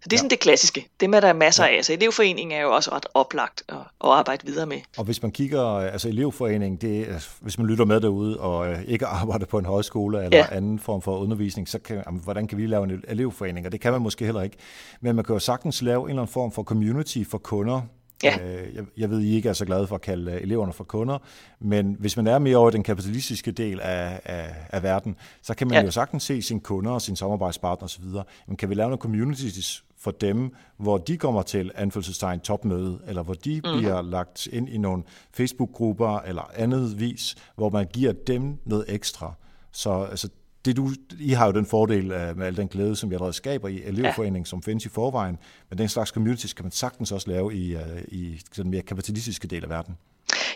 Så 0.00 0.04
det 0.04 0.12
er 0.12 0.16
ja. 0.16 0.18
sådan 0.18 0.30
det 0.30 0.40
klassiske. 0.40 0.86
Det 1.00 1.10
med, 1.10 1.18
at 1.18 1.22
der 1.22 1.28
er 1.28 1.32
masser 1.32 1.64
ja. 1.64 1.76
af. 1.76 1.84
Så 1.84 1.92
elevforeningen 1.92 2.58
er 2.58 2.62
jo 2.62 2.74
også 2.74 2.90
ret 2.92 3.06
oplagt 3.14 3.62
at, 3.68 3.76
at 3.76 4.10
arbejde 4.10 4.46
videre 4.46 4.66
med. 4.66 4.78
Og 4.98 5.04
hvis 5.04 5.22
man 5.22 5.30
kigger, 5.30 5.62
altså 5.62 6.08
elevforeningen, 6.08 6.80
det 6.80 7.10
er, 7.10 7.28
hvis 7.40 7.58
man 7.58 7.66
lytter 7.66 7.84
med 7.84 8.00
derude 8.00 8.40
og 8.40 8.68
øh, 8.68 8.82
ikke 8.82 9.06
arbejder 9.20 9.46
på 9.46 9.58
en 9.58 9.64
højskole 9.64 10.24
eller 10.24 10.38
ja. 10.38 10.46
anden 10.50 10.78
form 10.78 11.02
for 11.02 11.18
undervisning, 11.18 11.68
så 11.68 11.78
kan, 11.78 12.02
jamen, 12.06 12.20
hvordan 12.24 12.46
kan 12.46 12.58
vi 12.58 12.66
lave 12.66 12.84
en 12.84 13.04
elevforening? 13.08 13.66
Og 13.66 13.72
det 13.72 13.80
kan 13.80 13.92
man 13.92 14.00
måske 14.00 14.24
heller 14.24 14.42
ikke. 14.42 14.56
Men 15.00 15.16
man 15.16 15.24
kan 15.24 15.32
jo 15.32 15.38
sagtens 15.38 15.82
lave 15.82 16.02
en 16.02 16.08
eller 16.08 16.22
anden 16.22 16.32
form 16.32 16.52
for 16.52 16.62
community 16.62 17.22
for 17.30 17.38
kunder, 17.38 17.80
Ja. 18.22 18.38
Øh, 18.42 18.74
jeg, 18.74 18.84
jeg 18.96 19.10
ved, 19.10 19.20
I 19.20 19.34
ikke 19.34 19.48
er 19.48 19.52
så 19.52 19.64
glade 19.64 19.86
for 19.86 19.94
at 19.94 20.00
kalde 20.00 20.32
øh, 20.32 20.42
eleverne 20.42 20.72
for 20.72 20.84
kunder, 20.84 21.18
men 21.60 21.96
hvis 21.98 22.16
man 22.16 22.26
er 22.26 22.38
mere 22.38 22.56
over 22.56 22.70
den 22.70 22.82
kapitalistiske 22.82 23.50
del 23.50 23.80
af, 23.80 24.20
af, 24.24 24.54
af 24.68 24.82
verden, 24.82 25.16
så 25.42 25.54
kan 25.54 25.66
man 25.66 25.78
ja. 25.78 25.84
jo 25.84 25.90
sagtens 25.90 26.22
se 26.22 26.42
sine 26.42 26.60
kunder 26.60 26.90
og 26.90 27.02
sine 27.02 27.16
samarbejdspartnere 27.16 27.84
osv. 27.84 28.04
Men 28.46 28.56
kan 28.56 28.70
vi 28.70 28.74
lave 28.74 28.88
nogle 28.88 29.00
communities 29.00 29.84
for 29.98 30.10
dem, 30.10 30.54
hvor 30.76 30.98
de 30.98 31.16
kommer 31.16 31.42
til 31.42 31.72
anfølgelsestegn 31.74 32.40
topmøde, 32.40 33.00
eller 33.06 33.22
hvor 33.22 33.34
de 33.34 33.60
mm. 33.64 33.78
bliver 33.78 34.02
lagt 34.02 34.46
ind 34.46 34.68
i 34.68 34.78
nogle 34.78 35.02
Facebook-grupper 35.32 36.18
eller 36.18 36.50
andet 36.54 37.00
vis, 37.00 37.36
hvor 37.56 37.70
man 37.70 37.86
giver 37.92 38.12
dem 38.12 38.58
noget 38.64 38.84
ekstra. 38.88 39.34
Så 39.72 40.02
altså, 40.02 40.28
det 40.64 40.76
du, 40.76 40.90
I 41.18 41.30
har 41.30 41.46
jo 41.46 41.52
den 41.52 41.66
fordel 41.66 42.04
uh, 42.04 42.38
med 42.38 42.46
al 42.46 42.56
den 42.56 42.68
glæde, 42.68 42.96
som 42.96 43.10
vi 43.10 43.14
allerede 43.14 43.32
skaber 43.32 43.68
i 43.68 43.82
elevforeningen, 43.82 44.44
ja. 44.44 44.48
som 44.48 44.62
findes 44.62 44.86
i 44.86 44.88
forvejen, 44.88 45.38
men 45.70 45.78
den 45.78 45.88
slags 45.88 46.10
communities 46.10 46.52
kan 46.52 46.64
man 46.64 46.72
sagtens 46.72 47.12
også 47.12 47.30
lave 47.30 47.54
i, 47.54 47.74
uh, 47.74 47.82
i 48.08 48.42
den 48.56 48.70
mere 48.70 48.82
kapitalistiske 48.82 49.48
del 49.48 49.64
af 49.64 49.70
verden. 49.70 49.96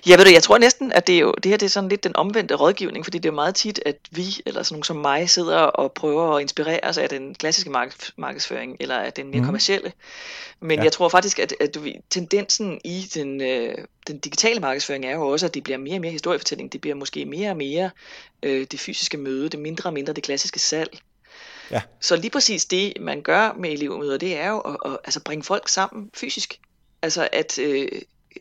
Ja, 0.06 0.16
ved 0.16 0.24
du, 0.24 0.30
jeg 0.30 0.42
tror 0.42 0.58
næsten, 0.58 0.92
at 0.92 1.06
det, 1.06 1.14
er 1.14 1.18
jo, 1.18 1.34
det 1.42 1.50
her 1.50 1.56
det 1.56 1.66
er 1.66 1.70
sådan 1.70 1.88
lidt 1.88 2.04
den 2.04 2.16
omvendte 2.16 2.54
rådgivning, 2.54 3.04
fordi 3.06 3.18
det 3.18 3.28
er 3.28 3.32
meget 3.32 3.54
tit, 3.54 3.80
at 3.86 3.96
vi, 4.10 4.24
eller 4.46 4.62
sådan 4.62 4.74
nogen 4.74 4.84
som 4.84 4.96
mig, 4.96 5.30
sidder 5.30 5.58
og 5.58 5.92
prøver 5.92 6.36
at 6.36 6.40
inspirere 6.40 6.80
os 6.82 6.98
af 6.98 7.08
den 7.08 7.34
klassiske 7.34 7.70
markedsføring, 8.16 8.76
eller 8.80 8.96
af 8.96 9.12
den 9.12 9.30
mere 9.30 9.40
mm. 9.40 9.44
kommercielle. 9.44 9.92
Men 10.60 10.78
ja. 10.78 10.84
jeg 10.84 10.92
tror 10.92 11.08
faktisk, 11.08 11.38
at, 11.38 11.54
at 11.60 11.78
tendensen 12.10 12.80
i 12.84 13.10
den, 13.14 13.40
øh, 13.40 13.74
den 14.06 14.18
digitale 14.18 14.60
markedsføring 14.60 15.04
er 15.04 15.14
jo 15.14 15.28
også, 15.28 15.46
at 15.46 15.54
det 15.54 15.64
bliver 15.64 15.78
mere 15.78 15.94
og 15.94 16.00
mere 16.00 16.12
historiefortælling. 16.12 16.72
Det 16.72 16.80
bliver 16.80 16.96
måske 16.96 17.24
mere 17.24 17.50
og 17.50 17.56
mere 17.56 17.90
øh, 18.42 18.66
det 18.70 18.80
fysiske 18.80 19.16
møde, 19.16 19.48
det 19.48 19.60
mindre 19.60 19.88
og 19.88 19.94
mindre 19.94 20.12
det 20.12 20.22
klassiske 20.22 20.58
salg. 20.58 20.98
Ja. 21.70 21.82
Så 22.00 22.16
lige 22.16 22.30
præcis 22.30 22.64
det, 22.64 22.92
man 23.00 23.22
gør 23.22 23.52
med 23.58 23.70
elevmøder, 23.70 24.18
det 24.18 24.36
er 24.36 24.50
jo 24.50 24.58
at, 24.58 24.76
at 24.84 24.98
altså 25.04 25.20
bringe 25.20 25.44
folk 25.44 25.68
sammen 25.68 26.10
fysisk. 26.14 26.60
Altså 27.02 27.28
at 27.32 27.58
øh, 27.58 27.88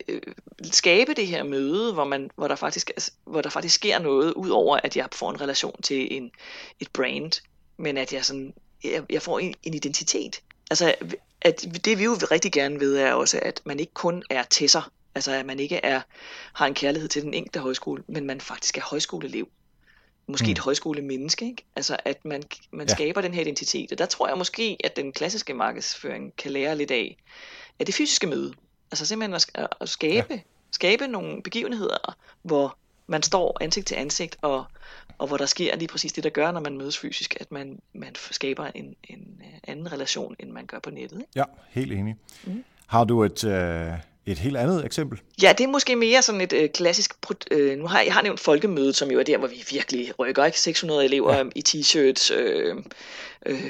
øh, 0.07 0.21
skabe 0.63 1.13
det 1.13 1.27
her 1.27 1.43
møde, 1.43 1.93
hvor, 1.93 2.03
man, 2.03 2.31
hvor, 2.35 2.47
der 2.47 2.55
faktisk, 2.55 2.91
hvor 3.23 3.41
der 3.41 3.49
faktisk 3.49 3.75
sker 3.75 3.99
noget, 3.99 4.33
ud 4.33 4.49
over 4.49 4.79
at 4.83 4.97
jeg 4.97 5.07
får 5.11 5.29
en 5.29 5.41
relation 5.41 5.81
til 5.81 6.17
en, 6.17 6.31
et 6.79 6.87
brand, 6.93 7.41
men 7.77 7.97
at 7.97 8.13
jeg, 8.13 8.25
sådan, 8.25 8.53
jeg, 8.83 9.03
jeg 9.09 9.21
får 9.21 9.39
en, 9.39 9.53
en 9.63 9.73
identitet. 9.73 10.41
Altså, 10.71 10.95
at 11.41 11.65
det 11.85 11.99
vi 11.99 12.03
jo 12.03 12.17
rigtig 12.31 12.51
gerne 12.51 12.79
ved, 12.79 12.97
er 12.97 13.13
også, 13.13 13.39
at 13.41 13.61
man 13.65 13.79
ikke 13.79 13.93
kun 13.93 14.23
er 14.29 14.43
tesser, 14.49 14.91
altså 15.15 15.31
at 15.31 15.45
man 15.45 15.59
ikke 15.59 15.75
er, 15.75 16.01
har 16.53 16.65
en 16.65 16.73
kærlighed 16.73 17.09
til 17.09 17.21
den 17.21 17.33
enkelte 17.33 17.59
højskole, 17.59 18.03
men 18.07 18.25
man 18.25 18.41
faktisk 18.41 18.77
er 18.77 18.81
højskoleelev. 18.81 19.47
Måske 20.27 20.45
mm. 20.45 20.51
et 20.51 20.59
højskolemenneske, 20.59 21.45
ikke? 21.45 21.65
Altså 21.75 21.97
at 22.05 22.25
man, 22.25 22.43
man 22.71 22.87
ja. 22.87 22.93
skaber 22.93 23.21
den 23.21 23.33
her 23.33 23.41
identitet. 23.41 23.91
Og 23.91 23.97
der 23.97 24.05
tror 24.05 24.27
jeg 24.27 24.37
måske, 24.37 24.77
at 24.83 24.95
den 24.95 25.11
klassiske 25.11 25.53
markedsføring 25.53 26.35
kan 26.35 26.51
lære 26.51 26.77
lidt 26.77 26.91
af, 26.91 27.17
at 27.79 27.87
det 27.87 27.95
fysiske 27.95 28.27
møde, 28.27 28.53
Altså 28.93 29.05
simpelthen 29.05 29.33
at, 29.33 29.67
at 29.81 29.89
skabe, 29.89 30.33
ja. 30.33 30.39
skabe 30.71 31.07
nogle 31.07 31.41
begivenheder, 31.43 32.17
hvor 32.41 32.77
man 33.07 33.23
står 33.23 33.57
ansigt 33.61 33.87
til 33.87 33.95
ansigt, 33.95 34.37
og, 34.41 34.65
og 35.17 35.27
hvor 35.27 35.37
der 35.37 35.45
sker 35.45 35.75
lige 35.75 35.87
præcis 35.87 36.13
det, 36.13 36.23
der 36.23 36.29
gør, 36.29 36.51
når 36.51 36.59
man 36.59 36.77
mødes 36.77 36.97
fysisk, 36.97 37.37
at 37.39 37.51
man, 37.51 37.81
man 37.93 38.15
skaber 38.15 38.65
en, 38.75 38.95
en 39.03 39.41
anden 39.63 39.91
relation, 39.91 40.35
end 40.39 40.51
man 40.51 40.65
gør 40.65 40.79
på 40.79 40.89
nettet. 40.89 41.17
Ikke? 41.17 41.31
Ja, 41.35 41.43
helt 41.69 41.91
enig. 41.91 42.15
Mm. 42.43 42.63
Har 42.87 43.03
du 43.03 43.23
et, 43.23 43.43
øh, 43.43 43.93
et 44.25 44.37
helt 44.37 44.57
andet 44.57 44.85
eksempel? 44.85 45.19
Ja, 45.41 45.53
det 45.57 45.63
er 45.63 45.67
måske 45.67 45.95
mere 45.95 46.21
sådan 46.21 46.41
et 46.41 46.53
øh, 46.53 46.69
klassisk... 46.69 47.13
Øh, 47.51 47.77
nu 47.77 47.87
har 47.87 48.01
jeg 48.01 48.13
har 48.13 48.21
nævnt 48.21 48.39
folkemødet, 48.39 48.95
som 48.95 49.11
jo 49.11 49.19
er 49.19 49.23
der, 49.23 49.37
hvor 49.37 49.47
vi 49.47 49.63
virkelig 49.71 50.19
rykker. 50.19 50.45
Ikke? 50.45 50.59
600 50.59 51.05
elever 51.05 51.35
ja. 51.35 51.43
i 51.55 51.63
t-shirts, 51.67 52.33
øh, 52.33 52.75
øh, 53.45 53.61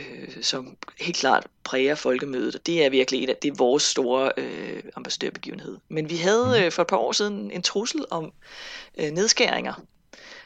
som 0.41 0.77
helt 0.99 1.17
klart 1.17 1.47
præger 1.63 1.95
folkemødet. 1.95 2.55
Og 2.55 2.65
det 2.65 2.85
er 2.85 2.89
virkelig 2.89 3.23
et 3.23 3.29
af, 3.29 3.35
det 3.35 3.51
er 3.51 3.55
vores 3.55 3.83
store 3.83 4.31
øh, 4.37 4.83
ambassadørbegivenhed. 4.95 5.77
Men 5.89 6.09
vi 6.09 6.15
havde 6.15 6.55
mm. 6.59 6.65
øh, 6.65 6.71
for 6.71 6.81
et 6.81 6.87
par 6.87 6.97
år 6.97 7.11
siden 7.11 7.51
en 7.51 7.61
trussel 7.61 8.05
om 8.09 8.31
øh, 8.97 9.11
nedskæringer, 9.11 9.83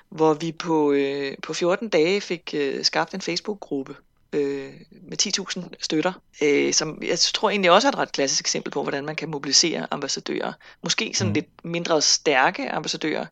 hvor 0.10 0.34
vi 0.34 0.52
på, 0.52 0.92
øh, 0.92 1.38
på 1.44 1.54
14 1.54 1.90
dage 1.90 2.22
fik 2.22 2.54
øh, 2.58 2.84
skabt 2.84 3.14
en 3.14 3.22
Facebook-gruppe, 3.22 3.96
øh, 4.34 4.74
med 5.10 5.18
10.000 5.22 5.70
støtter, 5.80 6.14
øh, 6.42 6.74
som 6.74 7.00
jeg 7.04 7.20
tror 7.20 7.50
egentlig 7.50 7.72
også 7.72 7.88
er 7.88 7.92
et 7.92 7.98
ret 7.98 8.12
klassisk 8.12 8.42
eksempel 8.42 8.72
på, 8.72 8.84
hvordan 8.84 9.06
man 9.06 9.16
kan 9.16 9.30
mobilisere 9.30 9.88
ambassadører. 9.92 10.54
Måske 10.84 11.12
sådan 11.16 11.30
mm. 11.30 11.34
lidt 11.34 11.66
mindre 11.66 12.02
stærke 12.02 12.72
ambassadører, 12.72 13.26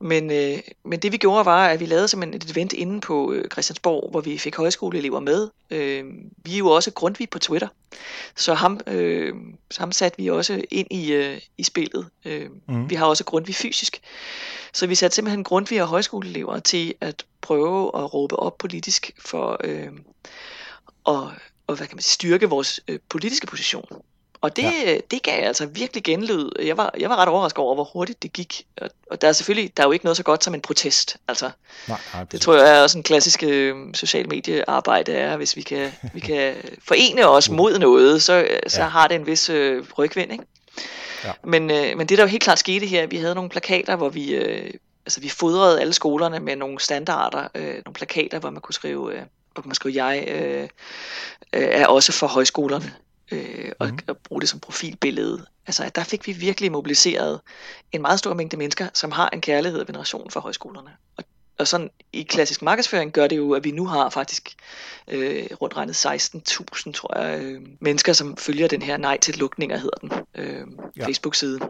men, 0.00 0.30
øh, 0.30 0.58
men 0.84 0.98
det 0.98 1.12
vi 1.12 1.16
gjorde 1.16 1.44
var, 1.44 1.66
at 1.66 1.80
vi 1.80 1.86
lavede 1.86 2.08
simpelthen 2.08 2.42
et 2.42 2.50
event 2.50 2.72
inde 2.72 3.00
på 3.00 3.32
øh, 3.32 3.50
Christiansborg, 3.50 4.10
hvor 4.10 4.20
vi 4.20 4.38
fik 4.38 4.56
højskoleelever 4.56 5.20
med. 5.20 5.48
Øh, 5.70 6.04
vi 6.44 6.54
er 6.54 6.58
jo 6.58 6.68
også 6.68 6.90
Grundtvig 6.90 7.30
på 7.30 7.38
Twitter, 7.38 7.68
så 8.36 8.54
ham, 8.54 8.80
øh, 8.86 9.34
så 9.70 9.80
ham 9.80 9.92
satte 9.92 10.18
vi 10.18 10.30
også 10.30 10.62
ind 10.70 10.86
i, 10.90 11.12
øh, 11.12 11.40
i 11.58 11.62
spillet. 11.62 12.06
Øh, 12.24 12.50
mm. 12.68 12.90
Vi 12.90 12.94
har 12.94 13.06
også 13.06 13.24
Grundtvig 13.24 13.54
fysisk. 13.54 14.00
Så 14.72 14.86
vi 14.86 14.94
satte 14.94 15.14
simpelthen 15.14 15.44
Grundtvig 15.44 15.82
og 15.82 15.88
højskoleelever 15.88 16.58
til 16.58 16.94
at 17.00 17.24
prøve 17.40 17.90
at 17.94 18.14
råbe 18.14 18.36
op 18.36 18.58
politisk 18.58 19.10
for 19.18 19.60
øh, 19.64 19.88
at 21.08 21.32
og, 21.70 21.76
hvad 21.76 21.86
kan 21.86 21.96
man 21.96 22.02
sige, 22.02 22.12
styrke 22.12 22.50
vores 22.50 22.80
øh, 22.88 22.98
politiske 23.08 23.46
position. 23.46 23.84
Og 24.42 24.56
det, 24.56 24.62
ja. 24.62 24.98
det 25.10 25.22
gav 25.22 25.46
altså 25.46 25.66
virkelig 25.66 26.04
genlyd. 26.04 26.50
Jeg 26.62 26.76
var, 26.76 26.94
jeg 26.98 27.10
var 27.10 27.16
ret 27.16 27.28
overrasket 27.28 27.58
over, 27.58 27.74
hvor 27.74 27.84
hurtigt 27.84 28.22
det 28.22 28.32
gik. 28.32 28.66
Og, 28.80 28.90
og 29.10 29.20
der 29.20 29.28
er 29.28 29.32
selvfølgelig 29.32 29.76
der 29.76 29.82
er 29.82 29.86
jo 29.86 29.92
ikke 29.92 30.04
noget 30.04 30.16
så 30.16 30.22
godt 30.22 30.44
som 30.44 30.54
en 30.54 30.60
protest. 30.60 31.16
Altså, 31.28 31.50
nej, 31.88 31.98
nej, 32.14 32.24
det 32.24 32.40
tror 32.40 32.54
jeg 32.54 32.78
er 32.78 32.82
også 32.82 32.98
en 32.98 33.04
klassisk 33.04 33.42
øh, 33.42 33.76
social 33.94 34.28
mediearbejde 34.28 35.12
er, 35.12 35.36
hvis 35.36 35.56
vi 35.56 35.62
kan, 35.62 35.92
vi 36.14 36.20
kan 36.20 36.54
forene 36.88 37.28
os 37.28 37.50
mod 37.50 37.78
noget, 37.78 38.22
så, 38.22 38.48
så 38.66 38.82
ja. 38.82 38.88
har 38.88 39.08
det 39.08 39.14
en 39.14 39.26
vis 39.26 39.50
øh, 39.50 39.84
rygvind. 39.98 40.32
Ikke? 40.32 40.44
Ja. 41.24 41.32
Men, 41.44 41.70
øh, 41.70 41.96
men 41.96 42.08
det 42.08 42.18
der 42.18 42.24
jo 42.24 42.28
helt 42.28 42.42
klart 42.42 42.58
skete 42.58 42.86
her, 42.86 43.06
vi 43.06 43.16
havde 43.16 43.34
nogle 43.34 43.50
plakater, 43.50 43.96
hvor 43.96 44.08
vi, 44.08 44.30
øh, 44.34 44.70
altså, 45.06 45.20
vi 45.20 45.28
fodrede 45.28 45.80
alle 45.80 45.92
skolerne 45.92 46.40
med 46.40 46.56
nogle 46.56 46.80
standarder, 46.80 47.48
øh, 47.54 47.74
nogle 47.84 47.94
plakater, 47.94 48.38
hvor 48.38 48.50
man 48.50 48.60
kunne 48.60 48.74
skrive, 48.74 49.14
øh, 49.14 49.22
hvor 49.54 49.62
man 49.66 49.74
skrive 49.74 50.04
jeg 50.04 50.24
øh, 50.28 50.62
øh, 50.62 50.68
er 51.52 51.86
også 51.86 52.12
for 52.12 52.26
højskolerne 52.26 52.94
øh, 53.30 53.72
og, 53.78 53.88
mm. 53.88 53.98
og 54.06 54.16
bruge 54.18 54.40
det 54.40 54.48
som 54.48 54.60
profilbillede. 54.60 55.46
Altså, 55.66 55.90
der 55.94 56.04
fik 56.04 56.26
vi 56.26 56.32
virkelig 56.32 56.72
mobiliseret 56.72 57.40
en 57.92 58.02
meget 58.02 58.18
stor 58.18 58.34
mængde 58.34 58.56
mennesker, 58.56 58.88
som 58.94 59.12
har 59.12 59.30
en 59.32 59.40
kærlighed 59.40 59.80
og 59.80 59.88
veneration 59.88 60.30
for 60.30 60.40
højskolerne. 60.40 60.90
Og, 61.16 61.24
og 61.58 61.68
sådan 61.68 61.90
i 62.12 62.22
klassisk 62.22 62.62
markedsføring 62.62 63.12
gør 63.12 63.26
det 63.26 63.36
jo, 63.36 63.52
at 63.52 63.64
vi 63.64 63.70
nu 63.70 63.86
har 63.86 64.10
faktisk 64.10 64.54
øh, 65.08 65.46
rundt 65.60 65.76
regnet 65.76 66.06
16.000, 66.06 66.92
tror 66.92 67.18
jeg, 67.18 67.42
øh, 67.42 67.62
mennesker, 67.80 68.12
som 68.12 68.36
følger 68.36 68.68
den 68.68 68.82
her 68.82 68.96
nej 68.96 69.18
til 69.18 69.38
lukninger, 69.38 69.76
hedder 69.76 69.96
den, 70.00 70.12
øh, 70.34 70.66
ja. 70.96 71.06
Facebook-side, 71.06 71.60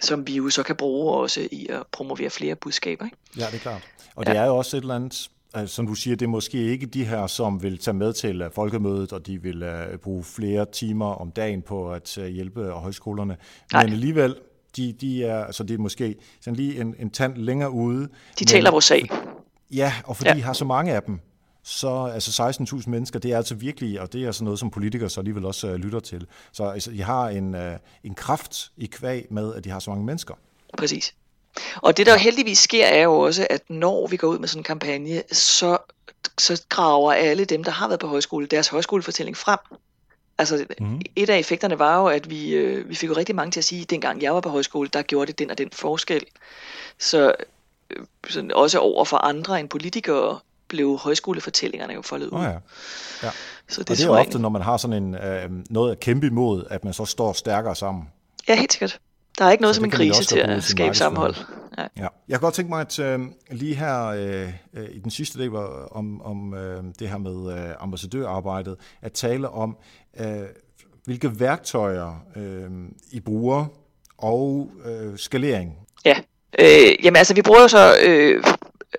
som 0.00 0.26
vi 0.26 0.34
jo 0.34 0.50
så 0.50 0.62
kan 0.62 0.76
bruge 0.76 1.14
også 1.14 1.48
i 1.52 1.66
at 1.68 1.86
promovere 1.92 2.30
flere 2.30 2.54
budskaber. 2.54 3.04
Ikke? 3.04 3.16
Ja, 3.36 3.46
det 3.46 3.54
er 3.54 3.58
klart. 3.58 3.82
Og 4.14 4.26
det 4.26 4.34
ja. 4.34 4.38
er 4.38 4.46
jo 4.46 4.56
også 4.56 4.76
et 4.76 4.80
eller 4.80 4.94
andet, 4.94 5.30
altså, 5.54 5.74
som 5.74 5.86
du 5.86 5.94
siger, 5.94 6.16
det 6.16 6.24
er 6.24 6.30
måske 6.30 6.58
ikke 6.58 6.86
de 6.86 7.04
her, 7.04 7.26
som 7.26 7.62
vil 7.62 7.78
tage 7.78 7.94
med 7.94 8.12
til 8.12 8.42
uh, 8.42 8.52
folkemødet, 8.52 9.12
og 9.12 9.26
de 9.26 9.42
vil 9.42 9.62
uh, 9.62 9.98
bruge 9.98 10.24
flere 10.24 10.66
timer 10.72 11.06
om 11.06 11.30
dagen 11.30 11.62
på 11.62 11.92
at 11.92 12.18
uh, 12.18 12.26
hjælpe 12.26 12.70
højskolerne. 12.70 13.36
Nej. 13.72 13.84
Men 13.84 13.92
alligevel, 13.92 14.36
de, 14.76 14.92
de 14.92 15.24
er, 15.24 15.44
altså 15.44 15.62
det 15.64 15.74
er 15.74 15.78
måske 15.78 16.16
sådan 16.40 16.56
lige 16.56 16.80
en, 16.80 16.94
en 16.98 17.10
tand 17.10 17.36
længere 17.36 17.70
ude. 17.70 18.00
De 18.00 18.08
men, 18.40 18.46
taler 18.46 18.70
vores 18.70 18.84
sag. 18.84 19.08
Ja, 19.70 19.92
og 20.04 20.16
fordi 20.16 20.30
ja. 20.30 20.36
I 20.36 20.40
har 20.40 20.52
så 20.52 20.64
mange 20.64 20.94
af 20.94 21.02
dem, 21.02 21.20
så 21.62 22.10
altså 22.14 22.42
16.000 22.76 22.90
mennesker, 22.90 23.18
det 23.18 23.32
er 23.32 23.36
altså 23.36 23.54
virkelig, 23.54 24.00
og 24.00 24.12
det 24.12 24.24
er 24.24 24.32
sådan 24.32 24.44
noget, 24.44 24.58
som 24.58 24.70
politikere 24.70 25.10
så 25.10 25.20
alligevel 25.20 25.44
også 25.44 25.68
uh, 25.68 25.74
lytter 25.74 26.00
til. 26.00 26.26
Så 26.52 26.64
altså, 26.64 26.90
I 26.90 26.98
har 26.98 27.28
en, 27.28 27.54
uh, 27.54 27.60
en 28.04 28.14
kraft 28.14 28.72
i 28.76 28.86
kvæg 28.86 29.26
med, 29.30 29.54
at 29.54 29.64
de 29.64 29.70
har 29.70 29.78
så 29.78 29.90
mange 29.90 30.06
mennesker. 30.06 30.34
Præcis. 30.78 31.14
Og 31.76 31.96
det 31.96 32.06
der 32.06 32.16
heldigvis 32.16 32.58
sker 32.58 32.86
er 32.86 33.02
jo 33.02 33.18
også, 33.18 33.46
at 33.50 33.62
når 33.68 34.06
vi 34.06 34.16
går 34.16 34.28
ud 34.28 34.38
med 34.38 34.48
sådan 34.48 34.60
en 34.60 34.64
kampagne, 34.64 35.22
så, 35.32 35.78
så 36.38 36.62
graver 36.68 37.12
alle 37.12 37.44
dem, 37.44 37.64
der 37.64 37.70
har 37.70 37.88
været 37.88 38.00
på 38.00 38.06
højskole, 38.06 38.46
deres 38.46 38.68
højskolefortælling 38.68 39.36
frem. 39.36 39.58
Altså, 40.38 40.66
mm. 40.80 41.00
et 41.16 41.30
af 41.30 41.38
effekterne 41.38 41.78
var 41.78 42.00
jo, 42.00 42.06
at 42.06 42.30
vi, 42.30 42.50
øh, 42.50 42.88
vi 42.88 42.94
fik 42.94 43.08
jo 43.08 43.14
rigtig 43.14 43.34
mange 43.34 43.50
til 43.50 43.60
at 43.60 43.64
sige, 43.64 43.82
at 43.82 43.90
dengang 43.90 44.22
jeg 44.22 44.34
var 44.34 44.40
på 44.40 44.48
højskole, 44.48 44.88
der 44.92 45.02
gjorde 45.02 45.26
det 45.26 45.38
den 45.38 45.50
og 45.50 45.58
den 45.58 45.70
forskel. 45.72 46.24
Så 46.98 47.32
øh, 47.90 48.06
sådan 48.28 48.52
også 48.52 48.78
over 48.78 49.04
for 49.04 49.16
andre 49.16 49.60
end 49.60 49.68
politikere, 49.68 50.38
blev 50.68 50.98
højskolefortællingerne 50.98 51.92
jo 51.92 52.02
foldet 52.02 52.26
ud. 52.26 52.38
Oh 52.38 52.44
ja. 52.44 52.50
Ja. 53.22 53.30
Så 53.68 53.80
det, 53.80 53.90
og 53.90 53.96
det 53.96 54.00
er 54.02 54.06
jo 54.06 54.14
ofte, 54.14 54.38
når 54.38 54.48
man 54.48 54.62
har 54.62 54.76
sådan 54.76 55.02
en, 55.02 55.14
øh, 55.14 55.50
noget 55.70 55.92
at 55.92 56.00
kæmpe 56.00 56.26
imod, 56.26 56.64
at 56.70 56.84
man 56.84 56.92
så 56.92 57.04
står 57.04 57.32
stærkere 57.32 57.76
sammen. 57.76 58.08
Ja, 58.48 58.54
helt 58.54 58.72
sikkert. 58.72 59.00
Der 59.38 59.44
er 59.44 59.50
ikke 59.50 59.62
noget 59.62 59.74
så 59.74 59.78
som 59.78 59.84
en 59.84 59.90
krise 59.90 60.24
til 60.24 60.38
at 60.38 60.62
skabe 60.62 60.94
sammenhold. 60.94 61.34
Ja. 61.78 61.82
ja. 61.96 62.06
Jeg 62.28 62.34
kan 62.34 62.40
godt 62.40 62.54
tænke 62.54 62.68
mig, 62.68 62.80
at 62.80 62.98
øh, 62.98 63.20
lige 63.50 63.74
her 63.74 64.06
øh, 64.06 64.52
øh, 64.74 64.88
i 64.90 64.98
den 64.98 65.10
sidste 65.10 65.38
del 65.38 65.50
om, 65.90 66.22
om 66.22 66.54
øh, 66.54 66.82
det 66.98 67.08
her 67.08 67.18
med 67.18 67.52
øh, 67.52 67.74
ambassadørarbejdet, 67.80 68.76
at 69.02 69.12
tale 69.12 69.48
om, 69.48 69.76
øh, 70.20 70.26
hvilke 71.04 71.40
værktøjer 71.40 72.24
øh, 72.36 72.70
I 73.10 73.20
bruger 73.20 73.66
og 74.18 74.70
øh, 74.84 75.18
skalering. 75.18 75.76
Ja, 76.04 76.14
øh, 76.58 77.04
jamen 77.04 77.16
altså 77.16 77.34
vi 77.34 77.42
bruger 77.42 77.60
jo 77.60 77.68
så 77.68 77.94
øh, 78.06 78.44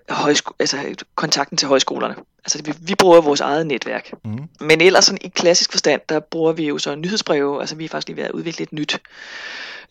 højsko- 0.10 0.56
altså, 0.60 0.96
kontakten 1.16 1.58
til 1.58 1.68
højskolerne. 1.68 2.16
Altså 2.38 2.62
vi, 2.64 2.74
vi 2.82 2.96
bruger 2.96 3.22
vores 3.22 3.42
eget 3.42 3.68
netværk. 3.68 4.12
Mm. 4.26 4.50
Men 4.60 4.82
ellers 4.82 5.06
sådan, 5.06 5.20
i 5.22 5.28
klassisk 5.28 5.72
forstand, 5.72 6.02
der 6.10 6.20
bruger 6.20 6.52
vi 6.52 6.68
jo 6.68 6.78
så 6.78 6.96
nyhedsbreve. 6.96 7.60
Altså 7.60 7.76
vi 7.76 7.86
er 7.86 7.90
faktisk 7.90 8.08
lige 8.08 8.18
ved 8.18 8.24
at 8.24 8.32
udvikle 8.32 8.64
et 8.64 8.74
nyt. 8.74 9.02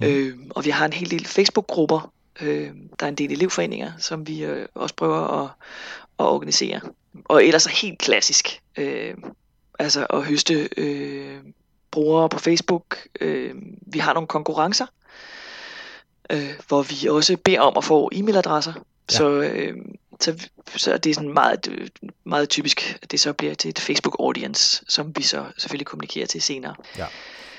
Mm. 0.00 0.06
Øh, 0.06 0.38
og 0.50 0.64
vi 0.64 0.70
har 0.70 0.84
en 0.86 0.92
hel 0.92 1.10
del 1.10 1.26
Facebook-grupper. 1.26 2.12
Øh, 2.40 2.70
der 3.00 3.06
er 3.06 3.08
en 3.08 3.14
del 3.14 3.32
elevforeninger, 3.32 3.92
som 3.98 4.26
vi 4.26 4.44
øh, 4.44 4.66
også 4.74 4.94
prøver 4.94 5.42
at, 5.44 5.50
at 6.18 6.24
organisere. 6.24 6.80
Og 7.24 7.44
ellers 7.44 7.66
er 7.66 7.70
helt 7.70 7.98
klassisk. 7.98 8.60
Øh, 8.76 9.14
altså 9.78 10.06
at 10.10 10.22
høste 10.22 10.68
øh, 10.76 11.36
brugere 11.90 12.28
på 12.28 12.38
Facebook. 12.38 12.98
Øh, 13.20 13.54
vi 13.80 13.98
har 13.98 14.14
nogle 14.14 14.26
konkurrencer, 14.26 14.86
øh, 16.30 16.54
hvor 16.68 16.82
vi 16.82 17.08
også 17.08 17.36
beder 17.36 17.60
om 17.60 17.76
at 17.76 17.84
få 17.84 18.10
e-mailadresser 18.14 18.72
Ja. 19.12 19.16
Så, 19.16 19.30
øh, 19.30 19.76
så, 20.20 20.48
så 20.76 20.98
det 20.98 21.10
er 21.10 21.14
sådan 21.14 21.32
meget, 21.32 21.90
meget 22.24 22.48
typisk, 22.48 22.98
at 23.02 23.10
det 23.10 23.20
så 23.20 23.32
bliver 23.32 23.54
til 23.54 23.68
et 23.68 23.78
Facebook 23.78 24.16
audience, 24.18 24.84
som 24.88 25.16
vi 25.16 25.22
så 25.22 25.44
selvfølgelig 25.58 25.86
kommunikerer 25.86 26.26
til 26.26 26.42
senere. 26.42 26.74
Ja, 26.98 27.06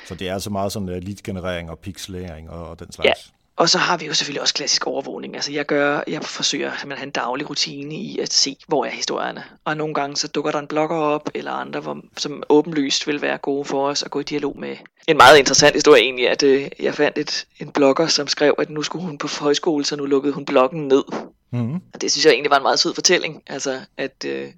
så 0.06 0.16
det 0.16 0.30
er 0.30 0.34
altså 0.34 0.50
meget 0.50 0.72
sådan 0.72 0.90
uh, 0.90 0.96
lead-generering 0.96 1.70
og 1.70 1.80
pixelering 1.80 2.50
og, 2.50 2.70
og 2.70 2.80
den 2.80 2.92
slags. 2.92 3.08
Ja, 3.08 3.14
og 3.60 3.70
så 3.70 3.78
har 3.78 3.98
vi 3.98 4.06
jo 4.06 4.14
selvfølgelig 4.14 4.42
også 4.42 4.54
klassisk 4.54 4.88
overvågning. 4.88 5.36
Altså 5.36 5.52
jeg 5.52 5.66
gør, 5.66 6.04
jeg 6.08 6.24
forsøger 6.24 6.72
at 6.72 6.78
have 6.78 7.04
en 7.04 7.10
daglig 7.10 7.50
rutine 7.50 7.96
i 7.96 8.20
at 8.20 8.34
se, 8.34 8.58
hvor 8.68 8.86
er 8.86 8.90
historierne. 8.90 9.44
Og 9.66 9.78
nogle 9.78 9.94
gange 9.94 10.16
så 10.16 10.28
dukker 10.28 10.52
der 10.52 10.60
en 10.60 10.68
blogger 10.68 10.96
op, 10.96 11.30
eller 11.34 11.52
andre, 11.52 11.80
hvor, 11.80 11.98
som 12.18 12.44
åbenlyst 12.50 13.08
vil 13.08 13.22
være 13.22 13.38
gode 13.38 13.66
for 13.66 13.88
os 13.88 14.04
at 14.04 14.12
gå 14.12 14.20
i 14.20 14.24
dialog 14.24 14.60
med. 14.60 14.76
En 15.08 15.18
meget 15.18 15.38
interessant 15.38 15.76
historie 15.76 16.02
egentlig, 16.02 16.30
at 16.30 16.44
øh, 16.44 16.70
jeg 16.80 16.96
fandt 16.96 17.18
et, 17.18 17.46
en 17.60 17.72
blogger, 17.72 18.08
som 18.08 18.28
skrev, 18.28 18.56
at 18.58 18.70
nu 18.70 18.84
skulle 18.84 19.06
hun 19.06 19.18
på 19.18 19.28
højskole, 19.40 19.86
så 19.86 19.96
nu 19.96 20.06
lukkede 20.06 20.34
hun 20.34 20.46
bloggen 20.46 20.88
ned. 20.88 21.04
Mm-hmm. 21.52 21.82
Og 21.94 22.02
det 22.02 22.12
synes 22.12 22.26
jeg 22.26 22.32
egentlig 22.32 22.52
var 22.52 22.58
en 22.58 22.64
meget 22.64 22.80
sød 22.80 22.94
fortælling. 22.94 23.44
Altså 23.48 23.82
at... 23.98 24.26
Øh, 24.26 24.52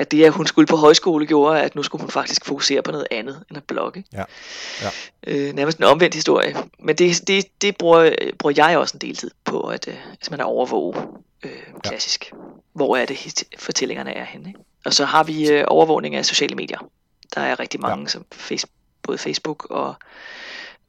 at 0.00 0.10
det, 0.10 0.24
at 0.24 0.32
hun 0.32 0.46
skulle 0.46 0.66
på 0.66 0.76
højskole, 0.76 1.26
gjorde, 1.26 1.62
at 1.62 1.74
nu 1.74 1.82
skulle 1.82 2.02
hun 2.02 2.10
faktisk 2.10 2.44
fokusere 2.44 2.82
på 2.82 2.90
noget 2.90 3.06
andet 3.10 3.44
end 3.48 3.56
at 3.56 3.64
blogge. 3.64 4.04
Ja. 4.12 4.24
Ja. 4.82 4.88
Øh, 5.26 5.54
nærmest 5.54 5.78
en 5.78 5.84
omvendt 5.84 6.14
historie. 6.14 6.56
Men 6.78 6.96
det, 6.96 7.28
det, 7.28 7.62
det 7.62 7.76
bruger, 7.76 8.10
bruger 8.38 8.54
jeg 8.56 8.78
også 8.78 8.96
en 8.96 9.00
del 9.00 9.16
tid 9.16 9.30
på, 9.44 9.60
at, 9.60 9.88
øh, 9.88 9.94
man 10.30 10.40
er 10.40 10.44
overvåge 10.44 10.94
øh, 11.42 11.62
klassisk. 11.82 12.30
Ja. 12.32 12.36
Hvor 12.72 12.96
er 12.96 13.06
det, 13.06 13.44
fortællingerne 13.58 14.14
er 14.14 14.24
henne. 14.24 14.48
Ikke? 14.48 14.60
Og 14.84 14.94
så 14.94 15.04
har 15.04 15.24
vi 15.24 15.50
øh, 15.50 15.64
overvågning 15.68 16.14
af 16.14 16.26
sociale 16.26 16.54
medier. 16.54 16.78
Der 17.34 17.40
er 17.40 17.60
rigtig 17.60 17.80
mange, 17.80 18.02
ja. 18.02 18.08
som 18.08 18.24
face, 18.32 18.66
både 19.02 19.18
Facebook 19.18 19.66
og, 19.70 19.94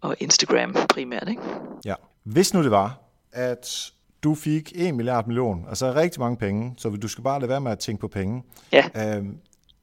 og 0.01 0.15
Instagram 0.19 0.75
primært. 0.89 1.29
Ikke? 1.29 1.41
Ja. 1.85 1.95
Hvis 2.23 2.53
nu 2.53 2.63
det 2.63 2.71
var, 2.71 2.99
at 3.31 3.91
du 4.23 4.35
fik 4.35 4.71
1 4.75 4.95
milliard 4.95 5.27
million, 5.27 5.65
altså 5.69 5.93
rigtig 5.93 6.19
mange 6.19 6.37
penge, 6.37 6.73
så 6.77 6.89
du 6.89 7.07
skal 7.07 7.23
bare 7.23 7.39
lade 7.39 7.49
være 7.49 7.61
med 7.61 7.71
at 7.71 7.79
tænke 7.79 8.01
på 8.01 8.07
penge. 8.07 8.43
Ja. 8.71 9.15
Øhm, 9.15 9.37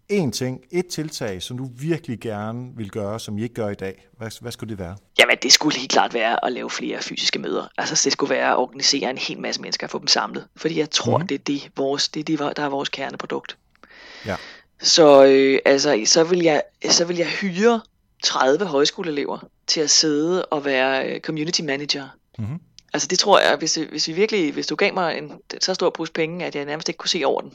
en 0.08 0.32
ting, 0.32 0.60
et 0.70 0.86
tiltag, 0.86 1.42
som 1.42 1.58
du 1.58 1.70
virkelig 1.78 2.20
gerne 2.20 2.70
vil 2.76 2.90
gøre, 2.90 3.20
som 3.20 3.38
I 3.38 3.42
ikke 3.42 3.54
gør 3.54 3.68
i 3.68 3.74
dag. 3.74 4.08
Hvad, 4.18 4.40
hvad 4.40 4.52
skulle 4.52 4.70
det 4.70 4.78
være? 4.78 4.96
Jamen, 5.18 5.36
det 5.42 5.52
skulle 5.52 5.78
helt 5.78 5.90
klart 5.90 6.14
være 6.14 6.44
at 6.44 6.52
lave 6.52 6.70
flere 6.70 7.02
fysiske 7.02 7.38
møder. 7.38 7.68
Altså, 7.78 8.00
det 8.04 8.12
skulle 8.12 8.34
være 8.34 8.50
at 8.50 8.56
organisere 8.56 9.10
en 9.10 9.18
hel 9.18 9.40
masse 9.40 9.60
mennesker 9.60 9.86
og 9.86 9.90
få 9.90 9.98
dem 9.98 10.06
samlet. 10.06 10.46
Fordi 10.56 10.78
jeg 10.78 10.90
tror, 10.90 11.18
mm. 11.18 11.26
det 11.26 11.34
er 11.34 11.38
det, 11.38 11.70
vores, 11.76 12.08
det, 12.08 12.20
er 12.20 12.24
det, 12.24 12.56
der 12.56 12.62
er 12.62 12.68
vores 12.68 12.88
kerneprodukt. 12.88 13.56
Ja. 14.26 14.36
Så, 14.80 15.24
øh, 15.24 15.58
altså, 15.64 16.02
så, 16.06 16.24
vil 16.24 16.38
jeg, 16.38 16.62
så 16.90 17.04
vil 17.04 17.16
jeg 17.16 17.26
hyre 17.26 17.80
30 18.22 18.64
højskoleelever 18.64 19.38
til 19.66 19.80
at 19.80 19.90
sidde 19.90 20.44
og 20.44 20.64
være 20.64 21.08
øh, 21.08 21.20
community 21.20 21.62
manager. 21.62 22.08
Mm-hmm. 22.38 22.60
Altså 22.92 23.08
det 23.08 23.18
tror 23.18 23.40
jeg, 23.40 23.56
hvis, 23.56 23.74
hvis 23.74 24.08
vi 24.08 24.12
virkelig, 24.12 24.52
hvis 24.52 24.66
du 24.66 24.76
gav 24.76 24.94
mig 24.94 25.18
en 25.18 25.32
så 25.60 25.74
stor 25.74 25.90
pose 25.90 26.12
penge, 26.12 26.46
at 26.46 26.54
jeg 26.54 26.64
nærmest 26.64 26.88
ikke 26.88 26.98
kunne 26.98 27.10
se 27.10 27.22
over 27.24 27.40
den, 27.40 27.52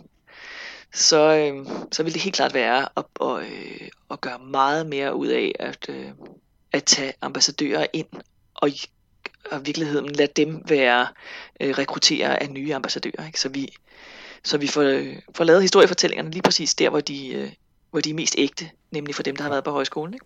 så, 0.94 1.36
øh, 1.36 1.68
så 1.92 2.04
ville 2.04 2.14
det 2.14 2.22
helt 2.22 2.36
klart 2.36 2.54
være 2.54 2.88
at, 2.98 3.06
at, 3.22 3.40
øh, 3.40 3.88
at 4.12 4.22
gøre 4.22 4.40
meget 4.40 4.86
mere 4.86 5.16
ud 5.16 5.28
af 5.28 5.52
at, 5.60 5.90
øh, 5.90 6.06
at 6.72 6.84
tage 6.84 7.14
ambassadører 7.22 7.86
ind 7.94 8.08
og 8.54 8.70
i 8.70 8.82
og 9.52 9.66
virkeligheden 9.66 10.10
lade 10.10 10.32
dem 10.36 10.62
være 10.68 11.08
øh, 11.62 11.78
rekruttere 11.78 12.44
af 12.44 12.50
nye 12.50 12.76
ambassadører. 12.76 13.26
Ikke? 13.26 13.40
Så 13.40 13.50
vi, 13.50 13.68
så 14.44 14.58
vi 14.58 14.68
får, 14.68 14.82
øh, 14.82 15.16
får 15.36 15.44
lavet 15.44 15.62
historiefortællingerne 15.62 16.32
lige 16.32 16.42
præcis 16.42 16.76
der, 16.76 16.90
hvor 16.90 17.00
de, 17.00 17.34
øh, 17.34 17.52
hvor 17.92 18.00
de 18.00 18.10
er 18.10 18.14
mest 18.14 18.36
ægte, 18.38 18.70
nemlig 18.92 19.16
for 19.16 19.24
dem, 19.24 19.36
der 19.36 19.44
har 19.44 19.50
været 19.50 19.64
på 19.64 19.72
højskolen. 19.72 20.14
Ikke? 20.14 20.26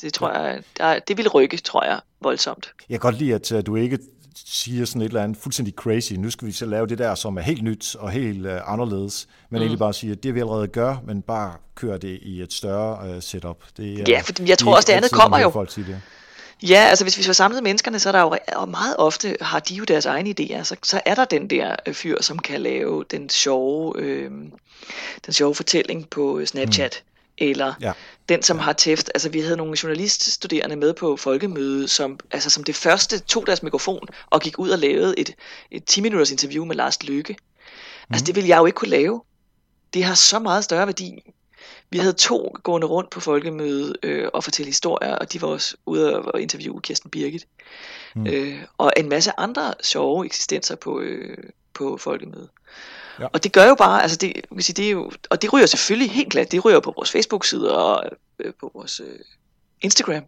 Det 0.00 0.14
tror 0.14 0.32
jeg, 0.32 0.62
der, 0.78 0.98
det 0.98 1.16
vil 1.16 1.28
rykke, 1.28 1.56
tror 1.56 1.84
jeg, 1.84 2.00
voldsomt. 2.20 2.72
Jeg 2.88 3.00
kan 3.00 3.10
godt 3.10 3.18
lide, 3.18 3.34
at 3.34 3.52
øh, 3.52 3.66
du 3.66 3.76
ikke 3.76 3.98
siger 4.34 4.84
sådan 4.84 5.02
et 5.02 5.06
eller 5.06 5.22
andet 5.22 5.38
fuldstændig 5.38 5.74
crazy, 5.74 6.12
nu 6.12 6.30
skal 6.30 6.48
vi 6.48 6.52
så 6.52 6.66
lave 6.66 6.86
det 6.86 6.98
der, 6.98 7.14
som 7.14 7.36
er 7.36 7.42
helt 7.42 7.62
nyt 7.62 7.96
og 7.98 8.10
helt 8.10 8.46
uh, 8.46 8.72
anderledes, 8.72 9.28
men 9.50 9.58
mm. 9.58 9.62
egentlig 9.62 9.78
bare 9.78 9.92
sige, 9.92 10.12
at 10.12 10.22
det 10.22 10.34
vi 10.34 10.40
allerede 10.40 10.68
gør, 10.68 10.96
men 11.06 11.22
bare 11.22 11.54
køre 11.74 11.98
det 11.98 12.18
i 12.22 12.42
et 12.42 12.52
større 12.52 13.16
uh, 13.16 13.22
setup. 13.22 13.56
Det, 13.76 14.00
uh, 14.00 14.10
ja, 14.10 14.20
for 14.20 14.32
jeg 14.46 14.58
tror 14.58 14.76
også, 14.76 14.86
det 14.86 14.92
andet 14.92 15.10
kommer 15.10 15.38
jo. 15.38 15.50
Folk 15.50 15.72
siger 15.72 15.86
det. 15.86 16.00
Ja, 16.62 16.86
altså 16.88 17.04
hvis 17.04 17.18
vi 17.18 17.22
får 17.22 17.32
samlet 17.32 17.62
menneskerne, 17.62 17.98
så 17.98 18.08
er 18.08 18.12
der 18.12 18.20
jo, 18.20 18.36
og 18.56 18.68
meget 18.68 18.96
ofte 18.98 19.36
har 19.40 19.60
de 19.60 19.74
jo 19.74 19.84
deres 19.84 20.06
egne 20.06 20.34
idéer, 20.40 20.62
så, 20.62 20.76
så 20.82 21.00
er 21.06 21.14
der 21.14 21.24
den 21.24 21.50
der 21.50 21.76
fyr, 21.92 22.22
som 22.22 22.38
kan 22.38 22.60
lave 22.60 23.04
den 23.10 23.28
sjove, 23.28 23.94
øh, 23.98 24.30
den 25.26 25.32
sjove 25.32 25.54
fortælling 25.54 26.08
på 26.08 26.40
Snapchat. 26.46 27.02
Eller 27.40 27.74
ja. 27.80 27.92
den, 28.28 28.42
som 28.42 28.58
har 28.58 28.72
tæft. 28.72 29.10
Altså, 29.14 29.28
vi 29.28 29.40
havde 29.40 29.56
nogle 29.56 29.76
journaliststuderende 29.82 30.76
med 30.76 30.94
på 30.94 31.16
folkemødet, 31.16 31.90
som, 31.90 32.18
altså, 32.30 32.50
som 32.50 32.64
det 32.64 32.76
første 32.76 33.18
tog 33.18 33.46
deres 33.46 33.62
mikrofon 33.62 34.08
og 34.26 34.40
gik 34.40 34.58
ud 34.58 34.70
og 34.70 34.78
lavede 34.78 35.18
et, 35.18 35.34
et 35.70 35.82
10-minutters 35.90 36.30
interview 36.30 36.64
med 36.64 36.76
Lars 36.76 37.02
Løkke. 37.02 37.32
Mm. 37.32 38.14
Altså, 38.14 38.24
det 38.24 38.36
ville 38.36 38.48
jeg 38.48 38.58
jo 38.58 38.66
ikke 38.66 38.76
kunne 38.76 38.90
lave. 38.90 39.22
Det 39.94 40.04
har 40.04 40.14
så 40.14 40.38
meget 40.38 40.64
større 40.64 40.86
værdi. 40.86 41.32
Vi 41.90 41.98
havde 41.98 42.12
to 42.12 42.54
gående 42.62 42.86
rundt 42.86 43.10
på 43.10 43.20
folkemødet 43.20 43.96
øh, 44.02 44.28
og 44.34 44.44
fortælle 44.44 44.68
historier, 44.68 45.14
og 45.14 45.32
de 45.32 45.42
var 45.42 45.48
også 45.48 45.76
ude 45.86 46.18
og 46.18 46.40
interviewe 46.40 46.80
Kirsten 46.80 47.10
Birgit. 47.10 47.46
Mm. 48.14 48.26
Øh, 48.26 48.62
og 48.78 48.92
en 48.96 49.08
masse 49.08 49.32
andre 49.38 49.74
sjove 49.82 50.26
eksistenser 50.26 50.76
på, 50.76 51.00
øh, 51.00 51.38
på 51.74 51.96
folkemødet. 51.96 52.48
Ja. 53.20 53.26
Og 53.32 53.44
det 53.44 53.52
gør 53.52 53.66
jo 53.66 53.74
bare, 53.74 54.02
altså 54.02 54.16
det, 54.16 54.32
kan 54.52 54.62
sige, 54.62 54.74
det 54.74 54.86
er 54.86 54.90
jo, 54.90 55.12
og 55.30 55.42
det 55.42 55.52
ryger 55.52 55.66
selvfølgelig 55.66 56.10
helt 56.10 56.30
klart, 56.30 56.52
det 56.52 56.64
ryger 56.64 56.80
på 56.80 56.92
vores 56.96 57.10
Facebook-side 57.10 57.78
og 57.78 58.04
øh, 58.38 58.52
på 58.60 58.70
vores 58.74 59.00
øh, 59.00 59.18
Instagram. 59.80 60.24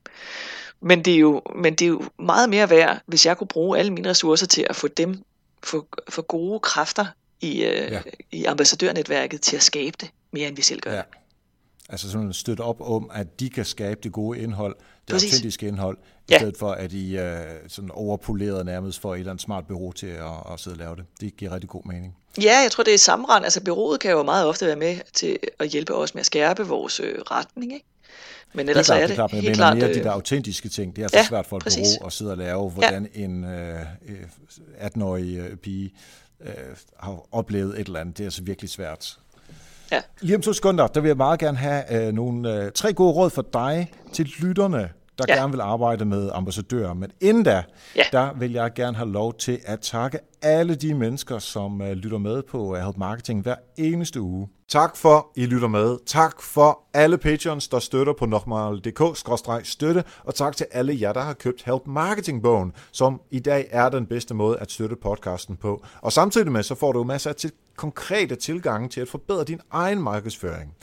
Men 0.81 1.05
det, 1.05 1.15
er 1.15 1.19
jo, 1.19 1.43
men 1.55 1.75
det 1.75 1.85
er 1.85 1.89
jo 1.89 2.03
meget 2.19 2.49
mere 2.51 2.71
værd, 2.71 3.01
hvis 3.07 3.27
jeg 3.27 3.39
kunne 3.39 3.49
bruge 3.49 3.79
alle 3.79 3.93
mine 3.93 4.11
ressourcer 4.11 4.47
til 4.47 4.67
at 4.71 4.77
få 4.77 4.89
dem, 4.89 5.23
få, 5.63 5.87
få 6.09 6.23
gode 6.23 6.61
kræfter 6.61 7.07
i, 7.41 7.65
øh, 7.65 7.93
ja. 7.93 8.01
i 8.33 8.45
ambassadørnetværket 8.45 9.41
til 9.41 9.57
at 9.57 9.63
skabe 9.63 9.97
det, 10.01 10.11
mere 10.31 10.49
end 10.49 10.57
vi 10.57 10.63
selv 10.63 10.81
gør. 10.81 10.93
Ja. 10.93 11.03
Altså 11.89 12.11
sådan 12.11 12.33
støtte 12.33 12.61
op 12.61 12.81
om, 12.81 13.11
at 13.15 13.41
de 13.41 13.51
kan 13.51 13.65
skabe 13.65 14.01
det 14.03 14.13
gode 14.13 14.39
indhold, 14.39 14.75
det 14.75 15.13
Præcis. 15.13 15.33
autentiske 15.33 15.69
indhold, 15.69 15.99
ja. 16.31 16.37
i 16.37 16.39
stedet 16.39 16.57
for 16.57 16.71
at 16.71 16.93
I 16.93 17.19
øh, 17.19 17.39
sådan 17.69 17.91
overpolerede 17.91 18.65
nærmest 18.65 19.01
for 19.01 19.15
et 19.15 19.19
eller 19.19 19.31
andet 19.31 19.43
smart 19.43 19.67
bureau 19.67 19.93
til 19.93 20.07
at, 20.07 20.53
at 20.53 20.61
sidde 20.61 20.75
og 20.75 20.79
lave 20.79 20.97
det. 20.97 21.05
Det 21.21 21.37
giver 21.37 21.53
rigtig 21.53 21.71
god 21.71 21.83
mening. 21.85 22.17
Ja, 22.43 22.59
jeg 22.59 22.71
tror, 22.71 22.85
det 22.85 22.95
er 22.95 22.99
sammenrend. 22.99 23.45
Altså, 23.45 23.65
byrådet 23.65 24.01
kan 24.01 24.11
jo 24.11 24.23
meget 24.23 24.47
ofte 24.47 24.67
være 24.67 24.77
med 24.77 24.97
til 25.13 25.39
at 25.59 25.69
hjælpe 25.69 25.95
os 25.95 26.15
med 26.15 26.21
at 26.21 26.27
skærpe 26.27 26.67
vores 26.67 27.01
øh, 27.01 27.19
retning, 27.19 27.73
ikke? 27.73 27.87
Men 28.53 28.69
ellers 28.69 28.87
det 28.87 28.93
er, 28.93 28.97
klart, 28.97 29.03
er 29.03 29.07
det, 29.07 29.09
det 29.09 29.17
klart, 29.17 29.33
men 29.33 29.41
helt 29.43 29.57
klart... 29.57 29.77
mere 29.77 29.89
øh, 29.89 29.95
de 29.95 30.03
der 30.03 30.11
autentiske 30.11 30.69
ting. 30.69 30.97
Det 30.97 31.05
er 31.05 31.09
så 31.09 31.17
ja, 31.17 31.27
svært 31.27 31.47
for 31.47 31.57
et 31.57 31.63
præcis. 31.63 31.89
bureau 31.97 32.07
at 32.07 32.13
sidde 32.13 32.31
og 32.31 32.37
lave, 32.37 32.71
hvordan 32.71 33.09
ja. 33.15 33.21
en 33.21 33.45
øh, 33.45 33.81
18-årig 34.81 35.37
øh, 35.37 35.57
pige 35.57 35.95
øh, 36.41 36.53
har 36.97 37.27
oplevet 37.33 37.81
et 37.81 37.87
eller 37.87 38.01
andet. 38.01 38.19
Det 38.19 38.25
er 38.25 38.27
altså 38.27 38.43
virkelig 38.43 38.71
svært. 38.71 39.19
Ja. 39.93 40.01
Lige 40.21 40.37
om 40.37 40.43
to 40.43 40.53
sekunder, 40.53 40.87
der 40.87 41.01
vil 41.01 41.09
jeg 41.09 41.17
meget 41.17 41.41
gerne 41.41 41.59
have 41.59 42.07
øh, 42.07 42.13
nogle 42.13 42.55
øh, 42.55 42.73
tre 42.73 42.93
gode 42.93 43.13
råd 43.13 43.31
for 43.31 43.43
dig 43.53 43.93
til 44.13 44.33
lytterne, 44.39 44.91
der 45.19 45.25
ja. 45.29 45.35
gerne 45.35 45.53
vil 45.53 45.61
arbejde 45.61 46.05
med 46.05 46.31
ambassadører. 46.33 46.95
Men 46.95 47.11
inden 47.21 47.43
da, 47.43 47.63
ja. 47.97 48.05
der 48.13 48.31
vil 48.39 48.53
jeg 48.53 48.73
gerne 48.75 48.97
have 48.97 49.13
lov 49.13 49.35
til 49.35 49.59
at 49.65 49.81
takke 49.81 50.19
alle 50.43 50.75
de 50.75 50.95
mennesker, 50.95 51.39
som 51.39 51.81
uh, 51.81 51.91
lytter 51.91 52.19
med 52.19 52.43
på 52.43 52.59
uh, 52.59 52.77
Help 52.77 52.97
Marketing 52.97 53.43
hver 53.43 53.55
eneste 53.77 54.21
uge. 54.21 54.49
Tak 54.69 54.97
for, 54.97 55.33
I 55.37 55.47
lytter 55.47 55.69
med. 55.69 55.97
Tak 56.07 56.43
for 56.43 56.81
alle 56.95 57.19
patrons, 57.19 57.69
der 57.69 57.79
støtter 57.79 58.13
på 58.19 58.27
nokmal.dk-støtte, 58.27 60.05
og 60.25 60.35
tak 60.35 60.57
til 60.57 60.67
alle 60.73 60.99
jer, 61.01 61.13
der 61.13 61.21
har 61.21 61.33
købt 61.33 61.63
Help 61.63 61.83
Marketing-bogen, 61.87 62.73
som 62.93 63.21
i 63.31 63.39
dag 63.39 63.69
er 63.71 63.89
den 63.89 64.07
bedste 64.07 64.35
måde 64.35 64.59
at 64.59 64.71
støtte 64.71 64.97
podcasten 65.03 65.57
på. 65.57 65.85
Og 66.01 66.13
samtidig 66.13 66.53
med, 66.53 66.63
så 66.63 66.75
får 66.75 66.93
du 66.93 67.05
masser 67.05 67.31
af 67.31 67.37
til 67.37 67.53
konkrete 67.77 68.37
tilgange 68.37 68.89
til 68.89 69.01
at 69.01 69.09
forbedre 69.09 69.45
din 69.45 69.61
egen 69.71 70.03
markedsføring. 70.03 70.75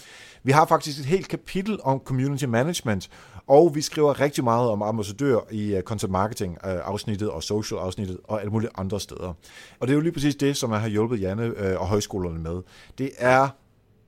Vi 0.44 0.52
har 0.52 0.66
faktisk 0.66 1.00
et 1.00 1.06
helt 1.06 1.28
kapitel 1.28 1.80
om 1.84 2.02
community 2.06 2.46
management, 2.46 3.10
og 3.48 3.76
vi 3.76 3.82
skriver 3.82 4.20
rigtig 4.20 4.44
meget 4.44 4.70
om 4.70 4.82
ambassadør 4.82 5.40
i 5.52 5.76
øh, 5.76 5.84
content 5.84 6.12
marketing 6.12 6.58
øh, 6.66 6.80
afsnittet 6.84 7.30
og 7.30 7.44
social 7.44 7.80
afsnittet 7.80 8.18
og 8.24 8.40
alle 8.40 8.52
mulige 8.52 8.70
andre 8.76 9.00
steder. 9.00 9.34
Og 9.80 9.88
det 9.88 9.90
er 9.90 9.96
jo 9.96 10.02
lige 10.02 10.14
præcis 10.14 10.36
det, 10.36 10.58
som 10.58 10.72
jeg 10.72 10.82
har 10.82 10.88
hjulpet 10.88 11.22
Janne 11.22 11.44
øh, 11.44 11.82
og 11.82 11.88
højskolerne 11.88 12.40
med. 12.40 12.62
Det 12.98 13.12
er 13.18 13.50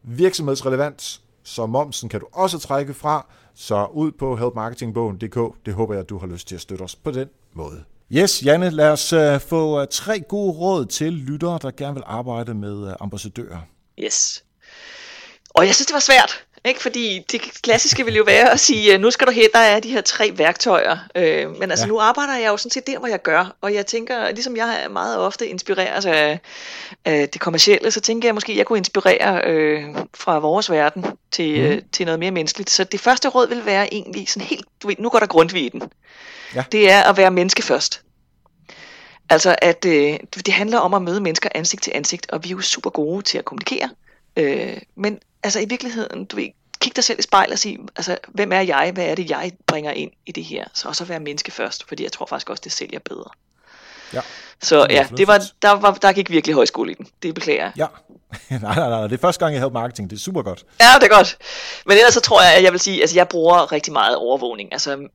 virksomhedsrelevant, 0.03 1.21
så 1.43 1.65
momsen 1.65 2.09
kan 2.09 2.19
du 2.19 2.27
også 2.31 2.59
trække 2.59 2.93
fra, 2.93 3.27
så 3.53 3.87
ud 3.93 4.11
på 4.11 4.35
helpmarketingbogen.dk. 4.35 5.65
Det 5.65 5.73
håber 5.73 5.95
jeg, 5.95 6.09
du 6.09 6.17
har 6.17 6.27
lyst 6.27 6.47
til 6.47 6.55
at 6.55 6.61
støtte 6.61 6.83
os 6.83 6.95
på 6.95 7.11
den 7.11 7.27
måde. 7.53 7.83
Yes, 8.13 8.45
Janne, 8.45 8.69
lad 8.69 8.89
os 8.91 9.13
uh, 9.13 9.41
få 9.49 9.81
uh, 9.81 9.87
tre 9.91 10.19
gode 10.19 10.51
råd 10.51 10.85
til 10.85 11.13
lyttere, 11.13 11.59
der 11.61 11.71
gerne 11.71 11.93
vil 11.93 12.03
arbejde 12.05 12.53
med 12.53 12.73
uh, 12.73 12.93
ambassadører. 12.99 13.59
Yes. 13.99 14.43
Og 15.49 15.65
jeg 15.65 15.75
synes, 15.75 15.85
det 15.85 15.93
var 15.93 15.99
svært. 15.99 16.45
Ikke? 16.65 16.81
Fordi 16.81 17.25
det 17.31 17.41
klassiske 17.41 18.05
vil 18.05 18.15
jo 18.15 18.23
være 18.23 18.51
at 18.51 18.59
sige, 18.59 18.97
nu 18.97 19.11
skal 19.11 19.27
du 19.27 19.31
her, 19.31 19.47
der 19.53 19.59
er 19.59 19.79
de 19.79 19.89
her 19.89 20.01
tre 20.01 20.31
værktøjer. 20.35 20.97
Øh, 21.15 21.59
men 21.59 21.71
altså 21.71 21.85
ja. 21.85 21.89
nu 21.89 21.99
arbejder 21.99 22.35
jeg 22.35 22.47
jo 22.47 22.57
sådan 22.57 22.71
set 22.71 22.87
der, 22.87 22.99
hvor 22.99 23.07
jeg 23.07 23.21
gør. 23.21 23.55
Og 23.61 23.73
jeg 23.73 23.85
tænker, 23.85 24.31
ligesom 24.31 24.55
jeg 24.55 24.87
meget 24.91 25.17
ofte 25.17 25.47
inspireres 25.47 26.05
af, 26.05 26.39
af 27.05 27.29
det 27.29 27.41
kommercielle, 27.41 27.91
så 27.91 28.01
tænker 28.01 28.27
jeg 28.27 28.33
måske, 28.33 28.51
at 28.51 28.57
jeg 28.57 28.65
kunne 28.65 28.77
inspirere 28.77 29.41
øh, 29.45 29.83
fra 30.13 30.39
vores 30.39 30.71
verden 30.71 31.05
til, 31.31 31.61
mm. 31.61 31.67
øh, 31.67 31.81
til 31.91 32.05
noget 32.05 32.19
mere 32.19 32.31
menneskeligt. 32.31 32.69
Så 32.69 32.83
det 32.83 32.99
første 32.99 33.27
råd 33.27 33.47
vil 33.47 33.65
være 33.65 33.93
egentlig 33.93 34.29
sådan 34.29 34.47
helt, 34.47 34.65
du 34.83 34.87
ved, 34.87 34.95
nu 34.99 35.09
går 35.09 35.19
der 35.19 35.27
grundvig 35.27 35.65
i 35.65 35.69
den. 35.69 35.81
Ja. 36.55 36.63
Det 36.71 36.91
er 36.91 37.03
at 37.03 37.17
være 37.17 37.31
menneske 37.31 37.61
først. 37.61 38.01
Altså 39.29 39.55
at 39.61 39.85
øh, 39.85 40.19
det 40.45 40.53
handler 40.53 40.79
om 40.79 40.93
at 40.93 41.01
møde 41.01 41.21
mennesker 41.21 41.49
ansigt 41.55 41.83
til 41.83 41.91
ansigt, 41.95 42.31
og 42.31 42.43
vi 42.43 42.49
er 42.49 42.51
jo 42.51 42.61
super 42.61 42.89
gode 42.89 43.21
til 43.21 43.37
at 43.37 43.45
kommunikere. 43.45 43.89
Øh, 44.37 44.77
men 44.95 45.19
altså 45.43 45.59
i 45.59 45.65
virkeligheden, 45.65 46.25
du 46.25 46.35
ved, 46.35 46.49
kig 46.79 46.95
dig 46.95 47.03
selv 47.03 47.19
i 47.19 47.21
spejlet 47.21 47.53
og 47.53 47.59
sige, 47.59 47.79
altså, 47.95 48.17
hvem 48.27 48.51
er 48.51 48.61
jeg? 48.61 48.91
Hvad 48.93 49.05
er 49.05 49.15
det, 49.15 49.29
jeg 49.29 49.51
bringer 49.67 49.91
ind 49.91 50.11
i 50.25 50.31
det 50.31 50.43
her? 50.43 50.65
Så 50.73 50.87
også 50.87 51.05
være 51.05 51.19
menneske 51.19 51.51
først, 51.51 51.87
fordi 51.87 52.03
jeg 52.03 52.11
tror 52.11 52.25
faktisk 52.25 52.49
også, 52.49 52.61
det 52.63 52.71
sælger 52.71 52.99
bedre. 52.99 53.29
Ja. 54.13 54.21
Så 54.61 54.87
ja, 54.89 55.07
det 55.17 55.27
var, 55.27 55.43
der, 55.61 55.71
var, 55.71 55.93
der 55.93 56.13
gik 56.13 56.29
virkelig 56.29 56.53
højskole 56.53 56.91
i 56.91 56.95
den. 56.95 57.07
Det 57.23 57.35
beklager 57.35 57.63
jeg. 57.63 57.71
Ja. 57.77 57.87
nej, 58.59 58.75
nej, 58.75 58.89
nej. 58.89 59.01
Det 59.01 59.11
er 59.11 59.17
første 59.17 59.39
gang, 59.45 59.53
jeg 59.53 59.61
havde 59.61 59.73
marketing. 59.73 60.09
Det 60.09 60.15
er 60.15 60.19
super 60.19 60.41
godt. 60.41 60.65
Ja, 60.79 60.85
det 60.99 61.03
er 61.11 61.15
godt. 61.15 61.37
Men 61.85 61.97
ellers 61.97 62.13
så 62.13 62.21
tror 62.21 62.41
jeg, 62.41 62.55
at 62.55 62.63
jeg 62.63 62.71
vil 62.71 62.79
sige, 62.79 63.01
altså 63.01 63.15
jeg 63.15 63.27
bruger 63.27 63.71
rigtig 63.71 63.93
meget 63.93 64.15
overvågning. 64.15 64.73
Altså, 64.73 65.07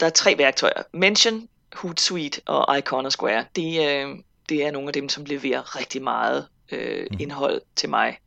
der 0.00 0.06
er 0.06 0.10
tre 0.10 0.38
værktøjer. 0.38 0.82
Mention, 0.92 1.48
Hootsuite 1.72 2.40
og 2.46 2.78
Iconosquare. 2.78 3.44
Det, 3.56 3.88
øh, 3.88 4.08
det 4.48 4.66
er 4.66 4.70
nogle 4.70 4.88
af 4.88 4.92
dem, 4.92 5.08
som 5.08 5.24
leverer 5.24 5.76
rigtig 5.76 6.02
meget 6.02 6.46
øh, 6.72 7.06
mm. 7.10 7.16
indhold 7.20 7.60
til 7.76 7.88
mig 7.88 8.18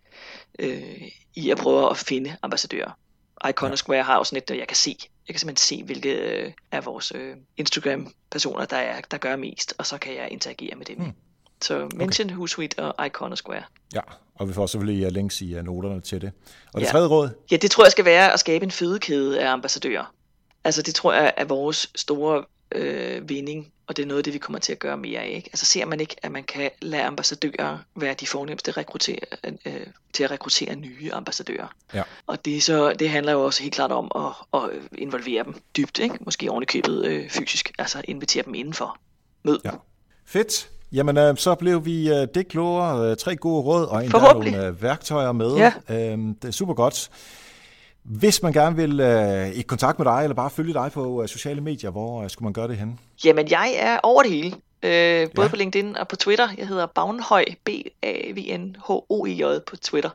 øh, 0.59 1.01
i 1.35 1.49
at 1.49 1.57
prøve 1.57 1.89
at 1.89 1.97
finde 1.97 2.35
ambassadører. 2.41 2.91
Iconosquare 3.49 4.03
har 4.03 4.17
også 4.17 4.35
net, 4.35 4.49
jeg 4.49 4.67
kan 4.67 4.77
se. 4.77 4.97
Jeg 5.27 5.35
kan 5.35 5.39
simpelthen 5.39 5.79
se, 5.79 5.83
hvilke 5.83 6.13
øh, 6.13 6.51
af 6.71 6.85
vores 6.85 7.11
øh, 7.15 7.35
Instagram-personer, 7.57 8.65
der, 8.65 8.77
er, 8.77 9.01
der 9.11 9.17
gør 9.17 9.35
mest, 9.35 9.73
og 9.77 9.85
så 9.85 9.97
kan 9.97 10.15
jeg 10.15 10.27
interagere 10.31 10.75
med 10.75 10.85
dem. 10.85 10.97
Hmm. 10.97 11.11
Så 11.61 11.89
mention 11.95 12.27
okay. 12.27 12.35
Hootsuite 12.35 12.79
og 12.79 13.05
Iconosquare. 13.05 13.63
Ja, 13.93 14.01
og 14.35 14.47
vi 14.47 14.53
får 14.53 14.65
selvfølgelig 14.65 15.11
links 15.11 15.41
i 15.41 15.61
noterne 15.63 16.01
til 16.01 16.21
det. 16.21 16.31
Og 16.73 16.81
det 16.81 16.87
ja. 16.87 16.91
tredje 16.91 17.07
råd? 17.07 17.29
Ja, 17.51 17.57
det 17.57 17.71
tror 17.71 17.85
jeg 17.85 17.91
skal 17.91 18.05
være 18.05 18.33
at 18.33 18.39
skabe 18.39 18.65
en 18.65 18.71
fødekæde 18.71 19.41
af 19.41 19.51
ambassadører. 19.51 20.13
Altså 20.63 20.81
det 20.81 20.95
tror 20.95 21.13
jeg 21.13 21.33
er 21.37 21.45
vores 21.45 21.91
store 21.95 22.45
øh, 22.71 23.29
vinding, 23.29 23.71
og 23.87 23.97
det 23.97 24.03
er 24.03 24.07
noget 24.07 24.17
af 24.17 24.23
det, 24.23 24.33
vi 24.33 24.37
kommer 24.37 24.59
til 24.59 24.71
at 24.71 24.79
gøre 24.79 24.97
mere 24.97 25.19
af. 25.19 25.29
Ikke? 25.35 25.49
Altså 25.53 25.65
ser 25.65 25.85
man 25.85 25.99
ikke, 25.99 26.15
at 26.21 26.31
man 26.31 26.43
kan 26.43 26.71
lade 26.81 27.03
ambassadører 27.03 27.77
være 27.95 28.13
de 28.13 28.27
fornemmeste 28.27 28.71
rekruttere, 28.71 29.19
øh, 29.65 29.87
til 30.13 30.23
at 30.23 30.31
rekruttere 30.31 30.75
nye 30.75 31.13
ambassadører. 31.13 31.67
Ja. 31.93 32.03
Og 32.27 32.45
det, 32.45 32.63
så, 32.63 32.93
det 32.93 33.09
handler 33.09 33.31
jo 33.31 33.43
også 33.43 33.63
helt 33.63 33.75
klart 33.75 33.91
om 33.91 34.11
at, 34.15 34.61
at 34.61 34.69
involvere 34.97 35.43
dem 35.43 35.55
dybt, 35.77 35.99
ikke? 35.99 36.17
måske 36.21 36.51
oven 36.51 36.63
i 36.63 36.65
købet 36.65 37.05
øh, 37.05 37.29
fysisk, 37.29 37.71
altså 37.79 38.01
invitere 38.03 38.43
dem 38.43 38.53
indenfor. 38.53 38.97
Mød. 39.43 39.59
Ja. 39.65 39.71
Fedt. 40.25 40.69
Jamen, 40.91 41.17
øh, 41.17 41.37
så 41.37 41.55
blev 41.55 41.85
vi 41.85 42.09
øh, 42.09 42.27
det 42.35 42.47
klogere. 42.47 43.09
Øh, 43.11 43.17
tre 43.17 43.35
gode 43.35 43.61
råd 43.63 43.85
og 43.85 44.03
endda 44.03 44.19
nogle 44.19 44.65
øh, 44.65 44.81
værktøjer 44.81 45.31
med. 45.31 45.55
Ja. 45.55 45.73
Øh, 45.89 46.17
det 46.17 46.47
er 46.47 46.51
super 46.51 46.73
godt. 46.73 47.09
Hvis 48.05 48.43
man 48.43 48.53
gerne 48.53 48.75
vil 48.75 48.99
øh, 48.99 49.49
i 49.49 49.61
kontakt 49.61 49.99
med 49.99 50.05
dig, 50.05 50.19
eller 50.23 50.35
bare 50.35 50.49
følge 50.49 50.73
dig 50.73 50.91
på 50.93 51.21
øh, 51.21 51.27
sociale 51.27 51.61
medier, 51.61 51.89
hvor 51.89 52.23
øh, 52.23 52.29
skulle 52.29 52.45
man 52.45 52.53
gøre 52.53 52.67
det 52.67 52.77
hen? 52.77 52.99
Jamen, 53.25 53.51
jeg 53.51 53.73
er 53.77 53.99
over 54.03 54.23
det 54.23 54.31
hele. 54.31 54.55
Øh, 54.83 55.29
både 55.35 55.45
ja. 55.45 55.49
på 55.49 55.55
LinkedIn 55.55 55.97
og 55.97 56.07
på 56.07 56.15
Twitter. 56.15 56.49
Jeg 56.57 56.67
hedder 56.67 56.85
Bagnhøj, 56.85 57.45
B-A-V-N-H-O-E-J 57.63 59.59
på 59.67 59.75
Twitter. 59.75 60.09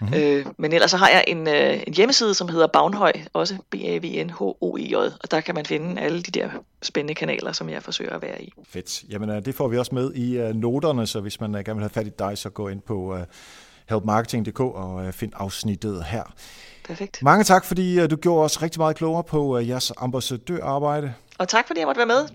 Mm-hmm. 0.00 0.16
Øh, 0.16 0.46
men 0.58 0.72
ellers 0.72 0.90
så 0.90 0.96
har 0.96 1.08
jeg 1.08 1.24
en, 1.26 1.48
øh, 1.48 1.82
en 1.86 1.94
hjemmeside, 1.94 2.34
som 2.34 2.48
hedder 2.48 2.66
Bagnhøj, 2.66 3.12
også 3.32 3.54
B-A-V-N-H-O-E-J, 3.70 4.94
og 4.94 5.30
der 5.30 5.40
kan 5.40 5.54
man 5.54 5.66
finde 5.66 6.00
alle 6.00 6.22
de 6.22 6.30
der 6.30 6.50
spændende 6.82 7.14
kanaler, 7.14 7.52
som 7.52 7.68
jeg 7.68 7.82
forsøger 7.82 8.12
at 8.12 8.22
være 8.22 8.42
i. 8.42 8.52
Fedt. 8.68 9.02
Jamen, 9.10 9.30
øh, 9.30 9.44
det 9.44 9.54
får 9.54 9.68
vi 9.68 9.78
også 9.78 9.94
med 9.94 10.14
i 10.14 10.38
øh, 10.38 10.54
noterne, 10.54 11.06
så 11.06 11.20
hvis 11.20 11.40
man 11.40 11.54
øh, 11.54 11.64
gerne 11.64 11.76
vil 11.76 11.82
have 11.82 11.90
fat 11.90 12.06
i 12.06 12.10
dig, 12.18 12.38
så 12.38 12.50
gå 12.50 12.68
ind 12.68 12.80
på 12.80 13.16
øh, 13.16 13.24
helpmarketing.dk 13.88 14.60
og 14.60 15.06
øh, 15.06 15.12
find 15.12 15.32
afsnittet 15.36 16.04
her. 16.04 16.34
Perfekt. 16.86 17.22
Mange 17.22 17.44
tak, 17.44 17.64
fordi 17.64 18.02
uh, 18.02 18.10
du 18.10 18.16
gjorde 18.16 18.44
os 18.44 18.62
rigtig 18.62 18.80
meget 18.80 18.96
klogere 18.96 19.24
på 19.24 19.56
uh, 19.56 19.68
jeres 19.68 19.92
ambassadørarbejde. 19.96 21.14
Og 21.38 21.48
tak, 21.48 21.66
fordi 21.66 21.80
jeg 21.80 21.86
måtte 21.86 21.98
være 21.98 22.06
med. 22.06 22.28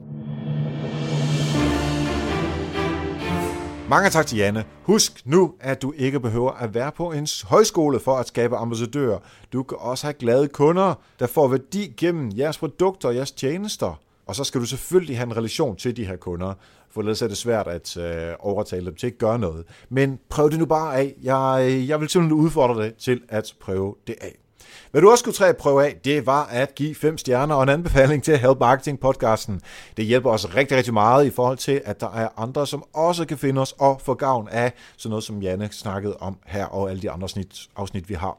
Mange 3.89 4.09
tak 4.09 4.27
til 4.27 4.37
Janne. 4.37 4.65
Husk 4.83 5.21
nu, 5.25 5.53
at 5.59 5.81
du 5.81 5.93
ikke 5.97 6.19
behøver 6.19 6.51
at 6.51 6.73
være 6.73 6.91
på 6.91 7.11
en 7.11 7.27
højskole 7.43 7.99
for 7.99 8.17
at 8.17 8.27
skabe 8.27 8.57
ambassadører. 8.57 9.19
Du 9.53 9.63
kan 9.63 9.77
også 9.81 10.07
have 10.07 10.13
glade 10.13 10.47
kunder, 10.47 10.93
der 11.19 11.27
får 11.27 11.47
værdi 11.47 11.93
gennem 11.97 12.31
jeres 12.37 12.57
produkter 12.57 13.09
og 13.09 13.15
jeres 13.15 13.31
tjenester. 13.31 13.99
Og 14.27 14.35
så 14.35 14.43
skal 14.43 14.61
du 14.61 14.65
selvfølgelig 14.65 15.17
have 15.17 15.25
en 15.25 15.37
relation 15.37 15.75
til 15.75 15.97
de 15.97 16.05
her 16.05 16.15
kunder, 16.15 16.53
for 16.89 17.01
ellers 17.01 17.21
er 17.21 17.27
det 17.27 17.37
svært 17.37 17.67
at 17.67 17.97
øh, 17.97 18.33
overtale 18.39 18.85
dem 18.85 18.95
til 18.95 19.07
at 19.07 19.17
gøre 19.17 19.39
noget. 19.39 19.65
Men 19.89 20.19
prøv 20.29 20.49
det 20.49 20.59
nu 20.59 20.65
bare 20.65 20.97
af. 20.97 21.15
Jeg, 21.23 21.67
øh, 21.69 21.89
jeg 21.89 22.01
vil 22.01 22.09
simpelthen 22.09 22.39
udfordre 22.39 22.83
dig 22.83 22.93
til 22.93 23.21
at 23.29 23.53
prøve 23.61 23.95
det 24.07 24.15
af. 24.21 24.46
Hvad 24.91 25.01
du 25.01 25.11
også 25.11 25.21
skulle 25.21 25.35
træde 25.35 25.53
prøve 25.53 25.85
af, 25.85 25.95
det 26.03 26.25
var 26.25 26.45
at 26.45 26.75
give 26.75 26.95
fem 26.95 27.17
stjerner 27.17 27.55
og 27.55 27.63
en 27.63 27.69
anbefaling 27.69 28.23
til 28.23 28.37
Help 28.37 28.59
Marketing 28.59 28.99
podcasten. 28.99 29.61
Det 29.97 30.05
hjælper 30.05 30.29
os 30.29 30.55
rigtig, 30.55 30.77
rigtig 30.77 30.93
meget 30.93 31.25
i 31.25 31.29
forhold 31.29 31.57
til, 31.57 31.81
at 31.85 32.01
der 32.01 32.11
er 32.11 32.27
andre, 32.37 32.67
som 32.67 32.83
også 32.93 33.25
kan 33.25 33.37
finde 33.37 33.61
os 33.61 33.75
og 33.79 34.01
få 34.01 34.13
gavn 34.13 34.47
af 34.47 34.73
sådan 34.97 35.09
noget, 35.09 35.23
som 35.23 35.41
Janne 35.41 35.69
snakkede 35.71 36.17
om 36.19 36.37
her 36.45 36.65
og 36.65 36.89
alle 36.89 37.01
de 37.01 37.11
andre 37.11 37.23
afsnit, 37.23 37.67
afsnit 37.75 38.09
vi 38.09 38.13
har. 38.13 38.37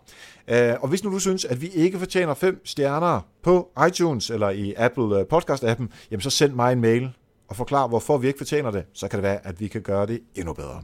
Øh, 0.48 0.74
og 0.80 0.88
hvis 0.88 1.04
nu 1.04 1.10
du 1.10 1.18
synes, 1.18 1.44
at 1.44 1.60
vi 1.60 1.66
ikke 1.66 1.98
fortjener 1.98 2.34
fem 2.34 2.60
stjerner 2.64 3.20
på 3.42 3.68
iTunes 3.88 4.30
eller 4.30 4.50
i 4.50 4.74
Apple 4.76 5.18
øh, 5.18 5.24
Podcast-appen, 5.32 5.86
jamen 6.10 6.20
så 6.20 6.30
send 6.30 6.52
mig 6.52 6.72
en 6.72 6.80
mail 6.80 7.10
og 7.48 7.56
forklar, 7.56 7.86
hvorfor 7.88 8.18
vi 8.18 8.26
ikke 8.26 8.38
fortjener 8.38 8.70
det. 8.70 8.84
Så 8.94 9.08
kan 9.08 9.16
det 9.16 9.22
være, 9.22 9.46
at 9.46 9.60
vi 9.60 9.68
kan 9.68 9.82
gøre 9.82 10.06
det 10.06 10.20
endnu 10.34 10.52
bedre. 10.52 10.82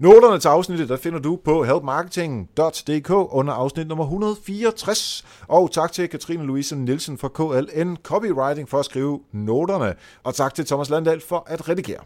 Noterne 0.00 0.38
til 0.38 0.48
afsnittet, 0.48 0.88
der 0.88 0.96
finder 0.96 1.18
du 1.18 1.38
på 1.44 1.64
helpmarketing.dk 1.64 3.10
under 3.10 3.52
afsnit 3.52 3.88
nummer 3.88 4.04
164. 4.04 5.24
Og 5.48 5.70
tak 5.70 5.92
til 5.92 6.08
Katrine 6.08 6.44
Louise 6.44 6.76
Nielsen 6.76 7.18
fra 7.18 7.28
KLN 7.28 7.96
Copywriting 8.02 8.68
for 8.68 8.78
at 8.78 8.84
skrive 8.84 9.20
noterne. 9.32 9.94
Og 10.24 10.34
tak 10.34 10.54
til 10.54 10.66
Thomas 10.66 10.90
Landahl 10.90 11.20
for 11.20 11.44
at 11.46 11.68
redigere. 11.68 12.00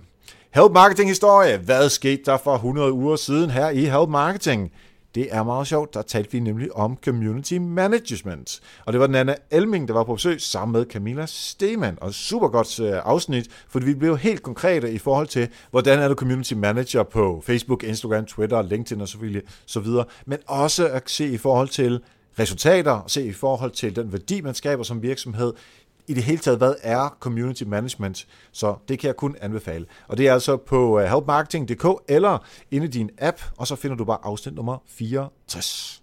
Help 0.54 0.72
Marketing 0.72 1.08
historie. 1.08 1.58
Hvad 1.58 1.88
skete 1.88 2.22
der 2.26 2.36
for 2.36 2.54
100 2.54 2.92
uger 2.92 3.16
siden 3.16 3.50
her 3.50 3.70
i 3.70 3.84
Help 3.84 4.08
Marketing? 4.08 4.72
Det 5.14 5.28
er 5.30 5.42
meget 5.42 5.66
sjovt. 5.66 5.94
Der 5.94 6.02
talte 6.02 6.32
vi 6.32 6.40
nemlig 6.40 6.76
om 6.76 6.98
community 7.04 7.54
management. 7.54 8.60
Og 8.84 8.92
det 8.92 9.00
var 9.00 9.06
Nana 9.06 9.34
Elming, 9.50 9.88
der 9.88 9.94
var 9.94 10.04
på 10.04 10.14
besøg 10.14 10.40
sammen 10.40 10.72
med 10.72 10.86
Camilla 10.86 11.26
Stemann. 11.26 11.98
Og 12.00 12.14
super 12.14 12.48
godt 12.48 12.80
øh, 12.80 13.00
afsnit, 13.04 13.48
fordi 13.68 13.86
vi 13.86 13.94
blev 13.94 14.18
helt 14.18 14.42
konkrete 14.42 14.92
i 14.92 14.98
forhold 14.98 15.26
til, 15.26 15.48
hvordan 15.70 15.98
er 15.98 16.08
du 16.08 16.14
community 16.14 16.54
manager 16.54 17.02
på 17.02 17.42
Facebook, 17.46 17.84
Instagram, 17.84 18.26
Twitter, 18.26 18.62
LinkedIn 18.62 19.00
og 19.00 19.08
selvfølgelig 19.08 19.42
så 19.66 19.80
videre. 19.80 20.04
Men 20.26 20.38
også 20.46 20.88
at 20.88 21.10
se 21.10 21.26
i 21.26 21.36
forhold 21.36 21.68
til 21.68 22.00
resultater, 22.38 23.04
se 23.06 23.26
i 23.26 23.32
forhold 23.32 23.70
til 23.70 23.96
den 23.96 24.12
værdi, 24.12 24.40
man 24.40 24.54
skaber 24.54 24.82
som 24.82 25.02
virksomhed, 25.02 25.52
i 26.06 26.14
det 26.14 26.22
hele 26.22 26.38
taget, 26.38 26.58
hvad 26.58 26.74
er 26.82 27.16
community 27.20 27.62
management? 27.62 28.26
Så 28.52 28.76
det 28.88 28.98
kan 28.98 29.06
jeg 29.06 29.16
kun 29.16 29.36
anbefale. 29.40 29.86
Og 30.08 30.18
det 30.18 30.28
er 30.28 30.32
altså 30.32 30.56
på 30.56 31.00
øh, 31.00 31.06
helpmarketing.dk 31.06 31.86
eller 32.08 32.38
inde 32.70 32.86
i 32.86 32.90
din 32.90 33.10
app, 33.18 33.42
og 33.56 33.66
så 33.66 33.76
finder 33.76 33.96
du 33.96 34.04
bare 34.04 34.18
afsnit 34.22 34.54
nummer 34.54 34.78
64. 34.86 36.01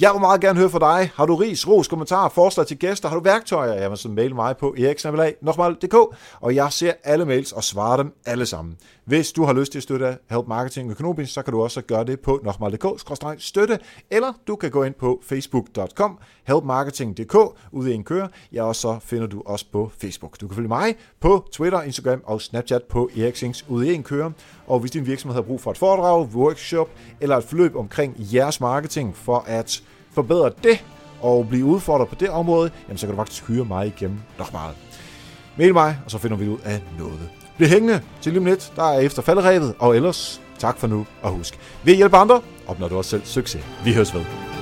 Jeg 0.00 0.12
vil 0.12 0.20
meget 0.20 0.40
gerne 0.40 0.58
høre 0.58 0.70
fra 0.70 0.98
dig. 0.98 1.10
Har 1.14 1.26
du 1.26 1.36
ris, 1.36 1.68
ros, 1.68 1.88
kommentarer, 1.88 2.28
forslag 2.28 2.66
til 2.66 2.78
gæster? 2.78 3.08
Har 3.08 3.16
du 3.16 3.22
værktøjer? 3.22 3.82
Jamen, 3.82 3.96
så 3.96 4.08
mail 4.08 4.34
mig 4.34 4.56
på 4.56 4.74
eriksnabelag.dk, 4.78 5.94
og 6.40 6.54
jeg 6.54 6.72
ser 6.72 6.92
alle 7.04 7.24
mails 7.24 7.52
og 7.52 7.64
svarer 7.64 7.96
dem 7.96 8.12
alle 8.26 8.46
sammen. 8.46 8.76
Hvis 9.04 9.32
du 9.32 9.44
har 9.44 9.52
lyst 9.52 9.72
til 9.72 9.78
at 9.78 9.82
støtte 9.82 10.18
Help 10.30 10.46
Marketing 10.48 10.90
økonomisk, 10.90 11.32
så 11.32 11.42
kan 11.42 11.52
du 11.52 11.62
også 11.62 11.82
gøre 11.82 12.04
det 12.04 12.20
på 12.20 12.40
nokmal.dk-støtte, 12.44 13.78
eller 14.10 14.32
du 14.46 14.56
kan 14.56 14.70
gå 14.70 14.82
ind 14.82 14.94
på 14.94 15.20
facebook.com, 15.22 16.18
helpmarketing.dk, 16.44 17.36
ude 17.72 17.92
i 17.92 17.94
en 17.94 18.04
køre. 18.04 18.28
Ja, 18.52 18.62
og 18.62 18.76
så 18.76 18.98
finder 19.02 19.26
du 19.26 19.42
os 19.46 19.64
på 19.64 19.90
Facebook. 19.98 20.40
Du 20.40 20.48
kan 20.48 20.54
følge 20.54 20.68
mig 20.68 20.96
på 21.20 21.48
Twitter, 21.52 21.82
Instagram 21.82 22.22
og 22.24 22.40
Snapchat 22.40 22.82
på 22.82 23.10
Eriksings 23.16 23.64
ude 23.68 23.92
i 23.92 23.94
en 23.94 24.02
køre. 24.02 24.32
Og 24.66 24.80
hvis 24.80 24.90
din 24.90 25.06
virksomhed 25.06 25.34
har 25.34 25.42
brug 25.42 25.60
for 25.60 25.70
et 25.70 25.78
foredrag, 25.78 26.28
workshop 26.34 26.88
eller 27.20 27.36
et 27.36 27.44
forløb 27.44 27.76
omkring 27.76 28.14
jeres 28.18 28.60
marketing 28.60 29.16
for 29.16 29.44
at 29.46 29.82
forbedre 30.12 30.50
det 30.62 30.84
og 31.20 31.48
blive 31.48 31.64
udfordret 31.64 32.08
på 32.08 32.14
det 32.14 32.30
område, 32.30 32.70
jamen 32.88 32.98
så 32.98 33.06
kan 33.06 33.14
du 33.14 33.20
faktisk 33.20 33.48
hyre 33.48 33.64
mig 33.64 33.86
igennem 33.86 34.18
nok 34.38 34.52
meget. 34.52 34.76
Mail 35.58 35.72
mig, 35.72 35.98
og 36.04 36.10
så 36.10 36.18
finder 36.18 36.36
vi 36.36 36.48
ud 36.48 36.58
af 36.64 36.82
noget. 36.98 37.30
Bliv 37.56 37.68
hængende 37.68 38.00
til 38.20 38.32
lige 38.32 38.40
om 38.40 38.46
lidt, 38.46 38.72
der 38.76 38.84
er 38.84 38.98
efter 38.98 39.22
falderevet, 39.22 39.74
og 39.78 39.96
ellers 39.96 40.42
tak 40.58 40.78
for 40.78 40.86
nu, 40.86 41.06
og 41.22 41.30
husk, 41.30 41.58
ved 41.84 41.92
at 41.92 41.96
hjælpe 41.96 42.16
andre, 42.16 42.40
opnår 42.66 42.88
du 42.88 42.96
også 42.96 43.10
selv 43.10 43.24
succes. 43.24 43.64
Vi 43.84 43.94
høres 43.94 44.14
ved. 44.14 44.53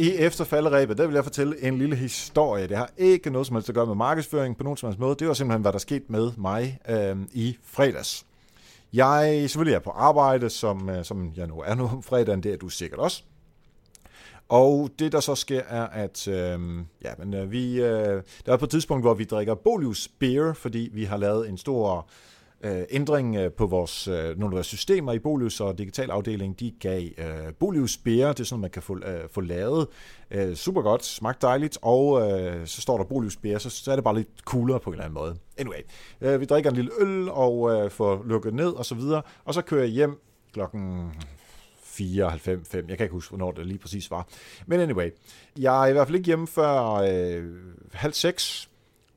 I 0.00 0.14
efterfalderæbet, 0.14 0.98
der 0.98 1.06
vil 1.06 1.14
jeg 1.14 1.24
fortælle 1.24 1.64
en 1.64 1.78
lille 1.78 1.96
historie. 1.96 2.66
Det 2.66 2.76
har 2.76 2.90
ikke 2.96 3.30
noget 3.30 3.46
som 3.46 3.56
helst 3.56 3.68
at 3.68 3.74
gøre 3.74 3.86
med 3.86 3.94
markedsføring 3.94 4.56
på 4.56 4.64
nogen 4.64 4.76
som 4.76 4.86
helst 4.88 5.00
måde. 5.00 5.16
Det 5.18 5.28
var 5.28 5.34
simpelthen, 5.34 5.62
hvad 5.62 5.72
der 5.72 5.78
skete 5.78 6.04
med 6.08 6.32
mig 6.36 6.78
øh, 6.88 7.16
i 7.32 7.56
fredags. 7.64 8.26
Jeg 8.92 9.36
selvfølgelig 9.40 9.74
er 9.74 9.80
på 9.80 9.90
arbejde, 9.90 10.50
som, 10.50 10.88
øh, 10.88 11.04
som 11.04 11.32
jeg 11.36 11.46
nu 11.46 11.62
er 11.66 11.74
nu 11.74 11.84
om 11.84 12.02
fredagen, 12.02 12.42
det 12.42 12.52
er 12.52 12.56
du 12.56 12.68
sikkert 12.68 13.00
også. 13.00 13.22
Og 14.48 14.90
det, 14.98 15.12
der 15.12 15.20
så 15.20 15.34
sker, 15.34 15.62
er, 15.68 15.86
at 15.86 16.28
øh, 16.28 16.60
ja, 17.04 17.12
men, 17.18 17.34
øh, 17.34 17.50
vi, 17.50 17.82
øh, 17.82 18.22
der 18.46 18.52
er 18.52 18.56
på 18.56 18.64
et 18.64 18.70
tidspunkt, 18.70 19.04
hvor 19.04 19.14
vi 19.14 19.24
drikker 19.24 19.54
Bolius 19.54 20.08
Beer, 20.18 20.52
fordi 20.52 20.90
vi 20.92 21.04
har 21.04 21.16
lavet 21.16 21.48
en 21.48 21.58
stor 21.58 22.08
øh, 22.64 22.82
ændring 22.90 23.36
øh, 23.36 23.52
på 23.52 23.66
vores, 23.66 24.08
øh, 24.08 24.14
nogle 24.14 24.44
af 24.44 24.52
vores 24.52 24.66
systemer 24.66 25.12
i 25.12 25.18
Bolius 25.18 25.60
og 25.60 25.78
digital 25.78 26.10
afdeling, 26.10 26.60
de 26.60 26.72
gav 26.80 27.02
øh, 27.18 27.54
Bolius 27.58 27.96
Beer, 27.96 28.28
det 28.28 28.40
er 28.40 28.44
sådan, 28.44 28.60
man 28.60 28.70
kan 28.70 28.82
få, 28.82 28.96
øh, 28.96 29.28
få 29.30 29.40
lavet. 29.40 29.86
Øh, 30.30 30.54
super 30.54 30.82
godt, 30.82 31.04
smagt 31.04 31.42
dejligt, 31.42 31.78
og 31.82 32.30
øh, 32.30 32.66
så 32.66 32.80
står 32.80 32.96
der 32.96 33.04
Bolius 33.04 33.36
Beer, 33.36 33.58
så, 33.58 33.70
så 33.70 33.90
er 33.90 33.96
det 33.96 34.04
bare 34.04 34.16
lidt 34.16 34.28
coolere 34.44 34.80
på 34.80 34.90
en 34.90 34.94
eller 34.94 35.04
anden 35.04 35.14
måde. 35.14 35.36
Anyway, 35.58 35.80
øh, 36.20 36.40
vi 36.40 36.44
drikker 36.44 36.70
en 36.70 36.76
lille 36.76 36.90
øl 37.00 37.28
og 37.28 37.70
øh, 37.70 37.90
får 37.90 38.22
lukket 38.26 38.54
ned 38.54 38.72
og 38.72 38.86
så 38.86 38.94
videre, 38.94 39.22
og 39.44 39.54
så 39.54 39.62
kører 39.62 39.82
jeg 39.82 39.90
hjem 39.90 40.20
klokken 40.52 41.12
4, 41.82 42.38
5, 42.38 42.64
5. 42.64 42.88
Jeg 42.88 42.96
kan 42.96 43.04
ikke 43.04 43.12
huske, 43.12 43.30
hvornår 43.30 43.52
det 43.52 43.66
lige 43.66 43.78
præcis 43.78 44.10
var. 44.10 44.28
Men 44.66 44.80
anyway, 44.80 45.10
jeg 45.58 45.82
er 45.82 45.86
i 45.86 45.92
hvert 45.92 46.06
fald 46.06 46.16
ikke 46.16 46.26
hjemme 46.26 46.46
før 46.46 46.92
øh, 46.92 47.44
halv 47.92 48.12
seks, 48.12 48.69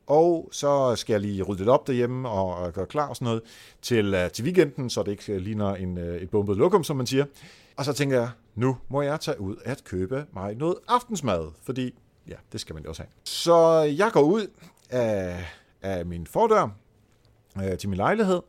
og 0.08 0.50
så 0.52 0.96
skal 0.96 1.14
jeg 1.14 1.22
lige 1.22 1.44
rydde 1.44 1.60
lidt 1.60 1.70
op 1.70 1.88
derhjemme 1.88 2.30
og 2.30 2.74
gøre 2.74 2.86
klar 2.86 3.08
og 3.08 3.16
sådan 3.16 3.26
noget 3.26 3.42
til, 3.82 4.14
øh, 4.14 4.32
til 4.32 4.46
weekenden, 4.46 4.90
så 4.90 5.04
det 5.04 5.12
ikke 5.12 5.34
øh, 5.34 5.42
ligner 5.42 5.76
en, 5.76 5.98
øh, 5.98 6.22
et 6.22 6.30
bombet 6.30 6.58
lokum, 6.58 6.84
som 6.84 6.98
man 6.98 7.08
siger. 7.08 7.26
Og 7.78 7.86
så 7.86 7.94
tænker 7.94 8.20
jeg, 8.20 8.30
nu 8.56 8.78
må 8.90 9.02
jeg 9.02 9.20
tage 9.20 9.42
ud 9.42 9.56
at 9.66 9.84
købe 9.84 10.26
mig 10.34 10.56
noget 10.56 10.76
aftensmad, 10.88 11.52
fordi 11.64 11.96
ja, 12.28 12.36
det 12.52 12.60
skal 12.62 12.74
man 12.74 12.84
jo 12.84 12.90
også 12.90 13.02
have. 13.02 13.10
Så 13.24 13.80
jeg 13.80 14.12
går 14.14 14.22
ud 14.22 14.48
af, 14.90 15.46
af 15.82 16.06
min 16.06 16.28
fordør 16.28 16.70
øh, 17.58 17.78
til 17.78 17.90
min 17.90 17.98
lejlighed, 17.98 18.42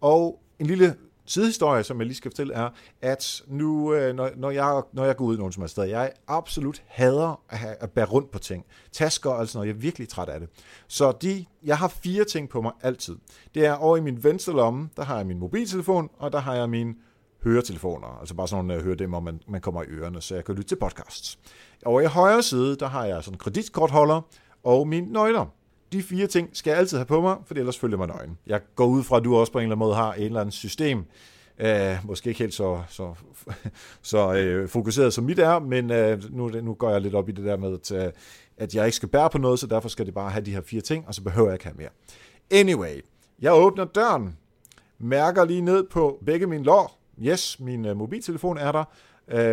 og 0.00 0.40
en 0.58 0.66
lille 0.66 0.94
sidehistorie, 1.28 1.84
som 1.84 1.98
jeg 1.98 2.06
lige 2.06 2.16
skal 2.16 2.30
fortælle, 2.30 2.54
er, 2.54 2.70
at 3.02 3.42
nu, 3.46 3.94
øh, 3.94 4.14
når, 4.14 4.30
når, 4.36 4.50
jeg, 4.50 4.82
når 4.92 5.04
jeg 5.04 5.16
går 5.16 5.24
ud 5.24 5.38
nogen 5.38 5.52
som 5.52 5.62
er 5.62 5.66
sted, 5.66 5.84
jeg 5.84 6.12
absolut 6.28 6.82
hader 6.86 7.40
at, 7.48 7.58
have, 7.58 7.74
at 7.80 7.90
bære 7.90 8.06
rundt 8.06 8.30
på 8.30 8.38
ting. 8.38 8.64
Tasker 8.92 9.30
og 9.30 9.48
sådan 9.48 9.58
noget, 9.58 9.68
jeg 9.68 9.74
er 9.74 9.80
virkelig 9.80 10.08
træt 10.08 10.28
af 10.28 10.40
det. 10.40 10.48
Så 10.88 11.12
de, 11.12 11.44
jeg 11.64 11.78
har 11.78 11.88
fire 11.88 12.24
ting 12.24 12.48
på 12.48 12.60
mig 12.60 12.72
altid. 12.82 13.16
Det 13.54 13.66
er 13.66 13.74
over 13.74 13.96
i 13.96 14.00
min 14.00 14.24
venstre 14.24 14.52
lomme, 14.52 14.88
der 14.96 15.04
har 15.04 15.16
jeg 15.16 15.26
min 15.26 15.38
mobiltelefon, 15.38 16.10
og 16.18 16.32
der 16.32 16.38
har 16.38 16.54
jeg 16.54 16.70
min 16.70 16.96
høretelefoner, 17.44 18.18
altså 18.20 18.34
bare 18.34 18.48
sådan 18.48 18.64
nogle 18.64 18.80
uh, 18.80 18.84
høredæmmer, 18.84 19.20
man, 19.20 19.40
man 19.48 19.60
kommer 19.60 19.82
i 19.82 19.86
ørerne, 19.86 20.20
så 20.20 20.34
jeg 20.34 20.44
kan 20.44 20.54
lytte 20.54 20.68
til 20.68 20.76
podcasts. 20.76 21.38
Over 21.84 22.00
i 22.00 22.04
højre 22.04 22.42
side, 22.42 22.76
der 22.76 22.86
har 22.86 23.04
jeg 23.04 23.24
sådan 23.24 23.34
en 23.34 23.38
kreditkortholder 23.38 24.20
og 24.64 24.88
mine 24.88 25.12
nøgler. 25.12 25.46
De 25.92 26.02
fire 26.02 26.26
ting 26.26 26.48
skal 26.52 26.70
jeg 26.70 26.78
altid 26.78 26.98
have 26.98 27.06
på 27.06 27.20
mig, 27.20 27.36
for 27.46 27.54
ellers 27.54 27.78
følger 27.78 27.98
mig 27.98 28.08
nøgen. 28.08 28.38
Jeg 28.46 28.60
går 28.74 28.86
ud 28.86 29.02
fra, 29.02 29.16
at 29.16 29.24
du 29.24 29.36
også 29.36 29.52
på 29.52 29.58
en 29.58 29.62
eller 29.62 29.76
anden 29.76 29.86
måde 29.86 29.94
har 29.94 30.14
et 30.14 30.24
eller 30.24 30.40
andet 30.40 30.54
system, 30.54 31.04
Uh, 31.64 32.06
måske 32.06 32.28
ikke 32.28 32.38
helt 32.38 32.54
så, 32.54 32.82
så, 32.88 33.14
så 34.02 34.60
uh, 34.62 34.68
fokuseret 34.68 35.12
som 35.12 35.24
mit 35.24 35.38
er, 35.38 35.58
men 35.58 35.84
uh, 35.90 36.34
nu, 36.36 36.48
nu 36.48 36.74
går 36.74 36.90
jeg 36.90 37.00
lidt 37.00 37.14
op 37.14 37.28
i 37.28 37.32
det 37.32 37.44
der 37.44 37.56
med, 37.56 37.72
at, 37.72 38.06
uh, 38.06 38.12
at 38.56 38.74
jeg 38.74 38.84
ikke 38.84 38.96
skal 38.96 39.08
bære 39.08 39.30
på 39.30 39.38
noget, 39.38 39.58
så 39.58 39.66
derfor 39.66 39.88
skal 39.88 40.06
det 40.06 40.14
bare 40.14 40.30
have 40.30 40.44
de 40.44 40.50
her 40.50 40.60
fire 40.60 40.80
ting, 40.80 41.04
og 41.08 41.14
så 41.14 41.22
behøver 41.22 41.48
jeg 41.48 41.54
ikke 41.54 41.64
have 41.64 41.76
mere. 41.76 41.88
Anyway, 42.50 43.00
jeg 43.40 43.52
åbner 43.52 43.84
døren, 43.84 44.36
mærker 44.98 45.44
lige 45.44 45.60
ned 45.60 45.84
på 45.90 46.18
begge 46.26 46.46
mine 46.46 46.64
lår. 46.64 47.00
Yes, 47.22 47.60
min 47.60 47.90
uh, 47.90 47.96
mobiltelefon 47.96 48.58
er 48.58 48.72
der, 48.72 48.84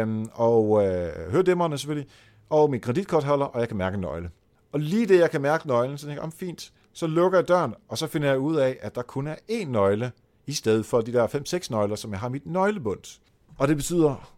um, 0.04 0.30
og 0.34 0.70
uh, 0.70 0.84
hørdæmmerne 1.32 1.78
selvfølgelig, 1.78 2.10
og 2.50 2.70
min 2.70 2.80
kreditkortholder, 2.80 3.46
og 3.46 3.60
jeg 3.60 3.68
kan 3.68 3.78
mærke 3.78 3.96
en 3.96 4.02
nøgle. 4.02 4.30
Og 4.76 4.82
lige 4.82 5.06
det, 5.06 5.20
jeg 5.20 5.32
kan 5.32 5.42
mærke 5.42 5.68
nøglen, 5.68 5.98
så 5.98 6.06
tænker 6.06 6.22
jeg, 6.22 6.26
om 6.26 6.32
fint, 6.32 6.74
så 6.94 7.08
lukker 7.08 7.38
jeg 7.38 7.48
døren, 7.48 7.74
og 7.88 7.98
så 7.98 8.08
finder 8.08 8.28
jeg 8.28 8.40
ud 8.40 8.56
af, 8.56 8.78
at 8.82 8.96
der 8.96 9.02
kun 9.02 9.28
er 9.28 9.36
én 9.52 9.66
nøgle, 9.66 10.12
i 10.46 10.54
stedet 10.54 10.86
for 10.86 11.02
de 11.02 11.14
der 11.14 11.28
5-6 11.28 11.68
nøgler, 11.72 11.96
som 11.96 12.12
jeg 12.12 12.20
har 12.20 12.30
mit 12.30 12.46
nøglebund. 12.46 13.20
Og 13.58 13.68
det 13.68 13.78
betyder, 13.78 14.32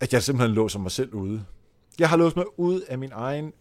at 0.00 0.12
jeg 0.12 0.22
simpelthen 0.22 0.54
låser 0.54 0.78
mig 0.78 0.90
selv 0.90 1.14
ude. 1.14 1.44
Jeg 1.98 2.08
har 2.08 2.16
låst 2.16 2.36
mig 2.36 2.44
ud 2.58 2.80
af 2.80 2.98
min 2.98 3.10
egen... 3.14 3.52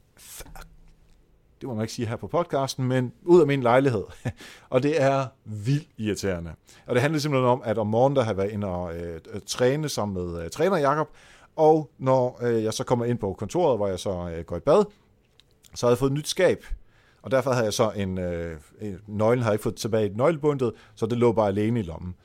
Det 1.62 1.70
må 1.70 1.74
man 1.74 1.82
ikke 1.82 1.94
sige 1.94 2.08
her 2.08 2.16
på 2.16 2.28
podcasten, 2.28 2.86
men 2.86 3.14
ud 3.24 3.42
af 3.42 3.48
min 3.48 3.64
lejlighed. 3.64 4.04
og 4.70 4.84
det 4.84 5.02
er 5.02 5.26
vildt 5.46 5.88
irriterende. 5.98 6.54
Og 6.88 6.96
det 6.96 7.02
handler 7.02 7.20
simpelthen 7.20 7.50
om, 7.50 7.62
at 7.66 7.78
om 7.78 7.88
morgenen, 7.88 8.16
der 8.16 8.24
har 8.24 8.34
været 8.34 8.52
inde 8.52 8.68
og 8.68 8.96
øh, 8.96 9.22
træne 9.46 9.90
sammen 9.90 10.24
med 10.24 10.44
øh, 10.44 10.50
træner 10.50 10.78
Jakob, 10.78 11.10
og 11.56 11.90
når 11.98 12.40
øh, 12.44 12.64
jeg 12.64 12.74
så 12.74 12.84
kommer 12.84 13.06
ind 13.06 13.18
på 13.18 13.34
kontoret, 13.34 13.78
hvor 13.78 13.88
jeg 13.88 14.00
så 14.00 14.30
øh, 14.30 14.46
går 14.46 14.58
i 14.58 14.60
bad, 14.60 14.86
så 15.76 15.86
havde 15.86 15.92
jeg 15.92 15.98
fået 15.98 16.10
et 16.10 16.18
nyt 16.18 16.28
skab. 16.28 16.66
Og 17.22 17.32
derfor 17.32 17.52
havde 17.52 17.66
jeg 17.66 17.74
så 17.74 17.92
en, 17.96 18.18
øh, 18.18 18.58
nøglen 19.08 19.44
havde 19.44 19.52
jeg 19.52 19.54
ikke 19.54 19.64
fået 19.64 19.76
tilbage 19.76 20.10
i 20.10 20.14
nøglebundet, 20.16 20.74
så 20.96 21.06
det 21.06 21.18
lå 21.18 21.32
bare 21.32 21.48
alene 21.48 21.80
i 21.80 21.84
lommen. 21.84 22.16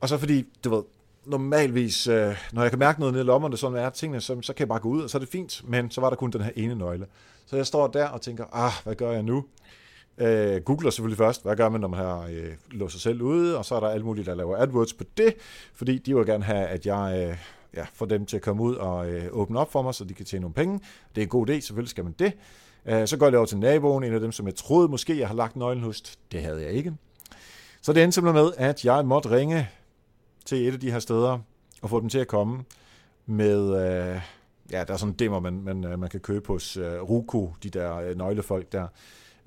Og 0.00 0.08
så 0.08 0.18
fordi, 0.18 0.44
du 0.64 0.74
ved, 0.74 0.82
normalvis, 1.26 2.06
øh, 2.06 2.36
når 2.52 2.62
jeg 2.62 2.70
kan 2.70 2.78
mærke 2.78 3.00
noget 3.00 3.12
nede 3.12 3.24
i 3.24 3.26
lommerne, 3.26 3.56
sådan 3.56 3.78
er 3.78 3.90
tingene, 3.90 4.20
så, 4.20 4.40
så 4.42 4.52
kan 4.52 4.60
jeg 4.60 4.68
bare 4.68 4.78
gå 4.78 4.88
ud, 4.88 5.02
og 5.02 5.10
så 5.10 5.18
er 5.18 5.20
det 5.20 5.28
fint, 5.28 5.62
men 5.68 5.90
så 5.90 6.00
var 6.00 6.10
der 6.10 6.16
kun 6.16 6.30
den 6.30 6.40
her 6.40 6.50
ene 6.56 6.74
nøgle. 6.74 7.06
Så 7.46 7.56
jeg 7.56 7.66
står 7.66 7.86
der 7.86 8.08
og 8.08 8.20
tænker, 8.20 8.44
ah, 8.52 8.72
hvad 8.84 8.94
gør 8.94 9.12
jeg 9.12 9.22
nu? 9.22 9.44
Øh, 10.18 10.62
googler 10.62 10.90
selvfølgelig 10.90 11.18
først, 11.18 11.42
hvad 11.42 11.56
gør 11.56 11.68
man, 11.68 11.80
når 11.80 11.88
man 11.88 12.00
har 12.00 12.22
øh, 12.30 12.52
låst 12.70 12.92
sig 12.92 13.00
selv 13.00 13.22
ude, 13.22 13.58
og 13.58 13.64
så 13.64 13.74
er 13.74 13.80
der 13.80 13.88
alt 13.88 14.04
muligt, 14.04 14.26
der 14.26 14.34
laver 14.34 14.56
AdWords 14.56 14.92
på 14.92 15.04
det, 15.16 15.34
fordi 15.74 15.98
de 15.98 16.16
vil 16.16 16.26
gerne 16.26 16.44
have, 16.44 16.66
at 16.66 16.86
jeg 16.86 17.28
øh, 17.28 17.36
ja, 17.76 17.86
få 17.94 18.06
dem 18.06 18.26
til 18.26 18.36
at 18.36 18.42
komme 18.42 18.62
ud 18.62 18.74
og 18.74 19.10
øh, 19.10 19.28
åbne 19.32 19.58
op 19.58 19.72
for 19.72 19.82
mig, 19.82 19.94
så 19.94 20.04
de 20.04 20.14
kan 20.14 20.24
tjene 20.26 20.40
nogle 20.40 20.54
penge. 20.54 20.80
Det 21.14 21.20
er 21.20 21.22
en 21.22 21.28
god 21.28 21.48
idé, 21.48 21.60
selvfølgelig 21.60 21.90
skal 21.90 22.04
man 22.04 22.14
det. 22.18 22.32
Øh, 22.86 23.08
så 23.08 23.16
går 23.16 23.26
jeg 23.26 23.36
over 23.36 23.46
til 23.46 23.58
naboen, 23.58 24.04
en 24.04 24.14
af 24.14 24.20
dem, 24.20 24.32
som 24.32 24.46
jeg 24.46 24.54
troede 24.54 24.88
måske, 24.88 25.18
jeg 25.18 25.28
har 25.28 25.34
lagt 25.34 25.56
nøglen 25.56 25.84
hos. 25.84 26.18
Det 26.32 26.42
havde 26.42 26.62
jeg 26.62 26.70
ikke. 26.70 26.94
Så 27.82 27.92
det 27.92 28.02
endte 28.02 28.14
simpelthen 28.14 28.44
med, 28.44 28.52
at 28.56 28.84
jeg 28.84 29.06
måtte 29.06 29.30
ringe 29.30 29.68
til 30.44 30.68
et 30.68 30.72
af 30.72 30.80
de 30.80 30.90
her 30.90 30.98
steder 30.98 31.38
og 31.82 31.90
få 31.90 32.00
dem 32.00 32.08
til 32.08 32.18
at 32.18 32.28
komme 32.28 32.64
med... 33.26 33.60
Øh, 33.60 34.20
ja, 34.70 34.84
der 34.84 34.92
er 34.92 34.96
sådan 34.96 35.12
en 35.12 35.18
demmer, 35.18 35.40
man, 35.40 35.62
man, 35.62 35.84
øh, 35.84 35.98
man 35.98 36.10
kan 36.10 36.20
købe 36.20 36.48
hos 36.48 36.76
øh, 36.76 37.02
Ruko, 37.02 37.54
de 37.62 37.70
der 37.70 37.96
øh, 37.96 38.16
nøglefolk 38.18 38.72
der. 38.72 38.86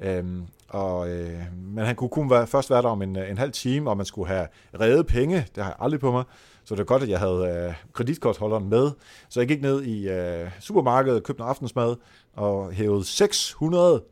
Øhm, 0.02 0.48
og, 0.68 1.10
øh, 1.10 1.40
men 1.56 1.86
han 1.86 1.96
kunne 1.96 2.10
kun 2.10 2.30
være, 2.30 2.48
først 2.48 2.70
være 2.70 2.82
der 2.82 2.90
om 2.90 3.02
en, 3.02 3.18
øh, 3.18 3.30
en 3.30 3.38
halv 3.38 3.52
time, 3.52 3.90
og 3.90 3.98
man 3.98 4.06
skulle 4.06 4.28
have 4.28 4.48
reddet 4.80 5.08
penge. 5.08 5.48
Det 5.56 5.64
har 5.64 5.70
jeg 5.70 5.78
aldrig 5.80 6.00
på 6.00 6.12
mig. 6.12 6.24
Så 6.64 6.76
det 6.76 6.80
var 6.80 6.86
godt, 6.86 7.04
at 7.04 7.10
jeg 7.10 7.20
havde 7.20 7.66
øh, 7.68 7.76
kreditkortholderen 7.94 8.70
med. 8.70 8.92
Så 9.30 9.40
jeg 9.40 9.48
gik 9.48 9.62
ned 9.62 9.84
i 9.84 10.10
øh, 10.10 10.52
supermarkedet, 10.60 11.24
købte 11.24 11.40
noget 11.40 11.50
aftensmad, 11.50 11.96
og 12.34 12.72
hævede 12.72 13.06
600 13.06 14.04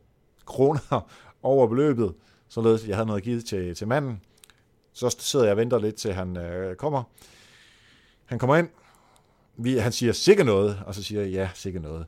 kroner 0.46 1.06
over 1.42 1.66
beløbet, 1.66 2.14
således 2.48 2.88
jeg 2.88 2.96
havde 2.96 3.06
noget 3.06 3.22
givet 3.22 3.44
til, 3.44 3.74
til 3.74 3.88
manden. 3.88 4.20
Så 4.92 5.16
sidder 5.18 5.44
jeg 5.44 5.52
og 5.52 5.58
venter 5.58 5.78
lidt, 5.78 5.94
til 5.94 6.12
han 6.12 6.36
øh, 6.36 6.76
kommer. 6.76 7.02
Han 8.24 8.38
kommer 8.38 8.56
ind, 8.56 8.68
vi, 9.56 9.76
han 9.76 9.92
siger 9.92 10.12
sikkert 10.12 10.46
noget, 10.46 10.82
og 10.86 10.94
så 10.94 11.02
siger 11.02 11.20
jeg, 11.20 11.30
ja, 11.30 11.48
sikkert 11.54 11.82
noget. 11.82 12.06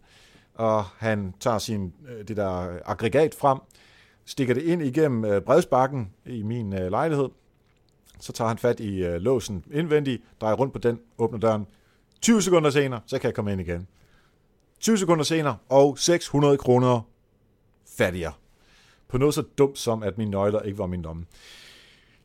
Og 0.55 0.85
han 0.85 1.35
tager 1.41 1.59
sin, 1.59 1.95
øh, 2.09 2.29
det 2.29 2.37
der 2.37 2.71
øh, 2.71 2.81
aggregat 2.85 3.35
frem, 3.35 3.59
stikker 4.25 4.55
det 4.55 4.63
ind 4.63 4.83
igennem 4.83 5.25
øh, 5.25 5.43
bredsbakken 5.43 6.13
i 6.27 6.43
min 6.43 6.73
øh, 6.73 6.91
lejlighed, 6.91 7.29
så 8.21 8.33
tager 8.33 8.49
han 8.49 8.59
fat 8.59 8.81
i 8.81 9.03
låsen 9.03 9.65
indvendigt, 9.73 10.23
drejer 10.41 10.55
rundt 10.55 10.73
på 10.73 10.79
den, 10.79 11.01
åbner 11.19 11.39
døren. 11.39 11.67
20 12.21 12.43
sekunder 12.43 12.71
senere, 12.71 13.01
så 13.07 13.19
kan 13.19 13.29
jeg 13.29 13.35
komme 13.35 13.53
ind 13.53 13.61
igen. 13.61 13.87
20 14.81 14.99
sekunder 14.99 15.25
senere, 15.25 15.57
og 15.69 15.99
600 15.99 16.57
kroner 16.57 17.01
fattigere. 17.99 18.33
På 19.09 19.19
noget 19.19 19.35
så 19.35 19.43
dumt 19.59 19.79
som, 19.79 20.03
at 20.03 20.19
mine 20.19 20.31
nøgler 20.31 20.61
ikke 20.61 20.79
var 20.79 20.87
min 20.87 21.03
lomme. 21.03 21.27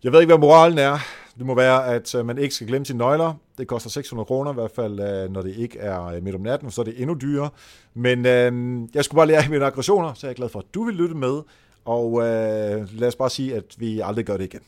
Jeg 0.04 0.12
ved 0.12 0.22
ikke, 0.22 0.30
hvad 0.34 0.40
moralen 0.40 0.78
er. 0.78 0.98
Det 1.38 1.46
må 1.46 1.56
være, 1.56 1.88
at 1.88 2.16
øh, 2.16 2.26
man 2.26 2.38
ikke 2.38 2.56
skal 2.56 2.68
glemme 2.68 2.86
sine 2.86 3.00
nøgler. 3.00 3.34
Det 3.58 3.68
koster 3.68 3.90
600 3.90 4.26
kroner, 4.26 4.52
i 4.52 4.54
hvert 4.54 4.72
fald 4.72 5.00
øh, 5.00 5.32
når 5.32 5.42
det 5.42 5.56
ikke 5.56 5.80
er 5.80 6.06
øh, 6.06 6.24
midt 6.24 6.36
om 6.36 6.42
natten, 6.42 6.72
så 6.72 6.82
er 6.82 6.86
det 6.86 7.02
endnu 7.02 7.16
dyrere. 7.22 7.50
Men 7.94 8.26
øh, 8.26 8.82
jeg 8.94 9.06
skulle 9.06 9.20
bare 9.20 9.28
lære 9.28 9.50
mine 9.50 9.66
aggressioner, 9.66 10.14
så 10.14 10.28
jeg 10.28 10.32
er 10.32 10.36
glad 10.36 10.50
for, 10.50 10.60
at 10.60 10.66
du 10.74 10.84
vil 10.84 10.96
lytte 10.96 11.16
med. 11.16 11.42
Og 11.86 12.22
øh, 12.22 13.00
lad 13.00 13.08
os 13.08 13.16
bare 13.16 13.30
sige, 13.30 13.56
at 13.56 13.76
vi 13.78 14.00
aldrig 14.00 14.26
gør 14.26 14.38
det 14.38 14.44
igen. 14.44 14.62